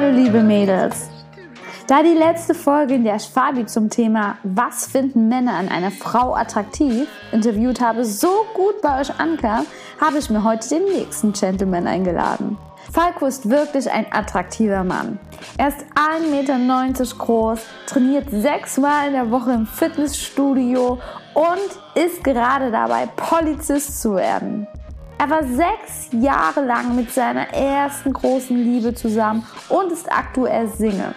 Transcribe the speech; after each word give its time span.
Hallo 0.00 0.16
liebe 0.16 0.42
Mädels. 0.42 1.10
Da 1.86 2.02
die 2.02 2.14
letzte 2.14 2.54
Folge, 2.54 2.94
in 2.94 3.04
der 3.04 3.16
ich 3.16 3.28
Fabi 3.28 3.66
zum 3.66 3.90
Thema 3.90 4.38
Was 4.44 4.86
finden 4.86 5.28
Männer 5.28 5.52
an 5.52 5.68
einer 5.68 5.90
Frau 5.90 6.34
attraktiv 6.34 7.06
interviewt 7.32 7.82
habe, 7.82 8.06
so 8.06 8.46
gut 8.54 8.80
bei 8.80 8.98
euch 8.98 9.10
ankam, 9.20 9.66
habe 10.00 10.16
ich 10.16 10.30
mir 10.30 10.42
heute 10.42 10.70
den 10.70 10.84
nächsten 10.84 11.34
Gentleman 11.34 11.86
eingeladen. 11.86 12.56
Falco 12.90 13.26
ist 13.26 13.50
wirklich 13.50 13.90
ein 13.90 14.06
attraktiver 14.10 14.84
Mann. 14.84 15.18
Er 15.58 15.68
ist 15.68 15.84
1,90 16.24 16.30
Meter 16.30 17.16
groß, 17.18 17.60
trainiert 17.86 18.30
sechsmal 18.30 19.08
in 19.08 19.12
der 19.12 19.30
Woche 19.30 19.52
im 19.52 19.66
Fitnessstudio 19.66 20.98
und 21.34 22.02
ist 22.02 22.24
gerade 22.24 22.70
dabei, 22.70 23.06
Polizist 23.16 24.00
zu 24.00 24.14
werden. 24.14 24.66
Er 25.20 25.28
war 25.28 25.44
sechs 25.44 26.08
Jahre 26.12 26.64
lang 26.64 26.96
mit 26.96 27.12
seiner 27.12 27.52
ersten 27.52 28.10
großen 28.10 28.56
Liebe 28.56 28.94
zusammen 28.94 29.46
und 29.68 29.92
ist 29.92 30.10
aktuell 30.10 30.66
Single. 30.66 31.14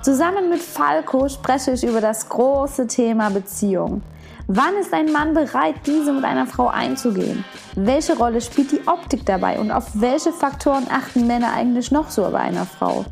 Zusammen 0.00 0.48
mit 0.48 0.62
Falco 0.62 1.28
spreche 1.28 1.72
ich 1.72 1.84
über 1.84 2.00
das 2.00 2.30
große 2.30 2.86
Thema 2.86 3.28
Beziehung. 3.28 4.00
Wann 4.46 4.74
ist 4.80 4.94
ein 4.94 5.12
Mann 5.12 5.34
bereit, 5.34 5.74
diese 5.84 6.14
mit 6.14 6.24
einer 6.24 6.46
Frau 6.46 6.68
einzugehen? 6.68 7.44
Welche 7.74 8.16
Rolle 8.16 8.40
spielt 8.40 8.72
die 8.72 8.88
Optik 8.88 9.26
dabei 9.26 9.60
und 9.60 9.70
auf 9.70 9.84
welche 9.92 10.32
Faktoren 10.32 10.86
achten 10.90 11.26
Männer 11.26 11.52
eigentlich 11.52 11.90
noch 11.90 12.08
so 12.08 12.22
bei 12.30 12.38
einer 12.38 12.64
Frau? 12.64 13.04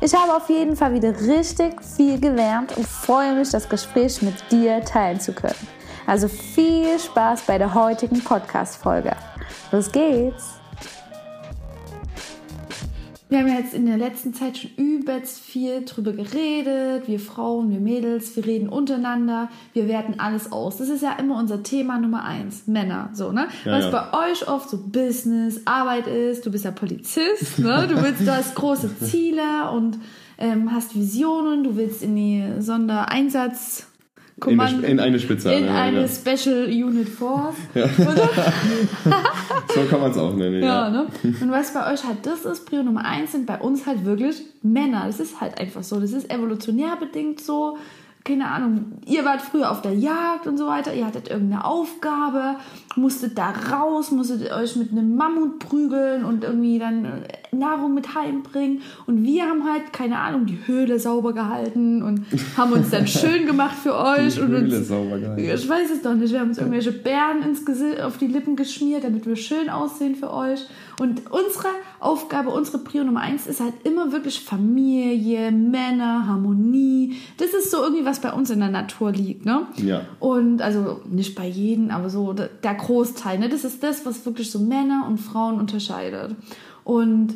Ich 0.00 0.14
habe 0.14 0.32
auf 0.32 0.48
jeden 0.48 0.76
Fall 0.76 0.94
wieder 0.94 1.12
richtig 1.22 1.82
viel 1.82 2.20
gelernt 2.20 2.76
und 2.76 2.86
freue 2.86 3.34
mich, 3.34 3.50
das 3.50 3.68
Gespräch 3.68 4.22
mit 4.22 4.36
dir 4.52 4.84
teilen 4.84 5.18
zu 5.18 5.32
können. 5.32 5.66
Also 6.06 6.28
viel 6.28 7.00
Spaß 7.00 7.42
bei 7.42 7.58
der 7.58 7.74
heutigen 7.74 8.22
Podcast-Folge. 8.22 9.16
Los 9.70 9.90
geht's! 9.90 10.62
Wir 13.32 13.38
haben 13.38 13.48
ja 13.48 13.54
jetzt 13.54 13.72
in 13.72 13.86
der 13.86 13.96
letzten 13.96 14.34
Zeit 14.34 14.58
schon 14.58 14.72
übelst 14.76 15.40
viel 15.40 15.86
drüber 15.86 16.12
geredet. 16.12 17.08
Wir 17.08 17.18
Frauen, 17.18 17.70
wir 17.70 17.80
Mädels, 17.80 18.36
wir 18.36 18.44
reden 18.44 18.68
untereinander, 18.68 19.48
wir 19.72 19.88
werten 19.88 20.20
alles 20.20 20.52
aus. 20.52 20.76
Das 20.76 20.90
ist 20.90 21.02
ja 21.02 21.12
immer 21.14 21.38
unser 21.38 21.62
Thema 21.62 21.98
Nummer 21.98 22.24
eins. 22.24 22.66
Männer, 22.66 23.08
so, 23.14 23.32
ne? 23.32 23.48
Ja, 23.64 23.72
Was 23.72 23.84
ja. 23.84 23.90
bei 23.90 24.30
euch 24.30 24.46
oft 24.48 24.68
so 24.68 24.76
Business, 24.76 25.62
Arbeit 25.64 26.08
ist. 26.08 26.44
Du 26.44 26.50
bist 26.50 26.66
ja 26.66 26.72
Polizist, 26.72 27.58
ne? 27.58 27.86
Du 27.90 28.02
willst, 28.02 28.20
du 28.20 28.30
hast 28.30 28.54
große 28.54 28.98
Ziele 28.98 29.70
und 29.72 29.98
ähm, 30.36 30.70
hast 30.70 30.94
Visionen. 30.94 31.64
Du 31.64 31.76
willst 31.76 32.02
in 32.02 32.14
die 32.14 32.44
Sondereinsatz 32.58 33.86
Kommando, 34.42 34.78
in, 34.78 34.84
eine, 34.84 34.92
in 34.92 35.00
eine 35.00 35.18
Spezial. 35.20 35.54
In 35.54 35.68
eine 35.68 36.00
ja. 36.02 36.08
Special 36.08 36.66
Unit 36.66 37.08
Force. 37.08 37.54
Ja. 37.74 37.88
so 39.74 39.84
kann 39.88 40.00
man 40.00 40.10
es 40.10 40.18
auch 40.18 40.34
nennen. 40.34 40.62
Ja, 40.62 40.88
ja. 40.88 40.90
Ne? 40.90 41.06
Und 41.22 41.50
was 41.50 41.72
bei 41.72 41.92
euch 41.92 42.04
halt 42.04 42.26
das 42.26 42.44
ist, 42.44 42.66
Prio 42.66 42.82
Nummer 42.82 43.04
eins 43.04 43.32
sind 43.32 43.46
bei 43.46 43.58
uns 43.58 43.86
halt 43.86 44.04
wirklich 44.04 44.42
Männer. 44.62 45.04
Das 45.06 45.20
ist 45.20 45.40
halt 45.40 45.58
einfach 45.58 45.82
so. 45.82 46.00
Das 46.00 46.12
ist 46.12 46.30
evolutionär 46.30 46.96
bedingt 46.96 47.40
so 47.40 47.78
keine 48.24 48.48
Ahnung, 48.48 48.92
ihr 49.04 49.24
wart 49.24 49.42
früher 49.42 49.70
auf 49.70 49.82
der 49.82 49.94
Jagd 49.94 50.46
und 50.46 50.56
so 50.56 50.68
weiter, 50.68 50.94
ihr 50.94 51.06
hattet 51.06 51.28
irgendeine 51.28 51.64
Aufgabe, 51.64 52.56
musstet 52.94 53.36
da 53.36 53.50
raus, 53.50 54.12
musstet 54.12 54.52
euch 54.52 54.76
mit 54.76 54.92
einem 54.92 55.16
Mammut 55.16 55.58
prügeln 55.58 56.24
und 56.24 56.44
irgendwie 56.44 56.78
dann 56.78 57.04
äh, 57.04 57.56
Nahrung 57.56 57.94
mit 57.94 58.14
heimbringen. 58.14 58.82
Und 59.06 59.24
wir 59.24 59.42
haben 59.42 59.64
halt, 59.64 59.92
keine 59.92 60.18
Ahnung, 60.18 60.46
die 60.46 60.58
Höhle 60.66 61.00
sauber 61.00 61.32
gehalten 61.32 62.02
und 62.02 62.24
haben 62.56 62.72
uns 62.72 62.90
dann 62.90 63.06
schön 63.08 63.44
gemacht 63.44 63.76
für 63.76 63.96
euch. 63.96 64.36
Die 64.36 64.40
und 64.40 64.48
Höhle 64.48 64.78
uns, 64.78 64.88
sauber 64.88 65.18
gehalten. 65.18 65.42
Ich 65.42 65.68
weiß 65.68 65.90
es 65.90 66.02
doch 66.02 66.14
nicht, 66.14 66.32
wir 66.32 66.40
haben 66.40 66.50
uns 66.50 66.58
irgendwelche 66.58 66.92
Bären 66.92 67.42
ins 67.42 67.66
Gesicht, 67.66 68.00
auf 68.00 68.18
die 68.18 68.28
Lippen 68.28 68.54
geschmiert, 68.54 69.02
damit 69.02 69.26
wir 69.26 69.34
schön 69.34 69.68
aussehen 69.68 70.14
für 70.14 70.32
euch. 70.32 70.60
Und 71.00 71.30
unsere 71.30 71.68
Aufgabe, 72.00 72.50
unsere 72.50 72.78
Prio 72.78 73.04
Nummer 73.04 73.20
eins 73.20 73.46
ist 73.46 73.60
halt 73.60 73.74
immer 73.84 74.12
wirklich 74.12 74.40
Familie, 74.40 75.50
Männer, 75.50 76.26
Harmonie. 76.26 77.16
Das 77.38 77.54
ist 77.54 77.70
so 77.70 77.82
irgendwie, 77.82 78.04
was 78.04 78.20
bei 78.20 78.32
uns 78.32 78.50
in 78.50 78.60
der 78.60 78.70
Natur 78.70 79.12
liegt, 79.12 79.46
ne? 79.46 79.66
Ja. 79.76 80.02
Und 80.20 80.62
also 80.62 81.00
nicht 81.10 81.34
bei 81.34 81.46
jedem, 81.46 81.90
aber 81.90 82.10
so 82.10 82.32
der 82.32 82.74
Großteil, 82.74 83.38
ne? 83.38 83.48
Das 83.48 83.64
ist 83.64 83.82
das, 83.82 84.04
was 84.04 84.24
wirklich 84.26 84.50
so 84.50 84.58
Männer 84.58 85.06
und 85.08 85.18
Frauen 85.18 85.58
unterscheidet. 85.58 86.36
Und 86.84 87.34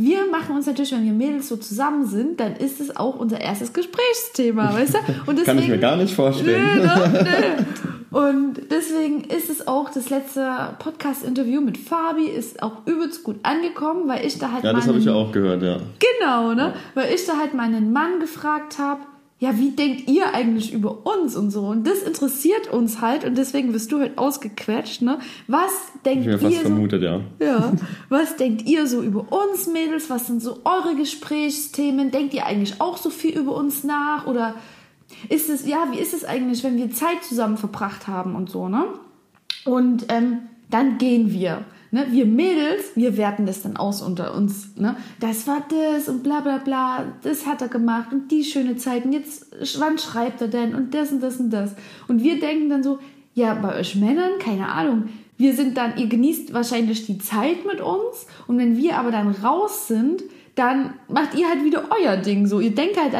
wir 0.00 0.26
machen 0.30 0.56
uns 0.56 0.66
natürlich, 0.66 0.92
wenn 0.92 1.04
wir 1.04 1.12
Mädels 1.12 1.48
so 1.48 1.58
zusammen 1.58 2.06
sind, 2.06 2.40
dann 2.40 2.56
ist 2.56 2.80
es 2.80 2.96
auch 2.96 3.16
unser 3.16 3.38
erstes 3.38 3.74
Gesprächsthema, 3.74 4.72
weißt 4.72 4.94
du? 4.94 4.98
Und 5.26 5.38
deswegen, 5.38 5.44
Kann 5.44 5.58
ich 5.58 5.68
mir 5.68 5.78
gar 5.78 5.96
nicht 5.96 6.14
vorstellen. 6.14 6.78
Nö, 6.78 6.82
nö, 6.82 7.22
nö. 7.22 8.18
Und 8.18 8.54
deswegen 8.70 9.24
ist 9.24 9.50
es 9.50 9.68
auch 9.68 9.90
das 9.90 10.08
letzte 10.08 10.74
Podcast-Interview 10.78 11.60
mit 11.60 11.76
Fabi 11.76 12.24
ist 12.24 12.62
auch 12.62 12.86
übelst 12.86 13.24
gut 13.24 13.36
angekommen, 13.42 14.08
weil 14.08 14.24
ich 14.24 14.38
da 14.38 14.52
halt. 14.52 14.64
Ja, 14.64 14.72
das 14.72 14.88
habe 14.88 14.98
ich 14.98 15.04
ja 15.04 15.12
auch 15.12 15.32
gehört, 15.32 15.62
ja. 15.62 15.76
Genau, 15.98 16.54
ne? 16.54 16.72
Weil 16.94 17.14
ich 17.14 17.26
da 17.26 17.36
halt 17.36 17.52
meinen 17.52 17.92
Mann 17.92 18.20
gefragt 18.20 18.78
habe, 18.78 19.02
ja, 19.40 19.58
wie 19.58 19.70
denkt 19.70 20.08
ihr 20.08 20.34
eigentlich 20.34 20.70
über 20.70 21.06
uns 21.06 21.34
und 21.34 21.50
so? 21.50 21.62
Und 21.62 21.86
das 21.86 22.02
interessiert 22.02 22.70
uns 22.70 23.00
halt 23.00 23.24
und 23.24 23.38
deswegen 23.38 23.72
wirst 23.72 23.90
du 23.90 23.98
halt 23.98 24.18
ausgequetscht, 24.18 25.00
ne? 25.00 25.18
Was 25.46 25.70
denkt 26.04 26.26
ich 26.26 26.32
ihr? 26.32 26.38
Fast 26.38 26.56
so, 26.56 26.60
vermutet, 26.60 27.02
ja. 27.02 27.22
Ja. 27.40 27.72
Was 28.10 28.36
denkt 28.36 28.68
ihr 28.68 28.86
so 28.86 29.02
über 29.02 29.32
uns 29.32 29.66
Mädels? 29.66 30.10
Was 30.10 30.26
sind 30.26 30.42
so 30.42 30.58
eure 30.64 30.94
Gesprächsthemen? 30.94 32.10
Denkt 32.10 32.34
ihr 32.34 32.44
eigentlich 32.44 32.82
auch 32.82 32.98
so 32.98 33.08
viel 33.08 33.38
über 33.38 33.56
uns 33.56 33.82
nach 33.82 34.26
oder 34.26 34.56
ist 35.30 35.48
es, 35.48 35.66
ja, 35.66 35.86
wie 35.90 35.98
ist 35.98 36.12
es 36.12 36.26
eigentlich, 36.26 36.62
wenn 36.62 36.76
wir 36.76 36.90
Zeit 36.90 37.24
zusammen 37.26 37.56
verbracht 37.56 38.08
haben 38.08 38.36
und 38.36 38.50
so, 38.50 38.68
ne? 38.68 38.84
Und 39.64 40.04
ähm, 40.10 40.40
dann 40.68 40.98
gehen 40.98 41.32
wir. 41.32 41.64
Ne? 41.90 42.06
Wir 42.10 42.26
Mädels, 42.26 42.92
wir 42.94 43.16
werten 43.16 43.46
das 43.46 43.62
dann 43.62 43.76
aus 43.76 44.00
unter 44.02 44.34
uns. 44.34 44.76
Ne? 44.76 44.96
Das 45.18 45.46
war 45.46 45.64
das 45.68 46.08
und 46.08 46.22
bla 46.22 46.40
bla 46.40 46.58
bla, 46.58 47.12
das 47.22 47.46
hat 47.46 47.62
er 47.62 47.68
gemacht 47.68 48.12
und 48.12 48.30
die 48.30 48.44
schöne 48.44 48.76
Zeit 48.76 49.04
und 49.04 49.12
jetzt, 49.12 49.46
wann 49.78 49.98
schreibt 49.98 50.40
er 50.40 50.48
denn 50.48 50.74
und 50.74 50.94
das 50.94 51.10
und 51.10 51.22
das 51.22 51.38
und 51.38 51.50
das. 51.50 51.74
Und 52.06 52.22
wir 52.22 52.38
denken 52.38 52.70
dann 52.70 52.82
so, 52.82 52.98
ja, 53.34 53.54
bei 53.54 53.78
euch 53.78 53.96
Männern, 53.96 54.38
keine 54.38 54.68
Ahnung, 54.68 55.08
wir 55.36 55.54
sind 55.54 55.76
dann, 55.76 55.96
ihr 55.96 56.06
genießt 56.06 56.52
wahrscheinlich 56.52 57.06
die 57.06 57.18
Zeit 57.18 57.64
mit 57.66 57.80
uns 57.80 58.26
und 58.46 58.58
wenn 58.58 58.76
wir 58.76 58.96
aber 58.96 59.10
dann 59.10 59.30
raus 59.30 59.88
sind, 59.88 60.22
dann 60.54 60.94
macht 61.08 61.34
ihr 61.34 61.48
halt 61.48 61.64
wieder 61.64 61.84
euer 61.90 62.16
Ding 62.18 62.46
so. 62.46 62.60
Ihr 62.60 62.74
denkt 62.74 62.98
halt 63.00 63.14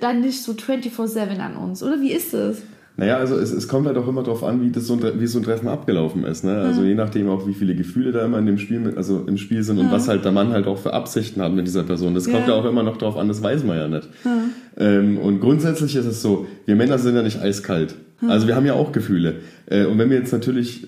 dann 0.00 0.20
nicht 0.20 0.42
so 0.42 0.52
24-7 0.52 1.38
an 1.38 1.56
uns, 1.56 1.82
oder? 1.82 2.00
Wie 2.00 2.12
ist 2.12 2.34
es? 2.34 2.62
Naja, 2.96 3.16
also 3.16 3.36
es, 3.36 3.52
es 3.52 3.68
kommt 3.68 3.86
halt 3.86 3.96
auch 3.96 4.06
immer 4.06 4.22
darauf 4.22 4.44
an, 4.44 4.60
wie, 4.60 4.70
das 4.70 4.86
so 4.86 4.94
ein, 4.94 5.20
wie 5.20 5.26
so 5.26 5.38
ein 5.38 5.44
Treffen 5.44 5.68
abgelaufen 5.68 6.24
ist. 6.24 6.44
Ne? 6.44 6.58
Also 6.58 6.82
mhm. 6.82 6.88
je 6.88 6.94
nachdem 6.94 7.28
auch, 7.30 7.46
wie 7.46 7.54
viele 7.54 7.74
Gefühle 7.74 8.12
da 8.12 8.24
immer 8.24 8.38
in 8.38 8.46
dem 8.46 8.58
Spiel, 8.58 8.92
also 8.96 9.24
im 9.26 9.38
Spiel 9.38 9.62
sind 9.62 9.78
und 9.78 9.86
mhm. 9.86 9.92
was 9.92 10.08
halt 10.08 10.24
der 10.24 10.32
Mann 10.32 10.52
halt 10.52 10.66
auch 10.66 10.78
für 10.78 10.92
Absichten 10.92 11.40
hat 11.40 11.52
mit 11.52 11.66
dieser 11.66 11.84
Person. 11.84 12.14
Das 12.14 12.26
ja. 12.26 12.32
kommt 12.32 12.48
ja 12.48 12.54
auch 12.54 12.66
immer 12.66 12.82
noch 12.82 12.98
darauf 12.98 13.16
an, 13.16 13.28
das 13.28 13.42
weiß 13.42 13.64
man 13.64 13.76
ja 13.76 13.88
nicht. 13.88 14.08
Mhm. 14.24 14.50
Ähm, 14.76 15.18
und 15.18 15.40
grundsätzlich 15.40 15.96
ist 15.96 16.06
es 16.06 16.20
so, 16.20 16.46
wir 16.66 16.76
Männer 16.76 16.98
sind 16.98 17.16
ja 17.16 17.22
nicht 17.22 17.40
eiskalt. 17.40 17.94
Also 18.28 18.46
wir 18.46 18.54
haben 18.54 18.66
ja 18.66 18.74
auch 18.74 18.92
Gefühle. 18.92 19.40
Äh, 19.66 19.86
und 19.86 19.98
wenn 19.98 20.10
wir 20.10 20.16
jetzt 20.16 20.32
natürlich 20.32 20.86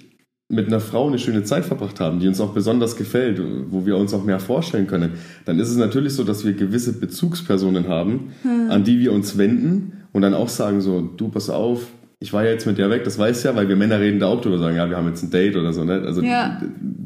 mit 0.48 0.68
einer 0.68 0.80
Frau 0.80 1.08
eine 1.08 1.18
schöne 1.18 1.42
Zeit 1.42 1.64
verbracht 1.64 2.00
haben, 2.00 2.20
die 2.20 2.28
uns 2.28 2.40
auch 2.40 2.52
besonders 2.52 2.96
gefällt, 2.96 3.40
wo 3.70 3.86
wir 3.86 3.96
uns 3.96 4.12
auch 4.12 4.24
mehr 4.24 4.38
vorstellen 4.38 4.86
können, 4.86 5.12
dann 5.46 5.58
ist 5.58 5.70
es 5.70 5.76
natürlich 5.76 6.12
so, 6.12 6.22
dass 6.22 6.44
wir 6.44 6.52
gewisse 6.52 6.98
Bezugspersonen 6.98 7.88
haben, 7.88 8.32
hm. 8.42 8.70
an 8.70 8.84
die 8.84 9.00
wir 9.00 9.12
uns 9.12 9.38
wenden 9.38 10.03
und 10.14 10.22
dann 10.22 10.32
auch 10.32 10.48
sagen 10.48 10.80
so, 10.80 11.02
du 11.02 11.28
pass 11.28 11.50
auf, 11.50 11.88
ich 12.20 12.32
war 12.32 12.44
ja 12.44 12.52
jetzt 12.52 12.66
mit 12.66 12.78
dir 12.78 12.88
weg, 12.88 13.04
das 13.04 13.18
weiß 13.18 13.42
ja, 13.42 13.54
weil 13.54 13.68
wir 13.68 13.76
Männer 13.76 14.00
reden 14.00 14.20
da 14.20 14.28
auch 14.28 14.40
drüber, 14.40 14.58
sagen, 14.58 14.76
ja, 14.76 14.88
wir 14.88 14.96
haben 14.96 15.08
jetzt 15.08 15.22
ein 15.22 15.30
Date 15.30 15.56
oder 15.56 15.74
so, 15.74 15.84
ne? 15.84 16.02
Also 16.06 16.22
ja. 16.22 16.62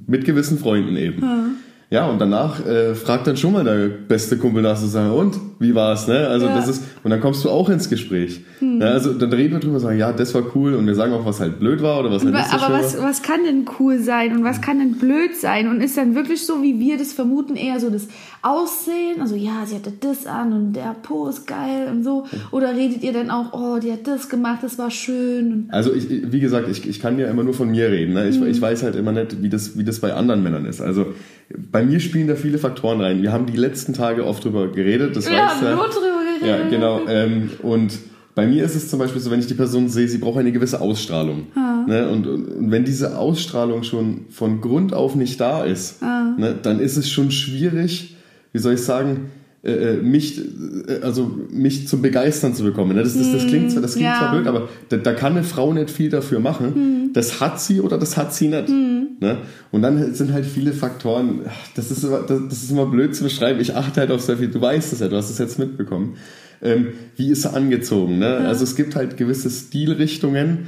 mit 0.07 0.25
gewissen 0.25 0.59
Freunden 0.59 0.95
eben. 0.97 1.23
Hm. 1.23 1.51
Ja, 1.91 2.07
und 2.07 2.19
danach 2.19 2.65
äh, 2.67 2.95
fragt 2.95 3.27
dann 3.27 3.39
schon 3.39 3.55
mal 3.55 3.65
der 3.65 3.89
beste 3.89 4.37
Kumpel 4.37 4.63
nach, 4.63 4.77
so 4.77 4.87
sagen, 4.87 5.11
und 5.11 5.41
wie 5.59 5.75
war's, 5.75 6.07
ne? 6.07 6.29
Also 6.29 6.45
ja. 6.45 6.55
das 6.55 6.69
ist, 6.69 6.83
und 7.03 7.11
dann 7.11 7.23
kommst 7.23 7.43
du 7.47 7.49
auch 7.49 7.71
ins 7.71 7.89
Gespräch. 7.89 8.43
Hm. 8.59 8.83
Ja, 8.83 8.89
also 8.89 9.15
dann 9.15 9.33
reden 9.33 9.55
wir 9.55 9.61
drüber, 9.61 9.81
sagen, 9.81 9.99
ja, 9.99 10.13
das 10.13 10.35
war 10.35 10.43
cool, 10.55 10.75
und 10.75 10.87
wir 10.87 10.95
sagen 10.95 11.15
auch, 11.15 11.25
was 11.25 11.41
halt 11.41 11.59
blöd 11.59 11.81
war 11.81 11.99
oder 12.01 12.11
was 12.11 12.23
halt 12.23 12.35
nicht 12.35 12.51
so 12.51 12.57
Aber 12.57 12.75
was, 12.75 13.01
was 13.01 13.23
kann 13.23 13.43
denn 13.43 13.65
cool 13.81 14.01
sein 14.01 14.37
und 14.37 14.45
was 14.45 14.61
kann 14.61 14.81
denn 14.81 14.99
blöd 14.99 15.35
sein? 15.35 15.67
Und 15.67 15.81
ist 15.81 15.97
dann 15.97 16.15
wirklich 16.15 16.45
so, 16.45 16.63
wie 16.63 16.79
wir 16.79 16.99
das 16.99 17.15
vermuten, 17.15 17.57
eher 17.57 17.81
so 17.81 17.89
das 17.89 18.09
Aussehen, 18.43 19.23
also 19.23 19.35
ja, 19.35 19.65
sie 19.65 19.75
hatte 19.75 19.93
das 19.99 20.27
an 20.27 20.53
und 20.53 20.75
der 20.75 20.95
Po 21.03 21.27
ist 21.27 21.47
geil 21.47 21.89
und 21.91 22.05
so. 22.05 22.27
Oder 22.51 22.77
redet 22.77 23.03
ihr 23.03 23.15
dann 23.15 23.31
auch, 23.31 23.55
oh, 23.55 23.79
die 23.81 23.91
hat 23.91 24.07
das 24.07 24.29
gemacht, 24.29 24.59
das 24.63 24.79
war 24.79 24.91
schön. 24.91 25.69
Also 25.71 25.95
ich, 25.95 26.07
wie 26.31 26.41
gesagt, 26.41 26.69
ich, 26.69 26.87
ich 26.87 27.01
kann 27.01 27.19
ja 27.19 27.29
immer 27.29 27.45
nur 27.45 27.55
von 27.55 27.71
mir 27.71 27.91
reden. 27.91 28.13
Ne? 28.13 28.29
Ich, 28.29 28.37
hm. 28.37 28.47
ich 28.47 28.61
weiß 28.61 28.83
halt 28.83 28.95
immer 28.95 29.13
nicht, 29.13 29.43
wie 29.43 29.49
das, 29.49 29.79
wie 29.79 29.85
das 29.85 30.01
bei 30.01 30.13
anderen 30.13 30.43
Männern 30.43 30.67
ist. 30.67 30.81
Also 30.81 31.15
bei 31.57 31.83
mir 31.83 32.01
spielen 32.01 32.29
da 32.29 32.35
viele 32.35 32.59
Faktoren 32.59 33.01
rein. 33.01 33.23
Wir 33.23 33.33
haben 33.33 33.47
die 33.47 33.57
letzten 33.57 33.95
Tage 33.95 34.27
oft 34.27 34.45
drüber 34.45 34.69
geredet. 34.69 35.17
Das 35.17 35.29
Wir 35.29 35.49
haben 35.49 35.65
ja, 35.65 35.75
nur 35.75 35.89
drüber 35.89 36.07
geredet. 36.41 36.47
Ja, 36.47 36.69
genau. 36.69 37.07
Ähm, 37.09 37.51
und 37.63 37.99
bei 38.35 38.47
mir 38.47 38.65
ist 38.65 38.75
es 38.75 38.89
zum 38.89 38.99
Beispiel 38.99 39.21
so, 39.21 39.31
wenn 39.31 39.41
ich 39.41 39.47
die 39.47 39.55
Person 39.55 39.89
sehe, 39.89 40.07
sie 40.07 40.19
braucht 40.19 40.39
eine 40.39 40.53
gewisse 40.53 40.81
Ausstrahlung. 40.81 41.47
Ne? 41.89 42.09
Und, 42.09 42.27
und, 42.27 42.71
wenn 42.71 42.85
diese 42.85 43.17
Ausstrahlung 43.17 43.83
schon 43.83 44.27
von 44.31 44.61
Grund 44.61 44.93
auf 44.93 45.15
nicht 45.15 45.41
da 45.41 45.65
ist, 45.65 46.03
ne, 46.03 46.55
dann 46.63 46.81
ist 46.81 46.97
es 46.97 47.11
schon 47.11 47.31
schwierig, 47.31 48.15
wie 48.53 48.59
soll 48.59 48.75
ich 48.75 48.83
sagen, 48.83 49.31
äh, 49.69 49.95
äh 49.95 50.03
mich, 50.03 50.41
äh, 50.89 51.01
also 51.03 51.31
mich 51.51 51.89
zum 51.89 52.03
Begeistern 52.03 52.55
zu 52.55 52.63
bekommen. 52.63 52.97
Ne? 52.97 53.03
Das, 53.03 53.17
das, 53.17 53.33
das 53.33 53.47
klingt, 53.47 53.71
zwar, 53.71 53.83
das 53.83 53.93
klingt 53.93 54.09
ja. 54.09 54.19
zwar 54.19 54.33
blöd, 54.33 54.47
aber 54.47 54.69
da, 54.89 54.97
da, 54.97 55.13
kann 55.13 55.33
eine 55.33 55.45
Frau 55.45 55.73
nicht 55.73 55.91
viel 55.91 56.11
dafür 56.11 56.41
machen. 56.41 56.75
Hm. 56.75 57.11
Das 57.13 57.41
hat 57.41 57.61
sie 57.61 57.81
oder 57.81 57.99
das 57.99 58.17
hat 58.17 58.35
sie 58.35 58.49
nicht. 58.49 58.69
Hm. 58.69 58.99
Ne? 59.21 59.39
Und 59.71 59.83
dann 59.83 60.15
sind 60.15 60.33
halt 60.33 60.47
viele 60.47 60.73
Faktoren, 60.73 61.41
das 61.75 61.91
ist, 61.91 62.05
immer, 62.05 62.21
das, 62.21 62.41
das, 62.49 62.63
ist 62.63 62.71
immer 62.71 62.87
blöd 62.87 63.15
zu 63.15 63.25
beschreiben, 63.25 63.61
ich 63.61 63.75
achte 63.75 64.01
halt 64.01 64.11
auf 64.11 64.21
sehr 64.21 64.37
viel, 64.37 64.49
du 64.49 64.61
weißt 64.61 64.93
es 64.93 65.01
ja, 65.01 65.09
du 65.09 65.17
hast 65.17 65.31
es 65.31 65.39
jetzt 65.39 65.59
mitbekommen. 65.59 66.17
Ähm, 66.63 66.89
wie 67.17 67.31
ist 67.31 67.45
er 67.45 67.55
angezogen? 67.55 68.19
Ne? 68.19 68.27
Ja. 68.27 68.39
Also 68.49 68.65
es 68.65 68.77
gibt 68.77 68.97
halt 68.97 69.17
gewisse 69.17 69.51
Stilrichtungen, 69.51 70.67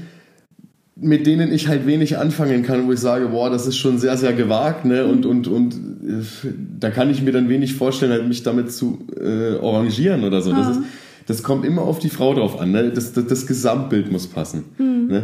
mit 1.01 1.27
denen 1.27 1.53
ich 1.53 1.69
halt 1.69 1.87
wenig 1.87 2.19
anfangen 2.19 2.63
kann, 2.63 2.87
wo 2.87 2.93
ich 2.93 3.01
sage, 3.01 3.29
boah, 3.29 3.51
das 3.51 3.67
ist 3.67 3.77
schon 3.77 3.99
sehr, 3.99 4.17
sehr 4.17 4.33
gewagt, 4.33 4.85
ne? 4.85 5.07
Und, 5.07 5.25
und, 5.25 5.49
und 5.49 5.75
äh, 5.75 6.49
da 6.79 6.91
kann 6.91 7.11
ich 7.11 7.23
mir 7.23 7.33
dann 7.33 7.49
wenig 7.49 7.75
vorstellen, 7.75 8.13
halt 8.13 8.29
mich 8.29 8.43
damit 8.43 8.73
zu 8.73 9.07
äh, 9.19 9.57
arrangieren 9.59 10.25
oder 10.25 10.43
so. 10.43 10.51
Ja. 10.51 10.59
Das, 10.59 10.77
ist, 10.77 10.83
das 11.27 11.43
kommt 11.43 11.65
immer 11.65 11.83
auf 11.83 11.99
die 11.99 12.11
Frau 12.11 12.35
drauf 12.35 12.61
an. 12.61 12.73
Ne? 12.73 12.91
Das, 12.91 13.13
das, 13.13 13.27
das 13.27 13.47
Gesamtbild 13.47 14.13
muss 14.13 14.27
passen. 14.27 14.65
Mhm. 14.79 15.07
Ne? 15.09 15.23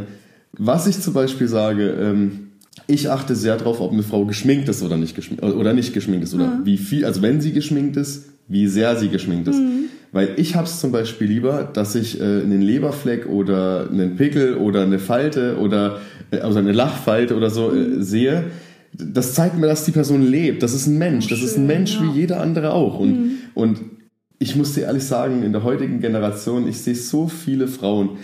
Was 0.52 0.86
ich 0.86 1.00
zum 1.00 1.12
Beispiel 1.12 1.48
sage, 1.48 1.90
ähm, 1.90 2.48
ich 2.86 3.10
achte 3.10 3.34
sehr 3.34 3.56
darauf, 3.56 3.80
ob 3.80 3.92
eine 3.92 4.02
Frau 4.02 4.24
geschminkt 4.24 4.68
ist 4.68 4.82
oder 4.82 4.96
nicht 4.96 5.14
geschminkt, 5.14 5.44
oder 5.44 5.72
nicht 5.72 5.92
geschminkt 5.92 6.24
ist. 6.24 6.34
Oder 6.34 6.46
mhm. 6.46 6.66
wie 6.66 6.78
viel, 6.78 7.04
also 7.04 7.20
wenn 7.20 7.40
sie 7.40 7.52
geschminkt 7.52 7.96
ist, 7.96 8.26
wie 8.48 8.66
sehr 8.66 8.96
sie 8.96 9.08
geschminkt 9.08 9.48
ist. 9.48 9.58
Mhm. 9.58 9.86
Weil 10.16 10.30
ich 10.36 10.56
habe 10.56 10.66
es 10.66 10.80
zum 10.80 10.92
Beispiel 10.92 11.26
lieber, 11.26 11.68
dass 11.70 11.94
ich 11.94 12.18
äh, 12.18 12.24
einen 12.24 12.62
Leberfleck 12.62 13.26
oder 13.26 13.86
einen 13.90 14.16
Pickel 14.16 14.54
oder 14.56 14.80
eine 14.80 14.98
Falte 14.98 15.58
oder 15.58 16.00
äh, 16.30 16.38
also 16.38 16.58
eine 16.58 16.72
Lachfalte 16.72 17.36
oder 17.36 17.50
so 17.50 17.70
äh, 17.70 18.02
sehe. 18.02 18.44
Das 18.94 19.34
zeigt 19.34 19.58
mir, 19.58 19.66
dass 19.66 19.84
die 19.84 19.90
Person 19.90 20.22
lebt. 20.22 20.62
Das 20.62 20.72
ist 20.72 20.86
ein 20.86 20.96
Mensch. 20.96 21.28
Das 21.28 21.40
Schön, 21.40 21.48
ist 21.48 21.58
ein 21.58 21.66
Mensch 21.66 21.96
ja. 21.96 22.02
wie 22.02 22.18
jeder 22.18 22.40
andere 22.40 22.72
auch. 22.72 22.98
Und, 22.98 23.10
mhm. 23.10 23.30
und 23.52 23.80
ich 24.38 24.56
muss 24.56 24.72
dir 24.72 24.84
ehrlich 24.84 25.04
sagen, 25.04 25.42
in 25.42 25.52
der 25.52 25.64
heutigen 25.64 26.00
Generation, 26.00 26.66
ich 26.66 26.78
sehe 26.78 26.94
so 26.94 27.28
viele 27.28 27.68
Frauen, 27.68 28.16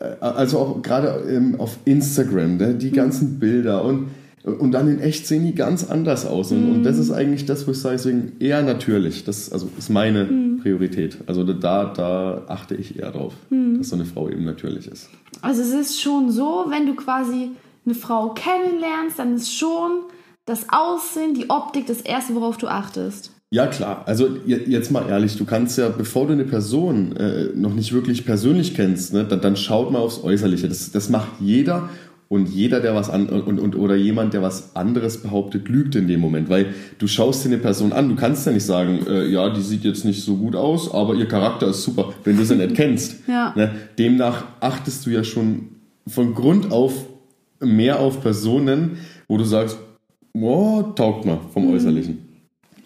äh, 0.00 0.14
also 0.20 0.58
auch 0.58 0.80
gerade 0.80 1.24
ähm, 1.28 1.56
auf 1.58 1.76
Instagram, 1.84 2.56
ne, 2.56 2.74
die 2.74 2.88
mhm. 2.88 2.94
ganzen 2.94 3.38
Bilder 3.38 3.84
und 3.84 4.06
und 4.44 4.72
dann 4.72 4.88
in 4.88 5.00
echt 5.00 5.26
sehen 5.26 5.44
die 5.44 5.54
ganz 5.54 5.88
anders 5.88 6.26
aus. 6.26 6.52
Und, 6.52 6.68
mm. 6.68 6.74
und 6.74 6.82
das 6.82 6.98
ist 6.98 7.10
eigentlich 7.10 7.46
das, 7.46 7.66
wo 7.66 7.70
ich 7.70 7.78
sage, 7.78 7.96
deswegen 7.96 8.32
eher 8.40 8.62
natürlich. 8.62 9.24
Das 9.24 9.50
also 9.50 9.70
ist 9.78 9.88
meine 9.88 10.24
mm. 10.24 10.60
Priorität. 10.60 11.16
Also 11.26 11.44
da, 11.44 11.86
da 11.86 12.42
achte 12.46 12.74
ich 12.74 12.98
eher 12.98 13.10
drauf, 13.10 13.32
mm. 13.48 13.78
dass 13.78 13.88
so 13.88 13.96
eine 13.96 14.04
Frau 14.04 14.28
eben 14.28 14.44
natürlich 14.44 14.86
ist. 14.86 15.08
Also 15.40 15.62
es 15.62 15.72
ist 15.72 16.00
schon 16.00 16.30
so, 16.30 16.66
wenn 16.68 16.86
du 16.86 16.94
quasi 16.94 17.52
eine 17.86 17.94
Frau 17.94 18.34
kennenlernst, 18.34 19.18
dann 19.18 19.34
ist 19.36 19.50
schon 19.50 20.02
das 20.44 20.66
Aussehen, 20.68 21.32
die 21.32 21.48
Optik 21.48 21.86
das 21.86 22.02
Erste, 22.02 22.34
worauf 22.34 22.58
du 22.58 22.66
achtest. 22.66 23.30
Ja, 23.54 23.68
klar. 23.68 24.02
Also 24.06 24.36
jetzt 24.46 24.90
mal 24.90 25.08
ehrlich, 25.08 25.36
du 25.36 25.44
kannst 25.44 25.78
ja, 25.78 25.88
bevor 25.88 26.26
du 26.26 26.32
eine 26.32 26.44
Person 26.44 27.14
äh, 27.16 27.50
noch 27.54 27.72
nicht 27.72 27.92
wirklich 27.92 28.26
persönlich 28.26 28.74
kennst, 28.74 29.14
ne, 29.14 29.24
dann, 29.24 29.40
dann 29.40 29.56
schaut 29.56 29.92
mal 29.92 30.00
aufs 30.00 30.22
Äußerliche. 30.24 30.68
Das, 30.68 30.90
das 30.90 31.08
macht 31.08 31.28
jeder 31.40 31.88
und 32.28 32.48
jeder, 32.48 32.80
der 32.80 32.94
was 32.94 33.10
an 33.10 33.28
und, 33.28 33.60
und, 33.60 33.76
oder 33.76 33.94
jemand, 33.94 34.32
der 34.32 34.42
was 34.42 34.74
anderes 34.74 35.22
behauptet, 35.22 35.68
lügt 35.68 35.94
in 35.94 36.08
dem 36.08 36.20
Moment, 36.20 36.48
weil 36.48 36.74
du 36.98 37.06
schaust 37.06 37.44
dir 37.44 37.48
eine 37.48 37.58
Person 37.58 37.92
an, 37.92 38.08
du 38.08 38.16
kannst 38.16 38.46
ja 38.46 38.52
nicht 38.52 38.64
sagen, 38.64 39.06
äh, 39.06 39.26
ja, 39.26 39.50
die 39.50 39.60
sieht 39.60 39.84
jetzt 39.84 40.04
nicht 40.04 40.24
so 40.24 40.36
gut 40.36 40.56
aus, 40.56 40.92
aber 40.92 41.14
ihr 41.14 41.28
Charakter 41.28 41.68
ist 41.68 41.82
super, 41.82 42.14
wenn 42.24 42.36
du 42.36 42.44
sie 42.44 42.56
nicht 42.56 42.74
kennst. 42.74 43.14
Ja. 43.26 43.52
Ne? 43.56 43.70
Demnach 43.98 44.44
achtest 44.60 45.06
du 45.06 45.10
ja 45.10 45.24
schon 45.24 45.70
von 46.06 46.34
Grund 46.34 46.70
auf 46.70 47.06
mehr 47.60 47.98
auf 48.00 48.20
Personen, 48.20 48.98
wo 49.28 49.38
du 49.38 49.44
sagst, 49.44 49.78
oh, 50.34 50.82
taugt 50.94 51.24
mal 51.24 51.40
vom 51.52 51.66
mhm. 51.66 51.74
Äußerlichen. 51.74 52.18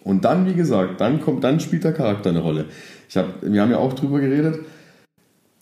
Und 0.04 0.24
dann, 0.24 0.46
wie 0.46 0.54
gesagt, 0.54 1.00
dann 1.00 1.20
kommt, 1.20 1.44
dann 1.44 1.60
spielt 1.60 1.84
der 1.84 1.92
Charakter 1.92 2.30
eine 2.30 2.38
Rolle. 2.38 2.66
Ich 3.08 3.16
hab, 3.16 3.42
wir 3.42 3.60
haben 3.60 3.70
ja 3.70 3.78
auch 3.78 3.92
drüber 3.94 4.20
geredet, 4.20 4.60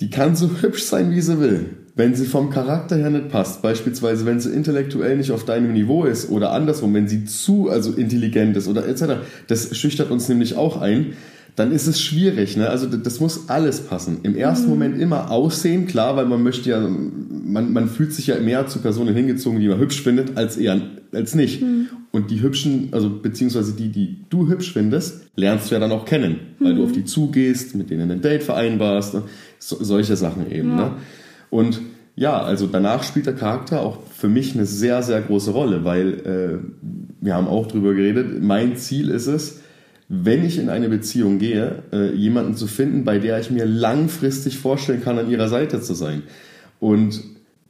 die 0.01 0.11
kann 0.11 0.37
so 0.37 0.51
hübsch 0.61 0.85
sein, 0.85 1.11
wie 1.11 1.21
sie 1.21 1.41
will 1.41 1.86
wenn 1.97 2.15
sie 2.15 2.27
vom 2.27 2.51
Charakter 2.51 2.97
her 2.97 3.11
nicht 3.11 3.31
passt, 3.31 3.63
beispielsweise 3.63 4.27
wenn 4.27 4.39
sie 4.39 4.51
intellektuell 4.51 5.17
nicht 5.17 5.33
auf 5.33 5.47
deinem 5.47 5.73
Niveau 5.73 6.05
ist 6.05 6.31
oder 6.31 6.53
andersrum, 6.53 6.93
wenn 6.95 7.09
sie 7.09 7.25
zu 7.25 7.71
also 7.71 7.93
intelligent 7.93 8.57
ist 8.57 8.69
oder 8.69 8.87
etc., 8.87 9.15
das 9.49 9.75
schüchtert 9.77 10.11
uns 10.11 10.29
nämlich 10.29 10.57
auch 10.57 10.81
ein, 10.81 11.15
dann 11.57 11.73
ist 11.73 11.87
es 11.87 11.99
schwierig. 11.99 12.59
Ne? 12.59 12.69
Also 12.69 12.87
das 12.87 13.19
muss 13.19 13.49
alles 13.49 13.81
passen. 13.81 14.19
Im 14.25 14.37
ersten 14.37 14.67
mhm. 14.67 14.71
Moment 14.73 15.01
immer 15.01 15.31
aussehen, 15.31 15.87
klar, 15.87 16.17
weil 16.17 16.27
man 16.27 16.43
möchte 16.43 16.69
ja, 16.69 16.87
man, 16.87 17.73
man 17.73 17.89
fühlt 17.89 18.13
sich 18.13 18.27
ja 18.27 18.39
mehr 18.39 18.67
zu 18.67 18.81
Personen 18.81 19.15
hingezogen, 19.15 19.59
die 19.59 19.69
man 19.69 19.79
hübsch 19.79 20.03
findet, 20.03 20.37
als 20.37 20.59
eher 20.59 20.79
als 21.13 21.35
nicht. 21.35 21.63
Mhm. 21.63 21.89
Und 22.13 22.31
die 22.31 22.43
hübschen, 22.43 22.89
also 22.93 23.09
beziehungsweise 23.09 23.73
die, 23.73 23.89
die 23.89 24.19
du 24.29 24.49
hübsch 24.49 24.75
findest, 24.75 25.23
lernst 25.35 25.71
du 25.71 25.75
ja 25.75 25.81
dann 25.81 25.93
auch 25.93 26.05
kennen, 26.05 26.41
weil 26.59 26.75
mhm. 26.75 26.77
du 26.77 26.85
auf 26.85 26.93
die 26.93 27.07
zugehst, 27.07 27.75
mit 27.75 27.89
denen 27.89 28.11
ein 28.11 28.21
Date 28.21 28.43
vereinbarst, 28.43 29.15
ne? 29.15 29.23
so, 29.59 29.83
solche 29.83 30.17
Sachen 30.17 30.51
eben. 30.53 30.71
Ja. 30.71 30.77
Ne? 30.77 30.93
Und 31.51 31.81
ja, 32.17 32.41
also 32.41 32.67
danach 32.67 33.03
spielt 33.03 33.27
der 33.27 33.35
Charakter 33.35 33.83
auch 33.83 33.99
für 34.17 34.29
mich 34.29 34.55
eine 34.55 34.67
sehr, 34.67 35.03
sehr 35.03 35.21
große 35.21 35.51
Rolle, 35.51 35.85
weil 35.85 36.15
äh, 36.27 36.85
wir 37.21 37.35
haben 37.35 37.47
auch 37.47 37.67
drüber 37.67 37.95
geredet, 37.95 38.43
mein 38.43 38.77
Ziel 38.77 39.11
ist 39.11 39.27
es, 39.27 39.61
wenn 40.09 40.45
ich 40.45 40.59
in 40.59 40.71
eine 40.71 40.89
Beziehung 40.89 41.39
gehe, 41.39 41.83
äh, 41.93 42.15
jemanden 42.15 42.55
zu 42.55 42.67
finden, 42.67 43.05
bei 43.05 43.19
der 43.19 43.41
ich 43.41 43.51
mir 43.51 43.67
langfristig 43.67 44.59
vorstellen 44.59 45.03
kann, 45.03 45.19
an 45.19 45.31
ihrer 45.31 45.49
Seite 45.49 45.81
zu 45.81 45.95
sein. 45.95 46.23
Und 46.81 47.23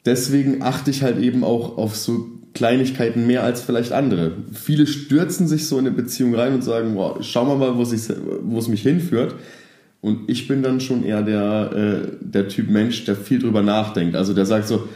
deswegen 0.04 0.62
achte 0.62 0.90
ich 0.90 1.02
halt 1.02 1.18
eben 1.18 1.42
auch 1.42 1.78
auf 1.78 1.96
so 1.96 2.26
Kleinigkeiten 2.54 3.26
mehr 3.26 3.42
als 3.42 3.62
vielleicht 3.62 3.92
andere. 3.92 4.32
Viele 4.52 4.86
stürzen 4.86 5.48
sich 5.48 5.66
so 5.66 5.78
in 5.78 5.86
eine 5.86 5.94
Beziehung 5.94 6.34
rein 6.34 6.54
und 6.54 6.62
sagen, 6.62 6.94
wir 7.48 7.56
mal, 7.56 7.76
wo 7.76 8.58
es 8.58 8.68
mich 8.68 8.82
hinführt. 8.82 9.34
Und 10.00 10.28
ich 10.30 10.46
bin 10.46 10.62
dann 10.62 10.80
schon 10.80 11.04
eher 11.04 11.22
der, 11.22 11.72
äh, 11.72 12.08
der 12.20 12.48
Typ 12.48 12.68
Mensch, 12.70 13.04
der 13.04 13.16
viel 13.16 13.38
drüber 13.38 13.62
nachdenkt. 13.62 14.14
Also 14.14 14.34
der 14.34 14.46
sagt 14.46 14.68
so, 14.68 14.88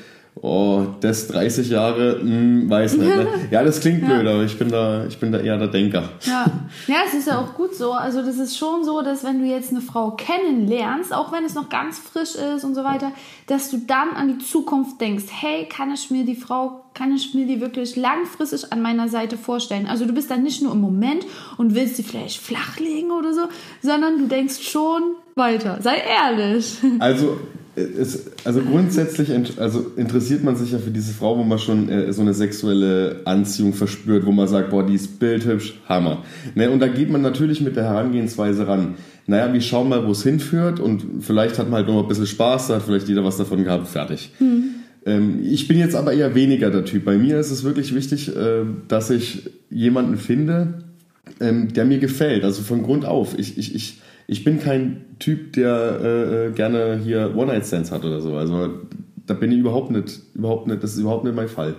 oh, 0.42 0.86
das 1.00 1.28
30 1.28 1.68
Jahre, 1.68 2.20
hm, 2.20 2.68
weiß 2.68 2.96
nicht. 2.96 3.14
Ne? 3.14 3.26
Ja, 3.50 3.64
das 3.64 3.80
klingt 3.80 4.04
blöd, 4.04 4.26
aber 4.26 4.44
ich 4.44 4.58
bin 4.58 4.68
da, 4.68 5.04
ich 5.06 5.18
bin 5.18 5.32
da 5.32 5.38
eher 5.38 5.58
der 5.58 5.68
Denker. 5.68 6.08
Ja. 6.22 6.46
ja, 6.86 6.96
es 7.06 7.14
ist 7.14 7.26
ja 7.26 7.38
auch 7.38 7.54
gut 7.54 7.74
so. 7.74 7.92
Also 7.92 8.22
das 8.22 8.38
ist 8.38 8.56
schon 8.56 8.84
so, 8.84 9.02
dass 9.02 9.24
wenn 9.24 9.40
du 9.40 9.44
jetzt 9.44 9.70
eine 9.70 9.80
Frau 9.80 10.12
kennenlernst, 10.12 11.12
auch 11.12 11.32
wenn 11.32 11.44
es 11.44 11.54
noch 11.54 11.68
ganz 11.68 11.98
frisch 11.98 12.36
ist 12.36 12.64
und 12.64 12.74
so 12.74 12.84
weiter, 12.84 13.12
dass 13.46 13.70
du 13.70 13.78
dann 13.78 14.10
an 14.10 14.38
die 14.38 14.44
Zukunft 14.44 15.00
denkst, 15.00 15.24
hey, 15.30 15.66
kann 15.68 15.92
ich 15.92 16.10
mir 16.10 16.24
die 16.24 16.36
Frau, 16.36 16.84
kann 16.94 17.12
ich 17.14 17.34
mir 17.34 17.46
die 17.46 17.60
wirklich 17.60 17.96
langfristig 17.96 18.72
an 18.72 18.82
meiner 18.82 19.08
Seite 19.08 19.36
vorstellen? 19.36 19.86
Also 19.86 20.06
du 20.06 20.12
bist 20.12 20.30
dann 20.30 20.42
nicht 20.42 20.62
nur 20.62 20.72
im 20.72 20.80
Moment 20.80 21.26
und 21.56 21.74
willst 21.74 21.96
sie 21.96 22.02
vielleicht 22.02 22.40
flachlegen 22.40 23.10
oder 23.10 23.34
so, 23.34 23.42
sondern 23.82 24.18
du 24.18 24.26
denkst 24.26 24.62
schon 24.62 25.02
weiter. 25.34 25.78
Sei 25.80 25.96
ehrlich. 25.96 26.78
Also 26.98 27.38
es, 27.76 28.32
also 28.44 28.60
grundsätzlich 28.62 29.30
also 29.58 29.92
interessiert 29.96 30.42
man 30.42 30.56
sich 30.56 30.72
ja 30.72 30.78
für 30.78 30.90
diese 30.90 31.12
Frau, 31.12 31.38
wo 31.38 31.44
man 31.44 31.58
schon 31.58 31.88
äh, 31.88 32.12
so 32.12 32.22
eine 32.22 32.34
sexuelle 32.34 33.20
Anziehung 33.24 33.74
verspürt, 33.74 34.26
wo 34.26 34.32
man 34.32 34.48
sagt, 34.48 34.70
boah, 34.70 34.84
die 34.84 34.94
ist 34.94 35.18
bildhübsch, 35.18 35.80
Hammer. 35.88 36.24
Ne, 36.54 36.70
und 36.70 36.80
da 36.80 36.88
geht 36.88 37.10
man 37.10 37.22
natürlich 37.22 37.60
mit 37.60 37.76
der 37.76 37.84
Herangehensweise 37.84 38.66
ran. 38.66 38.94
Naja, 39.26 39.52
wir 39.52 39.60
schauen 39.60 39.88
mal, 39.88 40.06
wo 40.06 40.10
es 40.10 40.22
hinführt 40.22 40.80
und 40.80 41.04
vielleicht 41.20 41.58
hat 41.58 41.66
man 41.70 41.78
halt 41.78 41.86
noch 41.86 42.02
ein 42.02 42.08
bisschen 42.08 42.26
Spaß, 42.26 42.68
da 42.68 42.76
hat 42.76 42.82
vielleicht 42.82 43.08
jeder 43.08 43.24
was 43.24 43.36
davon 43.36 43.62
gehabt, 43.62 43.86
fertig. 43.86 44.32
Mhm. 44.40 44.64
Ähm, 45.06 45.40
ich 45.44 45.68
bin 45.68 45.78
jetzt 45.78 45.94
aber 45.94 46.12
eher 46.12 46.34
weniger 46.34 46.70
der 46.70 46.84
Typ. 46.84 47.04
Bei 47.04 47.16
mir 47.16 47.38
ist 47.38 47.50
es 47.50 47.64
wirklich 47.64 47.94
wichtig, 47.94 48.34
äh, 48.34 48.64
dass 48.88 49.10
ich 49.10 49.50
jemanden 49.70 50.16
finde, 50.16 50.84
ähm, 51.40 51.72
der 51.72 51.84
mir 51.84 51.98
gefällt, 51.98 52.44
also 52.44 52.62
von 52.62 52.82
Grund 52.82 53.04
auf. 53.04 53.38
Ich, 53.38 53.56
ich, 53.56 53.74
ich, 53.74 54.00
ich 54.30 54.44
bin 54.44 54.60
kein 54.60 55.06
Typ, 55.18 55.54
der 55.54 56.00
äh, 56.00 56.46
äh, 56.46 56.50
gerne 56.52 57.00
hier 57.02 57.34
One-Night-Stands 57.36 57.90
hat 57.90 58.04
oder 58.04 58.20
so. 58.20 58.36
Also 58.36 58.70
da 59.26 59.34
bin 59.34 59.50
ich 59.50 59.58
überhaupt 59.58 59.90
nicht, 59.90 60.20
überhaupt 60.34 60.68
nicht, 60.68 60.84
das 60.84 60.94
ist 60.94 61.00
überhaupt 61.00 61.24
nicht 61.24 61.34
mein 61.34 61.48
Fall. 61.48 61.74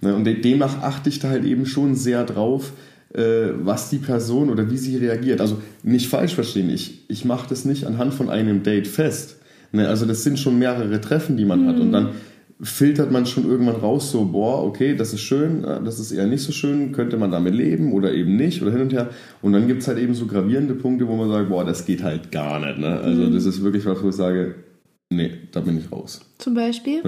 Ne? 0.00 0.14
Und 0.14 0.24
demnach 0.24 0.80
achte 0.80 1.10
ich 1.10 1.18
da 1.18 1.28
halt 1.28 1.44
eben 1.44 1.66
schon 1.66 1.94
sehr 1.94 2.24
drauf, 2.24 2.72
äh, 3.12 3.48
was 3.62 3.90
die 3.90 3.98
Person 3.98 4.48
oder 4.48 4.70
wie 4.70 4.78
sie 4.78 4.96
reagiert. 4.96 5.42
Also 5.42 5.58
nicht 5.82 6.08
falsch 6.08 6.34
verstehen, 6.34 6.70
ich, 6.70 7.04
ich 7.08 7.26
mache 7.26 7.50
das 7.50 7.66
nicht 7.66 7.84
anhand 7.84 8.14
von 8.14 8.30
einem 8.30 8.62
Date 8.62 8.86
fest. 8.86 9.36
Ne? 9.70 9.86
Also 9.86 10.06
das 10.06 10.22
sind 10.24 10.38
schon 10.38 10.58
mehrere 10.58 11.02
Treffen, 11.02 11.36
die 11.36 11.44
man 11.44 11.64
mhm. 11.64 11.68
hat. 11.68 11.80
Und 11.80 11.92
dann 11.92 12.08
filtert 12.60 13.10
man 13.10 13.26
schon 13.26 13.48
irgendwann 13.48 13.76
raus, 13.76 14.10
so, 14.10 14.24
boah, 14.24 14.64
okay, 14.64 14.94
das 14.94 15.12
ist 15.12 15.20
schön, 15.20 15.62
das 15.62 15.98
ist 15.98 16.12
eher 16.12 16.26
nicht 16.26 16.42
so 16.42 16.52
schön, 16.52 16.92
könnte 16.92 17.16
man 17.16 17.30
damit 17.30 17.54
leben 17.54 17.92
oder 17.92 18.12
eben 18.12 18.36
nicht 18.36 18.62
oder 18.62 18.70
hin 18.70 18.82
und 18.82 18.92
her. 18.92 19.10
Und 19.42 19.52
dann 19.52 19.66
gibt 19.66 19.82
es 19.82 19.88
halt 19.88 19.98
eben 19.98 20.14
so 20.14 20.26
gravierende 20.26 20.74
Punkte, 20.74 21.08
wo 21.08 21.16
man 21.16 21.28
sagt, 21.28 21.48
boah, 21.48 21.64
das 21.64 21.84
geht 21.84 22.02
halt 22.02 22.30
gar 22.30 22.60
nicht. 22.60 22.78
Ne? 22.78 23.00
Also 23.00 23.22
mhm. 23.22 23.34
das 23.34 23.44
ist 23.44 23.62
wirklich 23.62 23.84
was, 23.86 24.02
wo 24.02 24.08
ich 24.08 24.14
sage, 24.14 24.54
nee, 25.10 25.32
da 25.50 25.60
bin 25.60 25.78
ich 25.78 25.90
raus. 25.90 26.20
Zum 26.38 26.54
Beispiel? 26.54 27.02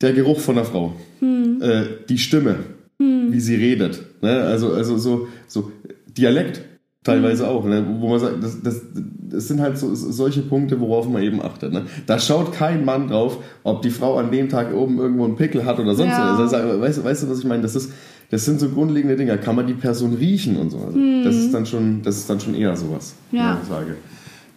Der 0.00 0.12
Geruch 0.12 0.38
von 0.38 0.54
der 0.54 0.64
Frau, 0.64 0.94
mhm. 1.20 1.60
äh, 1.60 1.84
die 2.08 2.18
Stimme, 2.18 2.60
mhm. 2.98 3.32
wie 3.32 3.40
sie 3.40 3.56
redet, 3.56 4.02
ne? 4.22 4.42
also, 4.42 4.72
also 4.72 4.96
so, 4.98 5.28
so 5.46 5.72
Dialekt 6.16 6.62
teilweise 7.04 7.48
auch, 7.48 7.64
ne? 7.64 7.84
wo 7.98 8.08
man 8.08 8.20
sagt, 8.20 8.42
das, 8.42 8.62
das, 8.62 8.82
das 8.94 9.48
sind 9.48 9.60
halt 9.60 9.78
so, 9.78 9.94
solche 9.94 10.42
Punkte, 10.42 10.80
worauf 10.80 11.08
man 11.08 11.22
eben 11.22 11.42
achtet. 11.42 11.72
Ne? 11.72 11.86
Da 12.06 12.18
schaut 12.18 12.52
kein 12.52 12.84
Mann 12.84 13.08
drauf, 13.08 13.38
ob 13.62 13.82
die 13.82 13.90
Frau 13.90 14.18
an 14.18 14.30
dem 14.30 14.48
Tag 14.48 14.74
oben 14.74 14.98
irgendwo 14.98 15.24
einen 15.24 15.36
Pickel 15.36 15.64
hat 15.64 15.78
oder 15.78 15.94
sonst 15.94 16.10
ja. 16.10 16.38
was. 16.38 16.52
Also, 16.52 16.80
weißt, 16.80 17.04
weißt 17.04 17.22
du, 17.22 17.30
was 17.30 17.38
ich 17.38 17.44
meine? 17.46 17.62
Das, 17.62 17.74
ist, 17.74 17.92
das 18.30 18.44
sind 18.44 18.60
so 18.60 18.68
grundlegende 18.68 19.16
Dinge. 19.16 19.38
Kann 19.38 19.56
man 19.56 19.66
die 19.66 19.74
Person 19.74 20.14
riechen 20.14 20.56
und 20.56 20.70
so. 20.70 20.78
Also, 20.78 20.94
hm. 20.98 21.24
Das 21.24 21.34
ist 21.34 21.54
dann 21.54 21.64
schon, 21.64 22.02
das 22.02 22.18
ist 22.18 22.28
dann 22.28 22.40
schon 22.40 22.54
eher 22.54 22.76
sowas, 22.76 23.14
ja. 23.32 23.58
ich 23.62 23.68
sage. 23.68 23.96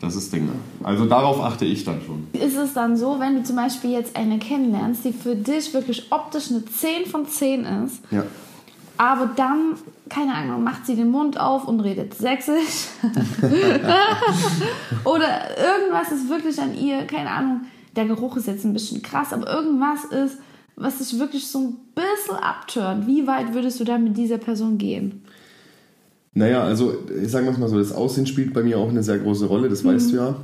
Das 0.01 0.17
ist 0.17 0.33
Ding. 0.33 0.49
Also 0.83 1.05
darauf 1.05 1.39
achte 1.39 1.63
ich 1.63 1.85
dann 1.85 2.01
schon. 2.05 2.27
Ist 2.33 2.57
es 2.57 2.73
dann 2.73 2.97
so, 2.97 3.21
wenn 3.21 3.37
du 3.37 3.43
zum 3.43 3.55
Beispiel 3.55 3.91
jetzt 3.91 4.17
eine 4.17 4.37
kennenlernst, 4.37 5.05
die 5.05 5.13
für 5.13 5.33
dich 5.33 5.73
wirklich 5.73 6.11
optisch 6.11 6.49
eine 6.51 6.65
10 6.65 7.05
von 7.05 7.25
10 7.25 7.61
ist, 7.61 8.01
Ja. 8.11 8.25
Aber 8.97 9.31
dann, 9.35 9.73
keine 10.09 10.33
Ahnung, 10.35 10.63
macht 10.63 10.85
sie 10.85 10.95
den 10.95 11.09
Mund 11.09 11.39
auf 11.39 11.67
und 11.67 11.79
redet 11.79 12.13
sächsisch. 12.13 12.89
Oder 15.03 15.57
irgendwas 15.57 16.11
ist 16.11 16.29
wirklich 16.29 16.59
an 16.59 16.75
ihr, 16.75 17.05
keine 17.05 17.29
Ahnung, 17.29 17.61
der 17.95 18.05
Geruch 18.05 18.37
ist 18.37 18.47
jetzt 18.47 18.65
ein 18.65 18.73
bisschen 18.73 19.01
krass, 19.01 19.33
aber 19.33 19.47
irgendwas 19.51 20.05
ist, 20.05 20.37
was 20.75 20.97
dich 20.97 21.19
wirklich 21.19 21.47
so 21.47 21.59
ein 21.59 21.75
bisschen 21.95 22.35
abturnt. 22.35 23.07
Wie 23.07 23.27
weit 23.27 23.53
würdest 23.53 23.79
du 23.79 23.83
dann 23.83 24.03
mit 24.03 24.17
dieser 24.17 24.37
Person 24.37 24.77
gehen? 24.77 25.23
Naja, 26.33 26.63
also 26.63 26.95
ich 27.21 27.29
sage 27.29 27.51
mal 27.51 27.69
so, 27.69 27.77
das 27.77 27.91
Aussehen 27.91 28.25
spielt 28.25 28.53
bei 28.53 28.63
mir 28.63 28.79
auch 28.79 28.89
eine 28.89 29.03
sehr 29.03 29.19
große 29.19 29.45
Rolle, 29.45 29.69
das 29.69 29.85
weißt 29.85 30.11
du 30.11 30.15
ja. 30.15 30.35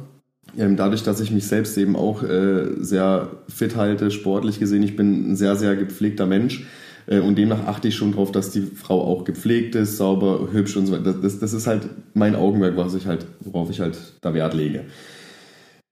Ähm, 0.58 0.76
dadurch, 0.76 1.04
dass 1.04 1.20
ich 1.20 1.32
mich 1.32 1.48
selbst 1.48 1.78
eben 1.78 1.96
auch 1.96 2.24
äh, 2.24 2.68
sehr 2.80 3.30
fit 3.48 3.76
halte, 3.76 4.12
sportlich 4.12 4.60
gesehen, 4.60 4.84
ich 4.84 4.96
bin 4.96 5.32
ein 5.32 5.36
sehr, 5.36 5.56
sehr 5.56 5.76
gepflegter 5.76 6.26
Mensch. 6.26 6.66
Äh, 7.10 7.20
und 7.20 7.38
demnach 7.38 7.66
achte 7.66 7.88
ich 7.88 7.96
schon 7.96 8.12
darauf, 8.12 8.32
dass 8.32 8.52
die 8.52 8.62
Frau 8.62 9.04
auch 9.04 9.26
gepflegt 9.26 9.76
ist, 9.76 9.98
sauber, 9.98 10.50
hübsch 10.52 10.78
und 10.78 10.86
so 10.86 10.94
weiter. 10.94 11.14
Das, 11.14 11.22
das, 11.22 11.40
das 11.40 11.54
ist 11.54 11.68
halt 11.68 11.90
mein 12.14 12.36
Augenmerk, 12.36 12.78
was 12.78 12.94
ich 12.94 13.08
halt, 13.08 13.26
worauf 13.42 13.70
ich 13.70 13.80
halt 13.80 13.98
da 14.22 14.34
Wert 14.34 14.54
lege. 14.54 14.86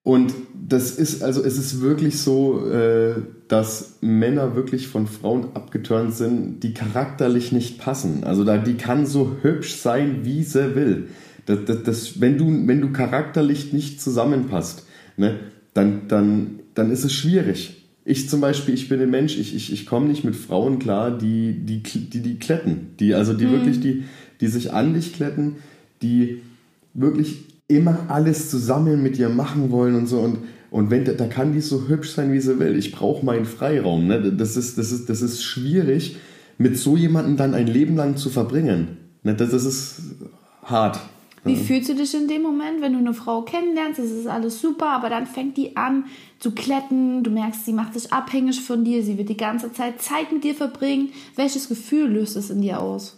Und 0.04 0.34
das 0.56 0.92
ist, 0.92 1.22
also 1.22 1.44
es 1.44 1.58
ist 1.58 1.82
wirklich 1.82 2.22
so, 2.22 2.66
äh, 2.70 3.16
dass 3.50 3.98
Männer 4.00 4.56
wirklich 4.56 4.88
von 4.88 5.06
Frauen 5.06 5.48
abgeturnt 5.54 6.14
sind, 6.14 6.62
die 6.62 6.74
charakterlich 6.74 7.52
nicht 7.52 7.80
passen. 7.80 8.24
Also 8.24 8.46
da, 8.46 8.58
die 8.58 8.76
kann 8.76 9.06
so 9.06 9.36
hübsch 9.42 9.76
sein, 9.76 10.20
wie 10.24 10.44
sie 10.44 10.76
will. 10.76 11.10
Das, 11.46 11.60
das, 11.66 11.84
das, 11.84 12.22
wenn, 12.22 12.38
du, 12.38 12.46
wenn 12.68 12.80
du 12.80 12.92
charakterlich 12.92 13.74
nicht 13.74 14.02
zusammenpasst, 14.02 14.86
ne, 15.18 15.40
dann, 15.74 16.08
dann, 16.08 16.60
dann 16.74 16.90
ist 16.90 17.04
es 17.04 17.12
schwierig. 17.12 17.77
Ich 18.10 18.30
zum 18.30 18.40
Beispiel, 18.40 18.74
ich 18.74 18.88
bin 18.88 19.02
ein 19.02 19.10
Mensch, 19.10 19.38
ich, 19.38 19.54
ich, 19.54 19.74
ich 19.74 19.86
komme 19.86 20.08
nicht 20.08 20.24
mit 20.24 20.38
Frauen 20.38 20.80
klar, 20.80 21.12
die 21.12 21.52
die, 21.52 21.84
die, 21.84 22.22
die 22.22 22.40
kletten. 22.40 22.92
Die, 23.02 23.14
also 23.14 23.34
die 23.34 23.52
wirklich, 23.52 23.82
die, 23.82 24.06
die 24.40 24.48
sich 24.48 24.72
an 24.72 24.94
dich 24.94 25.12
kletten, 25.12 25.58
die 26.02 26.42
wirklich 26.94 27.44
immer 27.68 28.06
alles 28.08 28.50
zusammen 28.50 29.04
mit 29.04 29.18
dir 29.18 29.28
machen 29.28 29.72
wollen 29.72 29.96
und 29.96 30.08
so. 30.08 30.20
Und, 30.20 30.38
und 30.72 30.90
wenn, 30.90 31.04
da 31.04 31.28
kann 31.28 31.52
die 31.52 31.60
so 31.60 31.90
hübsch 31.90 32.12
sein, 32.12 32.32
wie 32.32 32.40
sie 32.40 32.58
will. 32.60 32.78
Ich 32.78 32.94
brauche 32.94 33.26
meinen 33.26 33.44
Freiraum. 33.44 34.08
Ne? 34.08 34.32
Das, 34.32 34.56
ist, 34.56 34.78
das, 34.78 34.94
ist, 34.94 35.10
das 35.10 35.22
ist 35.22 35.44
schwierig, 35.44 36.16
mit 36.58 36.78
so 36.78 36.96
jemandem 36.96 37.36
dann 37.36 37.54
ein 37.54 37.68
Leben 37.68 37.98
lang 37.98 38.16
zu 38.16 38.30
verbringen. 38.30 38.96
Ne? 39.24 39.36
Das, 39.36 39.52
das 39.52 39.66
ist 39.66 40.02
hart. 40.64 40.98
Wie 41.48 41.56
fühlst 41.56 41.90
du 41.90 41.96
dich 41.96 42.14
in 42.14 42.28
dem 42.28 42.42
Moment, 42.42 42.82
wenn 42.82 42.94
du 42.94 43.00
eine 43.00 43.14
Frau 43.14 43.42
kennenlernst? 43.42 44.00
Das 44.00 44.12
ist 44.12 44.28
alles 44.28 44.62
super, 44.62 44.88
aber 44.88 45.10
dann 45.10 45.26
fängt 45.26 45.58
die 45.58 45.76
an 45.76 46.06
zu 46.40 46.52
kletten. 46.52 47.24
Du 47.24 47.32
merkst, 47.32 47.66
sie 47.66 47.74
macht 47.74 47.94
sich 47.94 48.14
abhängig 48.14 48.62
von 48.62 48.84
dir. 48.84 49.04
Sie 49.04 49.18
wird 49.18 49.30
die 49.30 49.38
ganze 49.38 49.72
Zeit 49.72 50.02
Zeit 50.02 50.32
mit 50.32 50.44
dir 50.44 50.56
verbringen. 50.56 51.10
Welches 51.36 51.70
Gefühl 51.70 52.10
löst 52.10 52.36
es 52.36 52.50
in 52.50 52.62
dir 52.62 52.80
aus? 52.82 53.18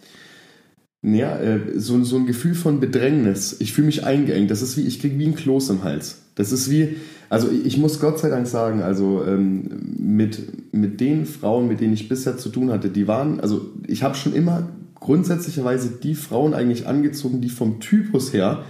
Ja, 1.02 1.38
äh, 1.38 1.80
so, 1.80 2.04
so 2.04 2.18
ein 2.18 2.26
Gefühl 2.26 2.56
von 2.56 2.80
Bedrängnis. 2.80 3.56
Ich 3.60 3.74
fühle 3.74 3.88
mich 3.88 4.04
eingeengt. 4.04 4.52
Das 4.52 4.62
ist 4.62 4.78
wie, 4.78 4.86
ich 4.86 5.00
kriege 5.00 5.18
wie 5.18 5.28
ein 5.28 5.36
Kloß 5.36 5.70
im 5.70 5.84
Hals. 5.84 6.22
Das 6.36 6.52
ist 6.52 6.70
wie, 6.70 6.98
also 7.30 7.50
ich 7.52 7.78
muss 7.78 8.00
Gott 8.00 8.20
sei 8.20 8.30
Dank 8.30 8.48
sagen, 8.48 8.82
also 8.82 9.24
ähm, 9.26 9.96
mit, 9.98 10.74
mit 10.74 11.00
den 11.00 11.26
Frauen, 11.26 11.68
mit 11.68 11.80
denen 11.80 11.94
ich 11.94 12.10
bisher 12.10 12.38
zu 12.38 12.50
tun 12.50 12.72
hatte, 12.72 12.90
die 12.90 13.08
waren, 13.08 13.40
also 13.40 13.70
ich 13.88 14.04
habe 14.04 14.16
schon 14.16 14.34
immer 14.34 14.70
grundsätzlicherweise 15.00 15.90
die 16.02 16.16
Frauen 16.16 16.54
eigentlich 16.54 16.88
angezogen, 16.88 17.42
die 17.42 17.50
vom 17.50 17.80
Typus 17.80 18.34
her 18.34 18.64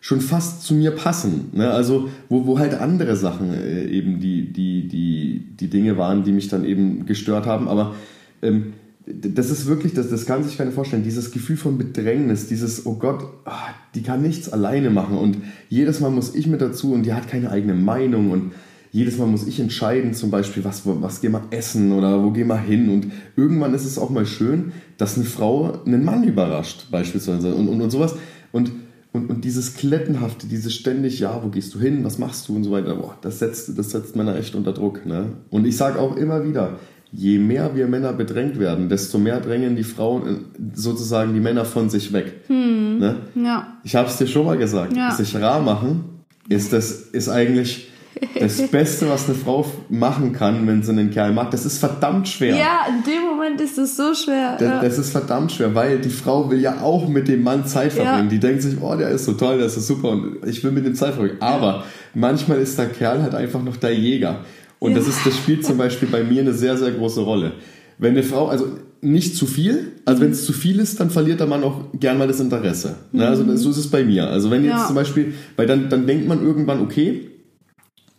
schon 0.00 0.20
fast 0.20 0.62
zu 0.62 0.74
mir 0.74 0.92
passen. 0.92 1.50
Ne? 1.52 1.70
Also 1.70 2.08
wo, 2.28 2.46
wo 2.46 2.58
halt 2.58 2.74
andere 2.74 3.16
Sachen 3.16 3.52
äh, 3.52 3.84
eben 3.84 4.18
die, 4.18 4.52
die, 4.52 4.88
die, 4.88 5.46
die 5.58 5.68
Dinge 5.68 5.98
waren, 5.98 6.24
die 6.24 6.32
mich 6.32 6.48
dann 6.48 6.64
eben 6.64 7.04
gestört 7.04 7.46
haben. 7.46 7.68
Aber 7.68 7.94
ähm, 8.40 8.72
das 9.06 9.50
ist 9.50 9.66
wirklich, 9.66 9.94
das, 9.94 10.08
das 10.08 10.26
kann 10.26 10.44
sich 10.44 10.56
keiner 10.56 10.72
vorstellen, 10.72 11.02
dieses 11.02 11.32
Gefühl 11.32 11.56
von 11.56 11.78
Bedrängnis, 11.78 12.46
dieses, 12.46 12.86
oh 12.86 12.94
Gott, 12.94 13.24
ah, 13.44 13.68
die 13.94 14.02
kann 14.02 14.22
nichts 14.22 14.50
alleine 14.52 14.90
machen 14.90 15.18
und 15.18 15.38
jedes 15.68 16.00
Mal 16.00 16.10
muss 16.10 16.34
ich 16.34 16.46
mit 16.46 16.60
dazu 16.60 16.92
und 16.92 17.04
die 17.04 17.12
hat 17.12 17.28
keine 17.28 17.50
eigene 17.50 17.74
Meinung 17.74 18.30
und 18.30 18.52
jedes 18.92 19.18
Mal 19.18 19.26
muss 19.26 19.46
ich 19.46 19.60
entscheiden, 19.60 20.14
zum 20.14 20.30
Beispiel, 20.30 20.64
was, 20.64 20.82
was 20.84 21.20
gehen 21.20 21.32
wir 21.32 21.42
essen 21.50 21.92
oder 21.92 22.22
wo 22.22 22.30
gehen 22.30 22.48
wir 22.48 22.58
hin 22.58 22.88
und 22.88 23.06
irgendwann 23.36 23.74
ist 23.74 23.84
es 23.84 23.98
auch 23.98 24.10
mal 24.10 24.26
schön, 24.26 24.72
dass 24.98 25.16
eine 25.16 25.26
Frau 25.26 25.82
einen 25.84 26.04
Mann 26.04 26.24
überrascht, 26.24 26.90
beispielsweise 26.90 27.54
und, 27.54 27.68
und, 27.68 27.80
und 27.80 27.90
sowas 27.90 28.14
und 28.52 28.72
und, 29.12 29.28
und 29.28 29.44
dieses 29.44 29.74
Klettenhafte, 29.74 30.46
dieses 30.46 30.72
ständig, 30.72 31.18
ja, 31.18 31.40
wo 31.42 31.48
gehst 31.48 31.74
du 31.74 31.80
hin, 31.80 32.04
was 32.04 32.18
machst 32.18 32.48
du 32.48 32.54
und 32.54 32.62
so 32.62 32.70
weiter, 32.70 32.94
boah, 32.94 33.16
das 33.22 33.40
setzt, 33.40 33.76
das 33.76 33.90
setzt 33.90 34.14
Männer 34.14 34.36
echt 34.36 34.54
unter 34.54 34.72
Druck. 34.72 35.04
Ne? 35.04 35.32
Und 35.50 35.66
ich 35.66 35.76
sage 35.76 35.98
auch 35.98 36.16
immer 36.16 36.44
wieder, 36.44 36.78
je 37.10 37.38
mehr 37.38 37.74
wir 37.74 37.88
Männer 37.88 38.12
bedrängt 38.12 38.60
werden, 38.60 38.88
desto 38.88 39.18
mehr 39.18 39.40
drängen 39.40 39.74
die 39.74 39.82
Frauen 39.82 40.28
äh, 40.28 40.34
sozusagen 40.74 41.34
die 41.34 41.40
Männer 41.40 41.64
von 41.64 41.90
sich 41.90 42.12
weg. 42.12 42.48
Ne? 42.48 43.16
Ja. 43.34 43.78
Ich 43.82 43.96
habe 43.96 44.08
es 44.08 44.16
dir 44.16 44.28
schon 44.28 44.46
mal 44.46 44.56
gesagt, 44.58 44.96
Ja. 44.96 45.10
sich 45.10 45.34
rar 45.34 45.60
machen 45.60 46.04
ist 46.48 46.72
das 46.72 46.92
ist 46.92 47.28
eigentlich 47.28 47.89
das 48.38 48.60
Beste, 48.68 49.08
was 49.08 49.26
eine 49.28 49.34
Frau 49.36 49.64
machen 49.88 50.32
kann, 50.32 50.66
wenn 50.66 50.82
sie 50.82 50.90
einen 50.92 51.10
Kerl 51.10 51.32
mag. 51.32 51.50
Das 51.50 51.64
ist 51.64 51.78
verdammt 51.78 52.28
schwer. 52.28 52.56
Ja, 52.56 52.80
in 52.88 53.02
dem 53.04 53.22
Moment 53.30 53.60
ist 53.60 53.78
es 53.78 53.96
so 53.96 54.14
schwer. 54.14 54.56
Das, 54.58 54.68
ja. 54.68 54.80
das 54.82 54.98
ist 54.98 55.10
verdammt 55.10 55.52
schwer, 55.52 55.74
weil 55.74 55.98
die 56.00 56.10
Frau 56.10 56.50
will 56.50 56.60
ja 56.60 56.80
auch 56.80 57.08
mit 57.08 57.28
dem 57.28 57.42
Mann 57.42 57.66
Zeit 57.66 57.92
verbringen. 57.92 58.24
Ja. 58.24 58.30
Die 58.30 58.38
denkt 58.40 58.62
sich, 58.62 58.76
oh, 58.80 58.94
der 58.96 59.08
ist 59.10 59.24
so 59.24 59.32
toll, 59.32 59.56
der 59.58 59.66
ist 59.66 59.74
so 59.76 59.80
super 59.80 60.10
und 60.10 60.36
ich 60.46 60.62
will 60.64 60.72
mit 60.72 60.84
dem 60.84 60.94
Zeit 60.94 61.14
verbringen. 61.14 61.38
Aber 61.40 61.84
manchmal 62.14 62.58
ist 62.58 62.78
der 62.78 62.86
Kerl 62.88 63.22
halt 63.22 63.34
einfach 63.34 63.62
noch 63.62 63.76
der 63.76 63.94
Jäger. 63.94 64.44
Und 64.78 64.94
das, 64.96 65.04
Ja. 65.04 65.10
ist, 65.10 65.26
das 65.26 65.36
spielt 65.36 65.64
zum 65.64 65.78
Beispiel 65.78 66.08
bei 66.08 66.22
mir 66.24 66.40
eine 66.40 66.52
sehr, 66.52 66.76
sehr 66.76 66.90
große 66.90 67.20
Rolle. 67.20 67.52
Wenn 67.98 68.12
eine 68.12 68.22
Frau, 68.22 68.48
also 68.48 68.66
nicht 69.02 69.36
zu 69.36 69.46
viel, 69.46 69.92
also 70.04 70.20
wenn 70.22 70.30
es 70.30 70.44
zu 70.44 70.52
viel 70.52 70.78
ist, 70.78 71.00
dann 71.00 71.10
verliert 71.10 71.40
der 71.40 71.46
Mann 71.46 71.62
auch 71.64 71.84
gern 71.98 72.18
mal 72.18 72.28
das 72.28 72.40
Interesse. 72.40 72.96
Ne? 73.12 73.26
Also 73.26 73.44
das- 73.44 73.60
so 73.60 73.70
ist 73.70 73.76
es 73.78 73.88
bei 73.90 74.04
mir. 74.04 74.26
Also 74.28 74.50
wenn 74.50 74.64
jetzt 74.64 74.72
Ja. 74.72 74.86
zum 74.86 74.94
Beispiel, 74.94 75.34
weil 75.56 75.66
dann, 75.66 75.88
dann 75.88 76.06
denkt 76.06 76.26
man 76.28 76.42
irgendwann, 76.42 76.80
okay, 76.80 77.29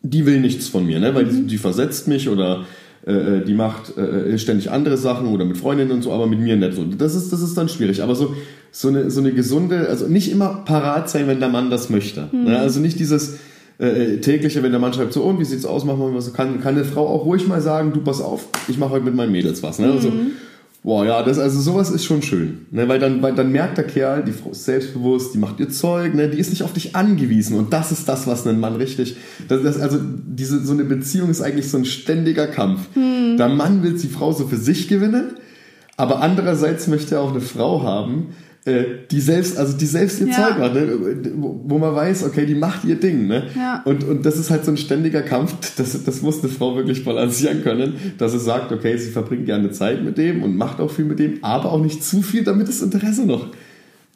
die 0.03 0.25
will 0.25 0.39
nichts 0.39 0.67
von 0.67 0.85
mir, 0.85 0.99
ne? 0.99 1.13
weil 1.13 1.25
die, 1.25 1.47
die 1.47 1.57
versetzt 1.57 2.07
mich 2.07 2.27
oder 2.29 2.65
äh, 3.05 3.41
die 3.45 3.53
macht 3.53 3.97
äh, 3.97 4.37
ständig 4.37 4.71
andere 4.71 4.97
Sachen 4.97 5.27
oder 5.27 5.45
mit 5.45 5.57
Freundinnen 5.57 5.91
und 5.91 6.01
so, 6.01 6.11
aber 6.11 6.27
mit 6.27 6.39
mir 6.39 6.55
nicht 6.55 6.73
so. 6.73 6.83
Das 6.83 7.15
ist, 7.15 7.31
das 7.31 7.41
ist 7.41 7.57
dann 7.57 7.69
schwierig. 7.69 8.01
Aber 8.03 8.15
so, 8.15 8.35
so, 8.71 8.87
eine, 8.87 9.09
so 9.11 9.21
eine 9.21 9.31
gesunde, 9.31 9.87
also 9.89 10.07
nicht 10.07 10.31
immer 10.31 10.63
parat 10.65 11.09
sein, 11.09 11.27
wenn 11.27 11.39
der 11.39 11.49
Mann 11.49 11.69
das 11.69 11.89
möchte. 11.89 12.29
Ne? 12.31 12.59
Also 12.59 12.79
nicht 12.79 12.99
dieses 12.99 13.37
äh, 13.77 14.17
tägliche, 14.17 14.61
wenn 14.63 14.71
der 14.71 14.79
Mann 14.79 14.93
schreibt, 14.93 15.13
so 15.13 15.23
und 15.23 15.39
wie 15.39 15.45
sieht's 15.45 15.65
aus, 15.65 15.85
machen 15.85 15.99
wir 15.99 16.13
was, 16.13 16.33
kann, 16.33 16.61
kann 16.61 16.75
eine 16.75 16.85
Frau 16.85 17.07
auch 17.07 17.25
ruhig 17.25 17.47
mal 17.47 17.61
sagen, 17.61 17.93
du 17.93 18.01
pass 18.01 18.21
auf, 18.21 18.47
ich 18.67 18.77
mache 18.77 18.91
heute 18.91 19.05
mit 19.05 19.15
meinen 19.15 19.31
Mädels 19.31 19.63
was. 19.63 19.79
Ne? 19.79 19.91
Also, 19.91 20.11
Boah, 20.83 21.05
ja, 21.05 21.21
das, 21.21 21.37
also 21.37 21.61
sowas 21.61 21.91
ist 21.91 22.05
schon 22.05 22.23
schön. 22.23 22.65
Ne? 22.71 22.87
Weil, 22.87 22.97
dann, 22.97 23.21
weil 23.21 23.35
dann 23.35 23.51
merkt 23.51 23.77
der 23.77 23.85
Kerl, 23.85 24.23
die 24.23 24.31
Frau 24.31 24.49
ist 24.49 24.65
selbstbewusst, 24.65 25.33
die 25.35 25.37
macht 25.37 25.59
ihr 25.59 25.69
Zeug, 25.69 26.15
ne? 26.15 26.27
die 26.27 26.39
ist 26.39 26.49
nicht 26.49 26.63
auf 26.63 26.73
dich 26.73 26.95
angewiesen. 26.95 27.55
Und 27.55 27.71
das 27.71 27.91
ist 27.91 28.09
das, 28.09 28.25
was 28.25 28.47
einen 28.47 28.59
Mann 28.59 28.75
richtig. 28.75 29.15
Das, 29.47 29.61
das, 29.61 29.79
also 29.79 29.99
diese, 30.01 30.65
so 30.65 30.73
eine 30.73 30.83
Beziehung 30.83 31.29
ist 31.29 31.41
eigentlich 31.41 31.69
so 31.69 31.77
ein 31.77 31.85
ständiger 31.85 32.47
Kampf. 32.47 32.87
Der 32.95 33.49
Mann 33.49 33.83
will 33.83 33.93
die 33.93 34.07
Frau 34.07 34.31
so 34.31 34.47
für 34.47 34.57
sich 34.57 34.87
gewinnen, 34.87 35.35
aber 35.97 36.21
andererseits 36.21 36.87
möchte 36.87 37.15
er 37.15 37.21
auch 37.21 37.31
eine 37.31 37.41
Frau 37.41 37.83
haben, 37.83 38.29
äh, 38.65 38.83
die 39.09 39.19
selbst, 39.19 39.57
also 39.57 39.75
die 39.77 39.85
selbst 39.87 40.21
ihr 40.21 40.27
Ja. 40.27 40.33
Zeug 40.49 40.59
macht, 40.59 40.73
ne? 40.75 40.87
wo, 41.35 41.61
wo 41.65 41.77
man 41.79 41.95
weiß, 41.95 42.23
okay, 42.25 42.45
die 42.45 42.53
macht 42.55 42.83
ihr 42.85 42.95
Ding. 42.95 43.25
Ne? 43.27 43.47
Ja. 43.55 43.81
Und, 43.85 44.03
und 44.03 44.25
das 44.25 44.37
ist 44.37 44.51
halt 44.51 44.65
so 44.65 44.71
ein 44.71 44.77
ständiger 44.77 45.21
Kampf, 45.23 45.55
das, 45.77 46.03
das 46.03 46.21
muss 46.21 46.41
eine 46.43 46.49
Frau 46.51 46.75
wirklich 46.75 47.03
balancieren 47.03 47.63
können, 47.63 47.93
dass 48.19 48.33
sie 48.33 48.39
sagt, 48.39 48.71
okay, 48.71 48.95
sie 48.97 49.09
verbringt 49.09 49.45
gerne 49.47 49.71
Zeit 49.71 50.03
mit 50.03 50.17
dem 50.17 50.43
und 50.43 50.55
macht 50.55 50.79
auch 50.79 50.91
viel 50.91 51.05
mit 51.05 51.17
dem, 51.19 51.43
aber 51.43 51.71
auch 51.71 51.81
nicht 51.81 52.03
zu 52.03 52.21
viel, 52.21 52.43
damit 52.43 52.67
das 52.67 52.81
Interesse 52.83 53.25
noch, 53.25 53.47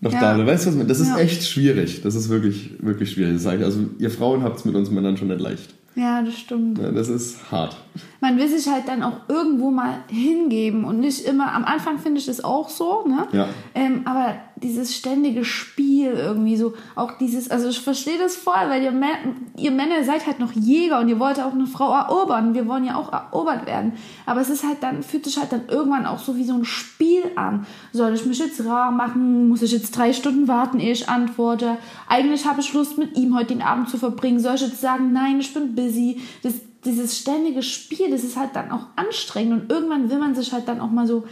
noch 0.01 0.13
Ja. 0.13 0.19
da 0.21 0.33
bleibt. 0.35 0.49
Weißt 0.51 0.67
du 0.67 0.77
was? 0.79 0.87
Das 0.87 0.99
ist 0.99 1.07
Ja. 1.09 1.17
echt 1.17 1.43
schwierig. 1.47 2.01
Das 2.03 2.13
ist 2.13 2.29
wirklich, 2.29 2.71
wirklich 2.81 3.11
schwierig. 3.11 3.33
Das 3.35 3.43
sage 3.43 3.57
ich. 3.59 3.63
Also 3.63 3.79
ihr 3.97 4.11
Frauen 4.11 4.43
habt 4.43 4.59
es 4.59 4.65
mit 4.65 4.75
uns 4.75 4.91
Männern 4.91 5.17
schon 5.17 5.29
nicht 5.29 5.41
leicht. 5.41 5.73
ja, 5.95 6.21
das 6.21 6.35
stimmt. 6.37 6.77
Ja, 6.77 6.91
Das 6.91 7.07
ist 7.09 7.51
hart. 7.51 7.77
Man 8.21 8.37
will 8.37 8.47
sich 8.47 8.67
halt 8.71 8.87
dann 8.87 9.03
auch 9.03 9.29
irgendwo 9.29 9.71
mal 9.71 9.99
hingeben 10.07 10.83
und 10.85 10.99
nicht 10.99 11.25
immer, 11.25 11.53
am 11.53 11.65
Anfang 11.65 11.99
finde 11.99 12.19
ich 12.19 12.25
das 12.25 12.43
auch 12.43 12.69
so, 12.69 13.05
ne? 13.07 13.27
Ja. 13.31 13.47
Ähm, 13.73 14.01
aber 14.05 14.35
dieses 14.57 14.95
ständige 14.95 15.43
Spiel 15.43 16.11
irgendwie 16.11 16.55
so, 16.55 16.73
auch 16.95 17.17
dieses, 17.17 17.51
also 17.51 17.67
ich 17.67 17.79
verstehe 17.81 18.17
das 18.17 18.35
voll, 18.35 18.53
weil 18.69 18.83
ihr, 18.83 18.93
Mä- 18.93 19.35
ihr 19.57 19.71
Männer 19.71 20.03
seid 20.03 20.25
halt 20.25 20.39
noch 20.39 20.53
Jäger 20.53 20.99
und 20.99 21.09
ihr 21.09 21.19
wollt 21.19 21.39
auch 21.41 21.53
eine 21.53 21.67
Frau 21.67 21.93
erobern. 21.93 22.53
Wir 22.53 22.67
wollen 22.67 22.85
ja 22.85 22.95
auch 22.95 23.11
erobert 23.11 23.65
werden. 23.65 23.93
Aber 24.25 24.39
es 24.41 24.49
ist 24.49 24.63
halt 24.65 24.77
dann, 24.81 25.03
fühlt 25.03 25.25
sich 25.25 25.37
halt 25.37 25.51
dann 25.51 25.63
irgendwann 25.67 26.05
auch 26.05 26.19
so 26.19 26.37
wie 26.37 26.45
so 26.45 26.53
ein 26.53 26.63
Spiel 26.65 27.23
an. 27.35 27.65
Soll 27.91 28.13
ich 28.13 28.25
mich 28.25 28.39
jetzt 28.39 28.63
rar 28.65 28.91
machen? 28.91 29.49
Muss 29.49 29.61
ich 29.61 29.73
jetzt 29.73 29.95
drei 29.97 30.13
Stunden 30.13 30.47
warten, 30.47 30.79
ehe 30.79 30.93
ich 30.93 31.09
antworte? 31.09 31.77
Eigentlich 32.07 32.45
habe 32.47 32.61
ich 32.61 32.73
Lust, 32.73 32.97
mit 32.97 33.17
ihm 33.17 33.35
heute 33.35 33.47
den 33.53 33.61
Abend 33.61 33.89
zu 33.89 33.97
verbringen. 33.97 34.39
Soll 34.39 34.55
ich 34.55 34.61
jetzt 34.61 34.79
sagen, 34.81 35.11
nein, 35.11 35.39
ich 35.39 35.53
bin 35.53 35.75
busy? 35.75 36.21
Das, 36.43 36.53
dieses 36.85 37.17
ständige 37.17 37.63
Spiel, 37.63 38.11
das 38.11 38.23
ist 38.23 38.37
halt 38.37 38.51
dann 38.53 38.71
auch 38.71 38.87
anstrengend 38.95 39.63
und 39.63 39.71
irgendwann 39.71 40.09
will 40.09 40.19
man 40.19 40.35
sich 40.35 40.53
halt 40.53 40.67
dann 40.67 40.79
auch 40.79 40.91
mal 40.91 41.07
so 41.07 41.25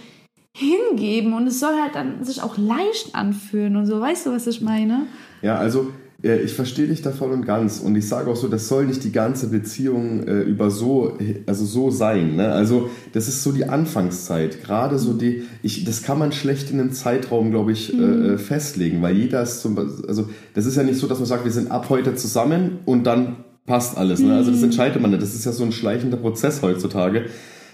hingeben 0.55 1.33
und 1.33 1.47
es 1.47 1.59
soll 1.59 1.73
halt 1.81 1.95
dann 1.95 2.23
sich 2.23 2.41
auch 2.41 2.57
leicht 2.57 3.13
anfühlen 3.13 3.75
und 3.75 3.85
so. 3.85 3.99
Weißt 3.99 4.25
du, 4.25 4.31
was 4.31 4.45
ich 4.47 4.61
meine? 4.61 5.07
Ja, 5.41 5.57
also 5.57 5.91
ich 6.23 6.53
verstehe 6.53 6.87
dich 6.87 7.01
da 7.01 7.11
voll 7.11 7.31
und 7.31 7.45
ganz 7.45 7.81
und 7.81 7.97
ich 7.97 8.07
sage 8.07 8.31
auch 8.31 8.37
so, 8.37 8.47
das 8.47 8.69
soll 8.69 8.85
nicht 8.85 9.03
die 9.03 9.11
ganze 9.11 9.49
Beziehung 9.49 10.25
äh, 10.25 10.41
über 10.43 10.71
so, 10.71 11.17
also 11.45 11.65
so 11.65 11.91
sein. 11.91 12.37
Ne? 12.37 12.49
Also 12.49 12.89
das 13.11 13.27
ist 13.27 13.43
so 13.43 13.51
die 13.51 13.65
Anfangszeit, 13.65 14.63
gerade 14.63 14.99
so 14.99 15.11
die, 15.11 15.43
ich, 15.63 15.83
das 15.83 16.01
kann 16.01 16.17
man 16.17 16.31
schlecht 16.31 16.71
in 16.71 16.79
einem 16.79 16.93
Zeitraum, 16.93 17.51
glaube 17.51 17.73
ich, 17.73 17.91
äh, 17.91 17.97
mhm. 17.97 18.35
äh, 18.35 18.37
festlegen, 18.37 19.01
weil 19.01 19.17
jeder 19.17 19.43
ist 19.43 19.59
zum, 19.59 19.77
also 19.77 20.29
das 20.53 20.65
ist 20.65 20.77
ja 20.77 20.83
nicht 20.83 20.97
so, 20.97 21.07
dass 21.07 21.19
man 21.19 21.27
sagt, 21.27 21.43
wir 21.43 21.51
sind 21.51 21.71
ab 21.71 21.89
heute 21.89 22.15
zusammen 22.15 22.79
und 22.85 23.03
dann 23.03 23.43
passt 23.65 23.97
alles. 23.97 24.19
Ne? 24.19 24.35
Also 24.35 24.51
das 24.51 24.59
mhm. 24.59 24.65
entscheidet 24.65 25.01
man 25.01 25.11
nicht. 25.11 25.23
Das 25.23 25.33
ist 25.33 25.45
ja 25.45 25.51
so 25.51 25.63
ein 25.63 25.71
schleichender 25.71 26.17
Prozess 26.17 26.61
heutzutage. 26.61 27.25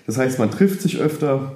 Das 0.05 0.17
heißt, 0.17 0.39
man 0.39 0.51
trifft 0.51 0.81
sich 0.81 0.99
öfter, 0.99 1.55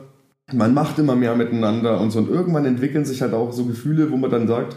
man 0.51 0.73
macht 0.73 0.99
immer 0.99 1.15
mehr 1.15 1.35
miteinander 1.35 1.99
und 1.99 2.11
so 2.11 2.19
und 2.19 2.29
irgendwann 2.29 2.65
entwickeln 2.65 3.05
sich 3.05 3.21
halt 3.21 3.33
auch 3.33 3.51
so 3.51 3.65
Gefühle, 3.65 4.11
wo 4.11 4.17
man 4.17 4.29
dann 4.29 4.47
sagt, 4.47 4.75